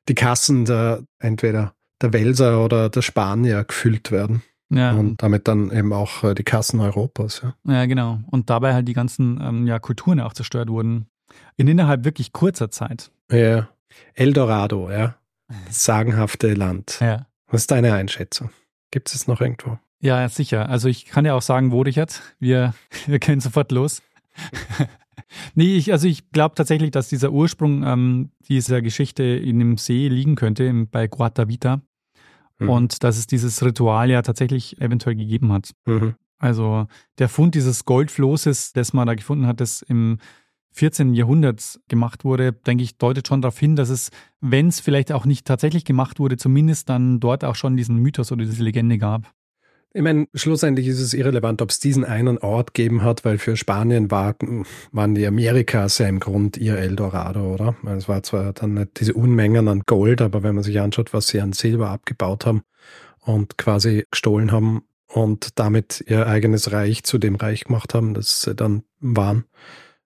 die 0.07 0.15
Kassen 0.15 0.65
der, 0.65 1.03
entweder 1.19 1.74
der 2.02 2.14
Welser 2.14 2.64
oder 2.64 2.89
der 2.89 3.02
Spanier 3.02 3.64
gefüllt 3.64 4.12
werden. 4.12 4.41
Ja. 4.70 4.91
Und 4.93 5.22
damit 5.22 5.48
dann 5.48 5.72
eben 5.72 5.93
auch 5.93 6.24
äh, 6.24 6.34
die 6.34 6.43
Kassen 6.43 6.80
Europas. 6.80 7.41
Ja, 7.43 7.74
ja 7.74 7.86
genau. 7.86 8.20
Und 8.32 8.50
dabei 8.50 8.74
halt 8.74 8.88
die 8.88 8.93
ganzen 8.93 9.39
ähm, 9.41 9.68
ja, 9.68 9.80
Kulturen 9.80 10.20
auch 10.20 10.34
zerstört 10.34 10.70
wurden. 10.70 11.08
In 11.58 11.68
innerhalb 11.68 12.04
wirklich 12.04 12.34
kurzer 12.34 12.72
Zeit. 12.72 13.12
Ja. 13.32 13.70
Eldorado, 14.14 14.89
ja. 14.89 15.16
Das 15.68 15.86
sagenhafte 15.86 16.54
Land. 16.54 16.98
Ja. 17.00 17.28
Was 17.48 17.62
ist 17.62 17.72
deine 17.72 17.93
Einschätzung? 17.93 18.50
Gibt 18.91 19.10
es 19.10 19.16
es 19.16 19.28
noch 19.28 19.41
irgendwo? 19.41 19.78
Ja, 20.00 20.28
sicher. 20.30 20.70
Also 20.70 20.88
ich 20.88 21.06
kann 21.06 21.26
ja 21.26 21.34
auch 21.34 21.41
sagen, 21.41 21.72
wo, 21.72 21.82
Richard. 21.82 22.22
Wir, 22.39 22.74
wir 23.06 23.20
können 23.20 23.41
sofort 23.41 23.72
los. 23.72 24.02
Nee, 25.55 25.76
ich, 25.76 25.91
also 25.91 26.07
ich 26.07 26.32
glaube 26.32 26.55
tatsächlich, 26.55 26.91
dass 26.91 27.09
dieser 27.09 27.32
Ursprung 27.32 27.84
ähm, 27.84 28.32
dieser 28.47 28.82
Geschichte 28.82 29.23
in 29.23 29.59
dem 29.59 29.78
See 29.78 30.07
liegen 30.07 30.36
könnte, 30.36 30.71
bei 30.91 31.07
Guatavita. 31.07 31.82
Mhm. 32.59 32.69
Und 32.69 33.03
dass 33.03 33.17
es 33.17 33.28
dieses 33.28 33.63
Ritual 33.63 34.09
ja 34.09 34.21
tatsächlich 34.21 34.80
eventuell 34.82 35.15
gegeben 35.15 35.51
hat. 35.51 35.71
Mhm. 35.86 36.15
Also 36.38 36.88
der 37.17 37.30
Fund 37.30 37.55
dieses 37.55 37.86
Goldflosses, 37.86 38.73
das 38.73 38.93
man 38.93 39.07
da 39.07 39.15
gefunden 39.15 39.47
hat, 39.47 39.59
das 39.61 39.82
im 39.82 40.19
14. 40.71 41.13
Jahrhundert 41.13 41.80
gemacht 41.88 42.26
wurde, 42.26 42.51
denke 42.51 42.84
ich, 42.84 42.97
deutet 42.97 43.28
schon 43.28 43.41
darauf 43.41 43.57
hin, 43.57 43.78
dass 43.78 43.89
es, 43.89 44.11
wenn 44.41 44.67
es 44.67 44.82
vielleicht 44.82 45.11
auch 45.13 45.26
nicht 45.26 45.47
tatsächlich 45.47 45.86
gemacht 45.86 46.19
wurde, 46.19 46.36
zumindest 46.36 46.89
dann 46.89 47.21
dort 47.21 47.45
auch 47.45 47.55
schon 47.55 47.78
diesen 47.78 47.97
Mythos 47.97 48.32
oder 48.32 48.43
diese 48.43 48.63
Legende 48.63 48.97
gab. 48.97 49.34
Ich 49.98 50.02
meine, 50.02 50.28
schlussendlich 50.34 50.88
ist 50.88 51.00
es 51.00 51.14
irrelevant, 51.14 51.62
ob 51.62 51.70
es 51.70 51.80
diesen 51.80 52.04
einen 52.04 52.38
Ort 52.38 52.74
gegeben 52.74 53.02
hat, 53.02 53.24
weil 53.24 53.38
für 53.38 53.56
Spanien 53.56 54.12
war, 54.12 54.36
waren 54.91 55.16
die 55.16 55.26
Amerikas 55.26 56.00
ja 56.00 56.10
im 56.10 56.20
Grund 56.20 56.58
ihr 56.58 56.78
Eldorado, 56.78 57.54
oder? 57.54 57.78
Es 57.96 58.10
war 58.10 58.22
zwar 58.22 58.52
dann 58.52 58.74
nicht 58.74 59.00
diese 59.00 59.14
Unmengen 59.14 59.70
an 59.70 59.84
Gold, 59.86 60.22
aber 60.22 60.43
wenn 60.43 60.54
man 60.54 60.66
sich 60.66 60.82
anschaut, 60.82 61.14
was 61.14 61.28
sie 61.28 61.39
an 61.39 61.54
Silber 61.54 61.91
abgebaut 61.91 62.46
haben 62.46 62.64
und 63.22 63.58
quasi 63.58 64.06
gestohlen 64.12 64.52
haben 64.52 64.82
und 65.08 65.58
damit 65.60 66.04
ihr 66.06 66.28
eigenes 66.28 66.74
Reich 66.74 67.06
zu 67.06 67.18
dem 67.18 67.36
Reich 67.36 67.64
gemacht 67.64 67.93
haben, 67.93 68.14
das 68.14 68.41
sie 68.41 68.54
dann 68.54 68.84
waren, 69.00 69.46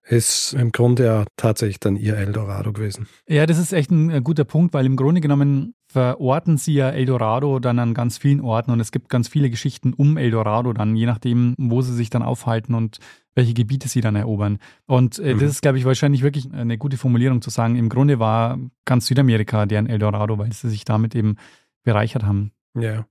ist 0.06 0.54
im 0.54 0.72
Grunde 0.72 1.04
ja 1.04 1.24
tatsächlich 1.36 1.78
dann 1.80 1.96
ihr 1.96 2.16
Eldorado 2.16 2.72
gewesen. 2.72 3.06
Ja, 3.28 3.46
das 3.46 3.58
ist 3.58 3.72
echt 3.72 3.90
ein 3.90 4.24
guter 4.24 4.44
Punkt, 4.44 4.74
weil 4.74 4.86
im 4.86 4.96
Grunde 4.96 5.20
genommen 5.20 5.74
verorten 5.86 6.56
sie 6.56 6.74
ja 6.74 6.90
Eldorado 6.90 7.58
dann 7.58 7.78
an 7.78 7.94
ganz 7.94 8.18
vielen 8.18 8.40
Orten 8.40 8.70
und 8.70 8.80
es 8.80 8.92
gibt 8.92 9.08
ganz 9.08 9.28
viele 9.28 9.50
Geschichten 9.50 9.92
um 9.92 10.16
Eldorado 10.16 10.72
dann, 10.72 10.96
je 10.96 11.06
nachdem, 11.06 11.54
wo 11.58 11.82
sie 11.82 11.94
sich 11.94 12.10
dann 12.10 12.22
aufhalten 12.22 12.74
und 12.74 12.98
welche 13.34 13.54
Gebiete 13.54 13.88
sie 13.88 14.00
dann 14.00 14.16
erobern. 14.16 14.58
Und 14.86 15.18
äh, 15.18 15.34
mhm. 15.34 15.40
das 15.40 15.50
ist, 15.50 15.62
glaube 15.62 15.78
ich, 15.78 15.84
wahrscheinlich 15.84 16.22
wirklich 16.22 16.52
eine 16.52 16.78
gute 16.78 16.96
Formulierung 16.96 17.42
zu 17.42 17.50
sagen, 17.50 17.76
im 17.76 17.88
Grunde 17.88 18.18
war 18.18 18.58
ganz 18.84 19.06
Südamerika 19.06 19.66
deren 19.66 19.86
Eldorado, 19.86 20.38
weil 20.38 20.52
sie 20.52 20.68
sich 20.68 20.84
damit 20.84 21.14
eben 21.14 21.36
bereichert 21.84 22.24
haben. 22.24 22.52
Ja. 22.74 23.06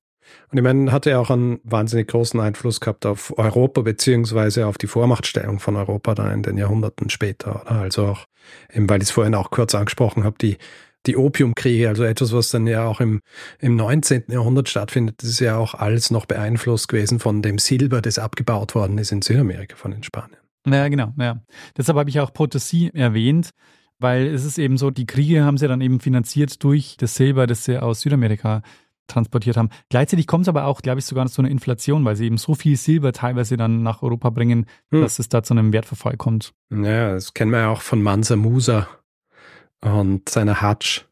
Und 0.51 0.57
ich 0.57 0.63
meine, 0.63 0.91
hat 0.91 1.05
ja 1.05 1.19
auch 1.19 1.29
einen 1.29 1.59
wahnsinnig 1.63 2.07
großen 2.07 2.39
Einfluss 2.39 2.79
gehabt 2.79 3.05
auf 3.05 3.37
Europa, 3.37 3.81
beziehungsweise 3.81 4.67
auf 4.67 4.77
die 4.77 4.87
Vormachtstellung 4.87 5.59
von 5.59 5.75
Europa 5.75 6.15
dann 6.15 6.31
in 6.31 6.43
den 6.43 6.57
Jahrhunderten 6.57 7.09
später. 7.09 7.61
Oder? 7.61 7.71
Also 7.71 8.07
auch, 8.07 8.25
eben 8.73 8.89
weil 8.89 9.01
ich 9.01 9.09
es 9.09 9.11
vorhin 9.11 9.35
auch 9.35 9.51
kurz 9.51 9.75
angesprochen 9.75 10.23
habe, 10.23 10.37
die, 10.41 10.57
die 11.05 11.15
Opiumkriege, 11.15 11.87
also 11.87 12.03
etwas, 12.03 12.33
was 12.33 12.49
dann 12.49 12.67
ja 12.67 12.85
auch 12.85 12.99
im, 12.99 13.21
im 13.59 13.75
19. 13.75 14.25
Jahrhundert 14.29 14.69
stattfindet, 14.69 15.23
ist 15.23 15.39
ja 15.39 15.57
auch 15.57 15.73
alles 15.73 16.11
noch 16.11 16.25
beeinflusst 16.25 16.87
gewesen 16.87 17.19
von 17.19 17.41
dem 17.41 17.57
Silber, 17.57 18.01
das 18.01 18.19
abgebaut 18.19 18.75
worden 18.75 18.97
ist 18.97 19.11
in 19.11 19.21
Südamerika 19.21 19.75
von 19.75 19.91
den 19.91 20.03
Spaniern. 20.03 20.39
Ja, 20.67 20.87
genau, 20.87 21.13
ja. 21.17 21.41
Deshalb 21.77 21.97
habe 21.97 22.09
ich 22.09 22.19
auch 22.19 22.31
Potosí 22.31 22.93
erwähnt, 22.93 23.51
weil 23.97 24.27
es 24.27 24.45
ist 24.45 24.57
eben 24.57 24.77
so, 24.77 24.91
die 24.91 25.05
Kriege 25.05 25.43
haben 25.43 25.57
sie 25.57 25.67
dann 25.67 25.81
eben 25.81 25.99
finanziert 25.99 26.63
durch 26.63 26.97
das 26.97 27.15
Silber, 27.15 27.47
das 27.47 27.65
sie 27.65 27.81
aus 27.81 28.01
Südamerika 28.01 28.61
transportiert 29.09 29.57
haben. 29.57 29.69
Gleichzeitig 29.89 30.27
kommt 30.27 30.43
es 30.43 30.49
aber 30.49 30.65
auch, 30.65 30.81
glaube 30.81 30.99
ich, 30.99 31.05
sogar 31.05 31.27
zu 31.27 31.41
einer 31.41 31.51
Inflation, 31.51 32.05
weil 32.05 32.15
sie 32.15 32.25
eben 32.25 32.37
so 32.37 32.55
viel 32.55 32.77
Silber 32.77 33.11
teilweise 33.11 33.57
dann 33.57 33.83
nach 33.83 34.01
Europa 34.01 34.29
bringen, 34.29 34.65
hm. 34.91 35.01
dass 35.01 35.19
es 35.19 35.29
da 35.29 35.43
zu 35.43 35.53
einem 35.53 35.73
Wertverfall 35.73 36.17
kommt. 36.17 36.53
Ja, 36.71 37.13
das 37.13 37.33
kennen 37.33 37.51
wir 37.51 37.59
ja 37.59 37.69
auch 37.69 37.81
von 37.81 38.01
Mansa 38.01 38.35
Musa 38.35 38.87
und 39.81 40.29
seiner 40.29 40.61
Hatsch, 40.61 41.05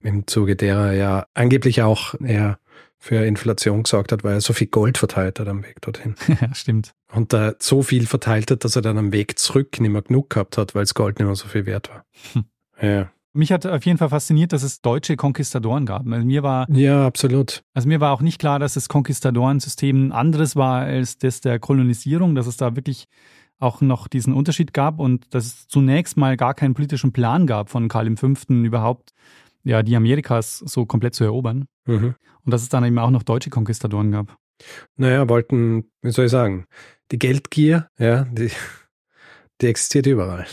im 0.00 0.26
Zuge 0.26 0.56
derer 0.56 0.88
er 0.88 0.92
ja 0.92 1.26
angeblich 1.34 1.82
auch 1.82 2.14
eher 2.20 2.58
für 2.98 3.24
Inflation 3.24 3.84
gesorgt 3.84 4.12
hat, 4.12 4.24
weil 4.24 4.34
er 4.34 4.40
so 4.40 4.52
viel 4.52 4.66
Gold 4.66 4.98
verteilt 4.98 5.38
hat 5.38 5.48
am 5.48 5.64
Weg 5.64 5.80
dorthin. 5.80 6.14
ja, 6.40 6.54
stimmt. 6.54 6.92
Und 7.12 7.32
da 7.32 7.54
so 7.58 7.82
viel 7.82 8.06
verteilt 8.06 8.50
hat, 8.50 8.64
dass 8.64 8.76
er 8.76 8.82
dann 8.82 8.98
am 8.98 9.12
Weg 9.12 9.38
zurück 9.38 9.80
nicht 9.80 9.90
mehr 9.90 10.02
genug 10.02 10.30
gehabt 10.30 10.58
hat, 10.58 10.74
weil 10.74 10.82
das 10.82 10.94
Gold 10.94 11.18
nicht 11.18 11.26
mehr 11.26 11.36
so 11.36 11.48
viel 11.48 11.66
wert 11.66 11.90
war. 11.90 12.04
Hm. 12.32 12.44
Ja. 12.78 13.10
Mich 13.36 13.52
hat 13.52 13.66
auf 13.66 13.84
jeden 13.84 13.98
Fall 13.98 14.08
fasziniert, 14.08 14.52
dass 14.52 14.62
es 14.62 14.80
deutsche 14.80 15.16
Konquistadoren 15.16 15.84
gab. 15.84 16.06
Also 16.08 16.26
mir 16.26 16.42
war 16.42 16.66
ja 16.70 17.06
absolut. 17.06 17.62
Also 17.74 17.86
mir 17.86 18.00
war 18.00 18.12
auch 18.12 18.22
nicht 18.22 18.38
klar, 18.38 18.58
dass 18.58 18.74
das 18.74 18.88
Konquistadorensystem 18.88 20.08
ein 20.08 20.12
anderes 20.12 20.56
war 20.56 20.80
als 20.80 21.18
das 21.18 21.42
der 21.42 21.58
Kolonisierung, 21.58 22.34
dass 22.34 22.46
es 22.46 22.56
da 22.56 22.76
wirklich 22.76 23.04
auch 23.58 23.80
noch 23.80 24.08
diesen 24.08 24.34
Unterschied 24.34 24.72
gab 24.72 24.98
und 24.98 25.34
dass 25.34 25.46
es 25.46 25.68
zunächst 25.68 26.16
mal 26.16 26.36
gar 26.36 26.54
keinen 26.54 26.74
politischen 26.74 27.12
Plan 27.12 27.46
gab 27.46 27.70
von 27.70 27.88
Karl 27.88 28.14
V. 28.16 28.34
überhaupt, 28.48 29.12
ja, 29.64 29.82
die 29.82 29.96
Amerikas 29.96 30.58
so 30.58 30.86
komplett 30.86 31.14
zu 31.14 31.24
erobern. 31.24 31.66
Mhm. 31.86 32.14
Und 32.44 32.52
dass 32.52 32.62
es 32.62 32.68
dann 32.68 32.84
eben 32.84 32.98
auch 32.98 33.10
noch 33.10 33.22
deutsche 33.22 33.50
Konquistadoren 33.50 34.12
gab. 34.12 34.36
Naja, 34.96 35.28
wollten, 35.28 35.90
wie 36.02 36.10
soll 36.10 36.26
ich 36.26 36.30
sagen, 36.30 36.66
die 37.12 37.18
Geldgier, 37.18 37.88
ja, 37.98 38.24
die, 38.24 38.50
die 39.60 39.66
existiert 39.66 40.06
überall. 40.06 40.46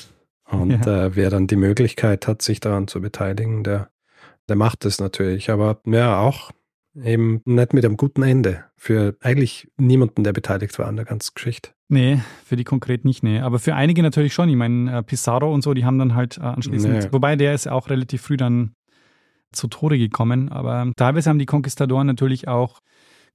Und 0.54 0.86
ja. 0.86 1.06
äh, 1.06 1.16
wer 1.16 1.30
dann 1.30 1.48
die 1.48 1.56
Möglichkeit 1.56 2.28
hat, 2.28 2.42
sich 2.42 2.60
daran 2.60 2.88
zu 2.88 3.02
beteiligen, 3.02 3.64
der, 3.64 3.90
der 4.48 4.56
macht 4.56 4.86
es 4.86 5.00
natürlich. 5.00 5.50
Aber 5.50 5.80
ja, 5.86 6.20
auch 6.20 6.52
eben 6.96 7.42
nicht 7.46 7.74
mit 7.74 7.86
einem 7.86 7.98
guten 7.98 8.24
Ende. 8.24 8.66
Für 8.76 9.16
eigentlich 9.22 9.72
niemanden, 9.78 10.24
der 10.24 10.34
beteiligt 10.34 10.78
war 10.78 10.88
an 10.88 10.96
der 10.96 11.06
ganzen 11.06 11.32
Geschichte. 11.34 11.72
Nee, 11.90 12.20
für 12.44 12.56
die 12.56 12.64
konkret 12.64 13.06
nicht, 13.06 13.24
nee. 13.24 13.40
Aber 13.40 13.60
für 13.60 13.76
einige 13.76 14.02
natürlich 14.02 14.34
schon. 14.34 14.50
Ich 14.50 14.56
meine, 14.56 15.00
äh, 15.00 15.04
Pizarro 15.04 15.54
und 15.54 15.64
so, 15.64 15.74
die 15.74 15.86
haben 15.86 16.00
dann 16.00 16.16
halt 16.16 16.38
äh, 16.38 16.42
anschließend, 16.42 16.94
nee. 16.94 17.08
wobei 17.12 17.36
der 17.36 17.54
ist 17.54 17.68
auch 17.68 17.90
relativ 17.90 18.22
früh 18.22 18.38
dann 18.38 18.76
zu 19.52 19.68
Tode 19.68 19.98
gekommen. 19.98 20.50
Aber 20.50 20.92
teilweise 20.96 21.30
haben 21.30 21.40
die 21.40 21.46
Konquistadoren 21.46 22.08
natürlich 22.08 22.48
auch, 22.48 22.80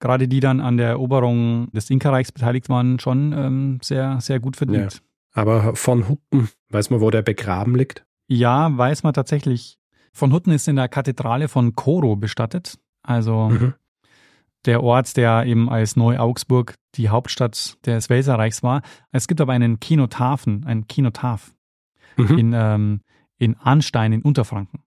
gerade 0.00 0.28
die 0.28 0.40
dann 0.40 0.60
an 0.60 0.76
der 0.76 0.88
Eroberung 0.88 1.70
des 1.72 1.90
Inka-Reichs 1.90 2.32
beteiligt 2.32 2.68
waren, 2.68 2.98
schon 2.98 3.32
ähm, 3.32 3.78
sehr, 3.82 4.20
sehr 4.20 4.40
gut 4.40 4.56
verdient. 4.56 5.02
Aber 5.32 5.76
von 5.76 6.08
Hutten, 6.08 6.48
weiß 6.70 6.90
man, 6.90 7.00
wo 7.00 7.10
der 7.10 7.22
begraben 7.22 7.74
liegt? 7.74 8.04
Ja, 8.28 8.76
weiß 8.76 9.02
man 9.02 9.14
tatsächlich. 9.14 9.78
Von 10.12 10.32
Hutten 10.32 10.52
ist 10.52 10.68
in 10.68 10.76
der 10.76 10.88
Kathedrale 10.88 11.48
von 11.48 11.74
Koro 11.74 12.16
bestattet. 12.16 12.78
Also 13.02 13.48
mhm. 13.48 13.74
der 14.64 14.82
Ort, 14.82 15.16
der 15.16 15.46
eben 15.46 15.70
als 15.70 15.96
Neu-Augsburg 15.96 16.74
die 16.96 17.08
Hauptstadt 17.08 17.76
des 17.86 18.10
Welserreichs 18.10 18.62
war. 18.62 18.82
Es 19.12 19.28
gibt 19.28 19.40
aber 19.40 19.52
einen 19.52 19.80
Kenotaphen, 19.80 20.64
ein 20.66 20.86
Kenotaph 20.88 21.52
mhm. 22.16 22.38
in, 22.38 22.52
ähm, 22.54 23.00
in 23.38 23.56
Arnstein 23.56 24.12
in 24.12 24.22
Unterfranken. 24.22 24.82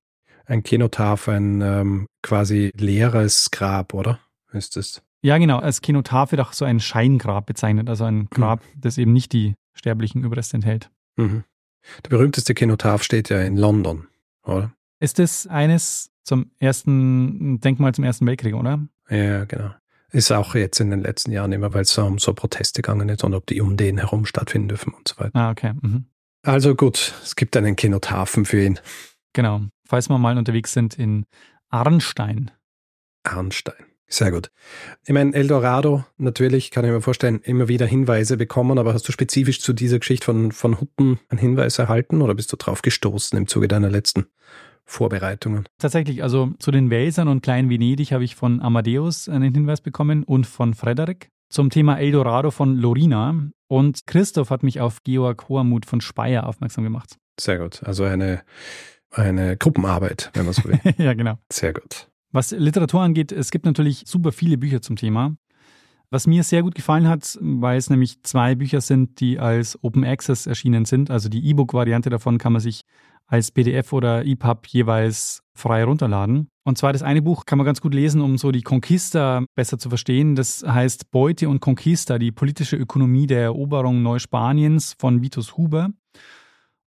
Ein 0.46 0.64
Kenotaph, 0.64 1.30
ein 1.30 1.62
ähm, 1.62 2.08
quasi 2.22 2.72
leeres 2.76 3.52
Grab, 3.52 3.94
oder? 3.94 4.20
Ist 4.52 4.76
es? 4.76 5.02
Ja, 5.22 5.38
genau. 5.38 5.60
Als 5.60 5.82
Kenotaph 5.82 6.32
wird 6.32 6.42
auch 6.42 6.54
so 6.54 6.66
ein 6.66 6.80
Scheingrab 6.80 7.46
bezeichnet, 7.46 7.90
also 7.90 8.04
ein 8.06 8.28
Grab, 8.30 8.62
mhm. 8.62 8.82
das 8.82 8.98
eben 8.98 9.14
nicht 9.14 9.34
die 9.34 9.56
sterblichen 9.74 10.24
Überreste 10.24 10.58
enthält. 10.58 10.90
Mhm. 11.16 11.44
Der 12.04 12.10
berühmteste 12.10 12.54
Kenotaph 12.54 13.04
steht 13.04 13.30
ja 13.30 13.42
in 13.42 13.58
London, 13.58 14.08
oder? 14.44 14.74
Ist 15.00 15.20
es 15.20 15.48
eines 15.48 16.12
zum 16.24 16.52
ersten 16.60 17.60
Denkmal 17.60 17.94
zum 17.96 18.04
Ersten 18.04 18.28
Weltkrieg, 18.28 18.54
oder? 18.54 18.80
Ja, 19.10 19.46
genau. 19.46 19.74
Ist 20.12 20.32
auch 20.32 20.56
jetzt 20.56 20.80
in 20.80 20.90
den 20.90 21.02
letzten 21.02 21.32
Jahren 21.32 21.54
immer, 21.54 21.74
weil 21.74 21.84
es 21.84 21.98
um 21.98 22.20
so 22.20 22.34
Proteste 22.34 22.82
gegangen 22.82 23.10
ist 23.10 23.24
und 23.24 23.34
ob 23.34 23.46
die 23.48 23.62
um 23.62 23.78
den 23.78 23.98
herum 23.98 24.26
stattfinden 24.26 24.68
dürfen 24.68 24.94
und 24.94 25.08
so 25.08 25.18
weiter. 25.18 25.32
Ah, 25.34 25.52
okay. 25.52 25.74
Mhm. 25.82 26.06
Also 26.44 26.76
gut, 26.76 27.14
es 27.24 27.36
gibt 27.36 27.56
einen 27.56 27.76
Kenotaphen 27.76 28.46
für 28.46 28.64
ihn. 28.64 28.80
Genau. 29.34 29.62
Falls 29.88 30.10
wir 30.10 30.18
mal 30.18 30.38
unterwegs 30.38 30.74
sind 30.74 30.98
in 30.98 31.26
Arnstein. 31.70 32.52
Arnstein. 33.24 33.86
Sehr 34.12 34.30
gut. 34.30 34.52
Ich 35.06 35.14
meine, 35.14 35.34
Eldorado, 35.34 36.04
natürlich 36.18 36.70
kann 36.70 36.84
ich 36.84 36.92
mir 36.92 37.00
vorstellen, 37.00 37.40
immer 37.44 37.70
wieder 37.70 37.86
Hinweise 37.86 38.36
bekommen, 38.36 38.78
aber 38.78 38.94
hast 38.94 39.08
du 39.08 39.14
spezifisch 39.14 39.62
zu 39.62 39.72
dieser 39.72 40.00
Geschichte 40.00 40.26
von, 40.26 40.52
von 40.52 40.82
Hutten 40.82 41.20
einen 41.30 41.40
Hinweis 41.40 41.80
erhalten 41.80 42.22
oder 42.22 42.36
bist 42.36 42.52
du 42.52 42.58
drauf 42.58 42.82
gestoßen 42.82 43.38
im 43.38 43.48
Zuge 43.48 43.70
deiner 43.70 43.90
letzten 43.90 44.26
Vorbereitungen? 44.84 45.64
Tatsächlich, 45.78 46.24
also 46.24 46.52
zu 46.60 46.72
den 46.72 46.90
Welsern 46.90 47.30
und 47.30 47.42
Klein 47.42 47.70
Venedig 47.70 48.12
habe 48.12 48.26
ich 48.26 48.36
von 48.36 48.60
Amadeus 48.60 49.30
einen 49.30 49.54
Hinweis 49.54 49.80
bekommen 49.80 50.24
und 50.24 50.46
von 50.46 50.74
Frederik 50.74 51.30
zum 51.50 51.70
Thema 51.70 51.98
Eldorado 51.98 52.52
von 52.52 52.76
Lorina 52.76 53.34
und 53.68 54.08
Christoph 54.08 54.50
hat 54.50 54.64
mich 54.64 54.82
auf 54.82 55.04
Georg 55.04 55.48
Hohermuth 55.48 55.86
von 55.86 56.02
Speyer 56.02 56.48
aufmerksam 56.48 56.84
gemacht. 56.84 57.18
Sehr 57.40 57.60
gut. 57.60 57.82
Also 57.84 58.04
eine, 58.04 58.42
eine 59.10 59.56
Gruppenarbeit, 59.56 60.32
wenn 60.34 60.44
man 60.44 60.54
so 60.54 60.66
will. 60.66 60.80
ja, 60.98 61.14
genau. 61.14 61.40
Sehr 61.50 61.72
gut. 61.72 62.11
Was 62.32 62.52
Literatur 62.52 63.02
angeht, 63.02 63.32
es 63.32 63.52
gibt 63.52 63.66
natürlich 63.66 64.04
super 64.06 64.32
viele 64.32 64.58
Bücher 64.58 64.82
zum 64.82 64.96
Thema. 64.96 65.36
Was 66.10 66.28
mir 66.28 66.44
sehr 66.44 66.62
gut 66.62 66.76
gefallen 66.76 67.08
hat, 67.08 67.38
weil 67.42 67.78
es 67.78 67.90
nämlich 67.90 68.22
zwei 68.24 68.56
Bücher 68.56 68.82
sind, 68.82 69.20
die 69.22 69.40
als 69.40 69.82
Open 69.82 70.04
Access 70.04 70.46
erschienen 70.46 70.84
sind. 70.86 71.10
Also 71.10 71.30
die 71.30 71.46
E-Book-Variante 71.50 72.10
davon 72.10 72.38
kann 72.38 72.52
man 72.52 72.62
sich 72.62 72.82
als 73.28 73.50
PDF 73.52 73.94
oder 73.94 74.26
EPUB 74.26 74.68
jeweils 74.68 75.42
frei 75.54 75.86
runterladen. 75.86 76.50
Und 76.64 76.78
zwar 76.78 76.92
das 76.92 77.02
eine 77.02 77.22
Buch 77.22 77.46
kann 77.46 77.58
man 77.58 77.66
ganz 77.66 77.80
gut 77.80 77.94
lesen, 77.94 78.20
um 78.20 78.38
so 78.38 78.52
die 78.52 78.62
Conquista 78.62 79.46
besser 79.56 79.78
zu 79.78 79.88
verstehen. 79.88 80.36
Das 80.36 80.64
heißt 80.68 81.12
Beute 81.12 81.48
und 81.48 81.62
Conquista, 81.62 82.20
die 82.20 82.34
politische 82.34 82.76
Ökonomie 82.76 83.28
der 83.28 83.44
Eroberung 83.44 84.04
Neuspaniens 84.04 84.96
von 85.00 85.22
Vitus 85.22 85.56
Huber. 85.56 85.92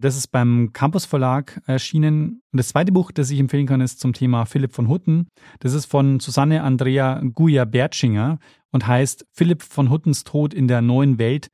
Das 0.00 0.16
ist 0.16 0.28
beim 0.28 0.70
Campus 0.72 1.04
Verlag 1.04 1.60
erschienen. 1.66 2.40
Und 2.52 2.58
das 2.58 2.68
zweite 2.68 2.92
Buch, 2.92 3.10
das 3.10 3.30
ich 3.30 3.40
empfehlen 3.40 3.66
kann, 3.66 3.80
ist 3.80 3.98
zum 3.98 4.12
Thema 4.12 4.44
Philipp 4.44 4.72
von 4.72 4.88
Hutten. 4.88 5.28
Das 5.58 5.74
ist 5.74 5.86
von 5.86 6.20
Susanne 6.20 6.62
Andrea 6.62 7.20
Guya-Bertschinger 7.20 8.38
und 8.70 8.86
heißt 8.86 9.26
Philipp 9.32 9.62
von 9.62 9.90
Huttens 9.90 10.22
Tod 10.22 10.54
in 10.54 10.68
der 10.68 10.82
neuen 10.82 11.18
Welt. 11.18 11.48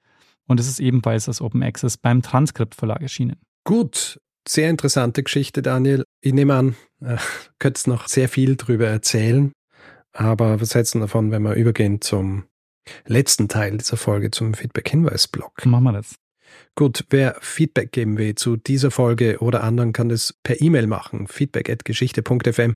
Und 0.47 0.61
es 0.61 0.68
ist 0.68 0.78
ebenfalls 0.78 1.26
als 1.26 1.40
Open 1.40 1.62
Access 1.62 1.97
beim 1.97 2.20
Transkript 2.20 2.74
Verlag 2.74 3.01
erschienen. 3.01 3.36
Gut, 3.64 4.20
sehr 4.47 4.68
interessante 4.68 5.22
Geschichte, 5.22 5.62
Daniel. 5.62 6.05
Ich 6.20 6.34
nehme 6.34 6.55
an, 6.55 6.76
äh, 7.01 7.16
könntest 7.59 7.88
noch 7.88 8.09
sehr 8.09 8.28
viel 8.28 8.57
drüber 8.57 8.88
erzählen. 8.88 9.53
Aber 10.12 10.61
was 10.61 10.74
hältst 10.74 10.95
du 10.95 11.01
davon, 11.01 11.30
wenn 11.30 11.42
wir 11.42 11.55
übergehen 11.55 12.03
zum 12.03 12.45
letzten 13.07 13.49
Teil 13.49 13.78
dieser 13.78 13.97
Folge, 13.97 14.30
zum 14.30 14.53
Feedback-Hinweis-Blog? 14.53 15.64
Machen 15.64 15.84
wir 15.84 15.92
das. 15.92 16.14
Gut, 16.76 17.05
wer 17.11 17.36
Feedback 17.40 17.92
geben 17.92 18.18
will 18.18 18.34
zu 18.34 18.57
dieser 18.57 18.90
Folge 18.90 19.38
oder 19.38 19.62
anderen, 19.62 19.92
kann 19.92 20.09
das 20.09 20.34
per 20.42 20.61
E-Mail 20.61 20.86
machen. 20.86 21.28
Feedback 21.28 21.70
at 21.70 21.84
geschichte.fm 21.84 22.74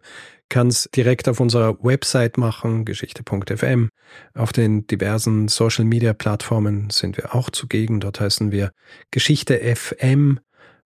kann 0.48 0.68
es 0.68 0.88
direkt 0.94 1.28
auf 1.28 1.40
unserer 1.40 1.82
Website 1.82 2.38
machen, 2.38 2.84
geschichte.fm. 2.84 3.90
Auf 4.34 4.52
den 4.52 4.86
diversen 4.86 5.48
Social 5.48 5.84
Media 5.84 6.12
Plattformen 6.12 6.90
sind 6.90 7.16
wir 7.16 7.34
auch 7.34 7.50
zugegen. 7.50 8.00
Dort 8.00 8.20
heißen 8.20 8.52
wir 8.52 8.70
Geschichte 9.10 9.58
FM. 9.58 10.40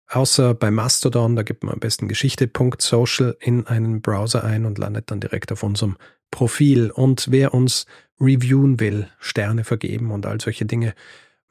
Außer 0.09 0.55
bei 0.55 0.71
Mastodon, 0.71 1.37
da 1.37 1.43
gibt 1.43 1.65
man 1.65 1.75
am 1.75 1.81
besten 1.81 2.09
geschichte.social 2.09 3.37
in 3.41 3.67
einen 3.67 4.03
Browser 4.03 4.45
ein 4.45 4.67
und 4.67 4.79
landet 4.79 5.11
dann 5.11 5.21
direkt 5.21 5.53
auf 5.53 5.63
unserem 5.63 5.97
Profil. 6.31 6.91
Und 6.91 7.29
wer 7.31 7.55
uns 7.55 7.87
reviewen 8.21 8.79
will, 8.79 9.09
Sterne 9.19 9.65
vergeben 9.65 10.11
und 10.11 10.27
all 10.27 10.41
solche 10.41 10.67
Dinge, 10.67 10.95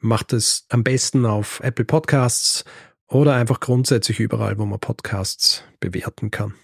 macht 0.02 0.32
es 0.32 0.66
am 0.68 0.84
besten 0.84 1.24
auf 1.26 1.60
Apple 1.60 1.84
Podcasts 1.84 2.64
oder 3.06 3.34
einfach 3.34 3.60
grundsätzlich 3.60 4.20
überall, 4.20 4.58
wo 4.58 4.66
man 4.66 4.80
Podcasts 4.80 5.64
bewerten 5.80 6.30
kann. 6.30 6.54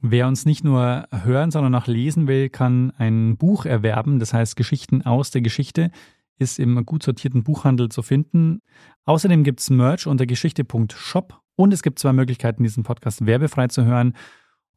Wer 0.00 0.26
uns 0.26 0.44
nicht 0.44 0.64
nur 0.64 1.06
hören, 1.10 1.50
sondern 1.50 1.74
auch 1.76 1.86
lesen 1.86 2.26
will, 2.26 2.48
kann 2.48 2.92
ein 2.98 3.36
Buch 3.36 3.66
erwerben, 3.66 4.18
das 4.18 4.34
heißt 4.34 4.56
Geschichten 4.56 5.02
aus 5.02 5.30
der 5.30 5.42
Geschichte, 5.42 5.90
ist 6.38 6.58
im 6.58 6.84
gut 6.84 7.04
sortierten 7.04 7.44
Buchhandel 7.44 7.88
zu 7.88 8.02
finden. 8.02 8.62
Außerdem 9.04 9.44
gibt 9.44 9.60
es 9.60 9.70
Merch 9.70 10.06
unter 10.06 10.26
geschichte.shop 10.26 11.40
und 11.54 11.72
es 11.72 11.82
gibt 11.82 12.00
zwei 12.00 12.12
Möglichkeiten, 12.12 12.64
diesen 12.64 12.82
Podcast 12.82 13.24
werbefrei 13.26 13.68
zu 13.68 13.84
hören. 13.84 14.14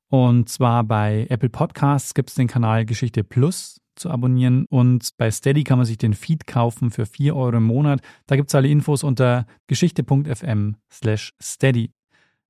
Und 0.10 0.50
zwar 0.50 0.84
bei 0.84 1.26
Apple 1.30 1.50
Podcasts 1.50 2.14
gibt 2.14 2.30
es 2.30 2.36
den 2.36 2.48
Kanal 2.48 2.86
Geschichte 2.86 3.24
Plus 3.24 3.82
zu 3.96 4.10
abonnieren. 4.10 4.66
Und 4.70 5.10
bei 5.18 5.32
Steady 5.32 5.64
kann 5.64 5.78
man 5.78 5.86
sich 5.86 5.98
den 5.98 6.14
Feed 6.14 6.48
kaufen 6.48 6.92
für 6.92 7.06
4 7.06 7.36
Euro 7.36 7.58
im 7.58 7.64
Monat. 7.64 8.02
Da 8.28 8.36
gibt 8.36 8.50
es 8.50 8.56
alle 8.56 8.68
Infos 8.68 9.04
unter 9.04 9.46
geschichte.fm 9.68 10.76
slash 10.92 11.34
steady. 11.42 11.92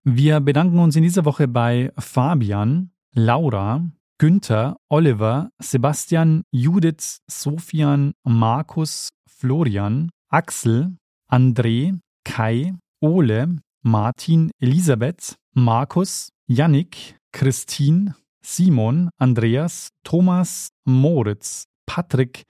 Wir 0.03 0.39
bedanken 0.39 0.79
uns 0.79 0.95
in 0.95 1.03
dieser 1.03 1.25
Woche 1.25 1.47
bei 1.47 1.91
Fabian, 1.97 2.91
Laura, 3.13 3.83
Günther, 4.17 4.77
Oliver, 4.87 5.49
Sebastian, 5.59 6.43
Judith, 6.51 7.21
Sofian, 7.27 8.13
Markus, 8.23 9.09
Florian, 9.27 10.09
Axel, 10.29 10.95
André, 11.29 11.99
Kai, 12.23 12.73
Ole, 13.01 13.57
Martin, 13.81 14.51
Elisabeth, 14.59 15.35
Markus, 15.53 16.29
Yannick, 16.47 17.17
Christine, 17.31 18.15
Simon, 18.45 19.09
Andreas, 19.17 19.89
Thomas, 20.03 20.69
Moritz, 20.85 21.65
Patrick, 21.87 22.43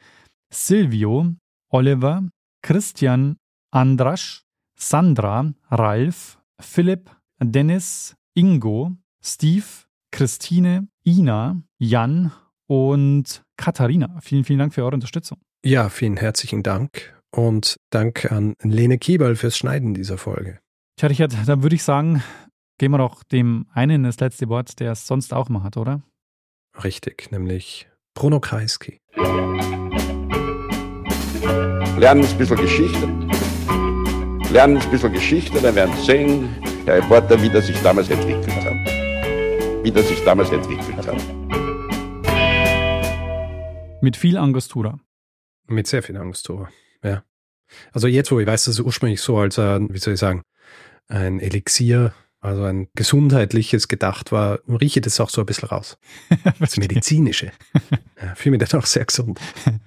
Silvio, 0.51 1.33
Oliver, 1.71 2.27
Christian, 2.61 3.37
Andrasch, 3.71 4.43
Sandra, 4.77 5.53
Ralf, 5.71 6.37
Philipp, 6.59 7.09
Dennis, 7.39 8.15
Ingo, 8.33 8.97
Steve, 9.23 9.65
Christine, 10.11 10.89
Ina, 11.05 11.61
Jan 11.79 12.31
und 12.67 13.43
Katharina. 13.55 14.19
Vielen, 14.21 14.43
vielen 14.43 14.59
Dank 14.59 14.73
für 14.73 14.83
eure 14.83 14.95
Unterstützung. 14.95 15.37
Ja, 15.63 15.87
vielen 15.87 16.17
herzlichen 16.17 16.61
Dank 16.61 17.13
und 17.31 17.77
Dank 17.89 18.31
an 18.31 18.55
Lene 18.61 18.97
Kiebel 18.97 19.37
fürs 19.37 19.57
Schneiden 19.57 19.93
dieser 19.93 20.17
Folge. 20.17 20.59
Tja, 20.97 21.07
Richard, 21.07 21.35
dann 21.47 21.63
würde 21.63 21.75
ich 21.75 21.83
sagen, 21.83 22.21
Geben 22.78 22.95
wir 22.95 22.97
doch 22.97 23.23
dem 23.23 23.67
einen 23.73 24.03
das 24.03 24.19
letzte 24.19 24.49
Wort, 24.49 24.82
der 24.82 24.91
es 24.91 25.07
sonst 25.07 25.34
auch 25.34 25.47
mal 25.47 25.63
hat, 25.63 25.78
oder? 25.78 26.03
Richtig, 26.84 27.32
nämlich 27.32 27.88
Bruno 28.13 28.41
Kreisky. 28.41 28.99
Lernen 31.97 32.26
ein 32.26 32.38
bisschen 32.38 32.57
Geschichte. 32.57 33.07
Lernen 34.51 34.76
ein 34.76 34.91
bisschen 34.91 35.13
Geschichte, 35.13 35.61
dann 35.61 35.73
werden 35.73 35.95
Sie 35.95 36.05
sehen, 36.05 36.49
der 36.86 36.97
Reporter, 36.97 37.41
wie 37.41 37.47
das 37.47 37.67
sich 37.67 37.82
damals 37.82 38.09
entwickelt 38.09 38.53
hat. 38.65 38.73
Wie 39.86 39.91
das 39.91 40.09
sich 40.09 40.21
damals 40.26 40.49
entwickelt 40.49 41.07
hat. 41.07 41.15
Mit 44.01 44.17
viel 44.17 44.36
Angostura. 44.36 44.99
Mit 45.67 45.88
sehr 45.88 46.03
viel 46.03 46.17
Angostura, 46.17 46.69
ja. 47.01 47.23
Also 47.93 48.09
jetzt, 48.09 48.34
wo 48.34 48.39
ich 48.41 48.47
weiß, 48.47 48.65
dass 48.65 48.73
es 48.73 48.82
ursprünglich 48.82 49.21
so 49.21 49.38
als, 49.38 49.57
ein, 49.57 49.93
wie 49.93 49.97
soll 49.97 50.15
ich 50.15 50.19
sagen, 50.19 50.41
ein 51.07 51.39
Elixier 51.39 52.13
also 52.45 52.63
ein 52.63 52.87
gesundheitliches 52.95 53.87
gedacht 53.87 54.31
war, 54.31 54.59
rieche 54.67 55.01
das 55.01 55.19
auch 55.19 55.29
so 55.29 55.41
ein 55.41 55.45
bisschen 55.45 55.69
raus. 55.69 55.97
Das 56.59 56.77
medizinische. 56.77 57.51
Ja, 58.21 58.33
fühle 58.33 58.57
mich 58.57 58.69
dann 58.69 58.79
auch 58.79 58.85
sehr 58.85 59.03
gesund. 59.03 59.39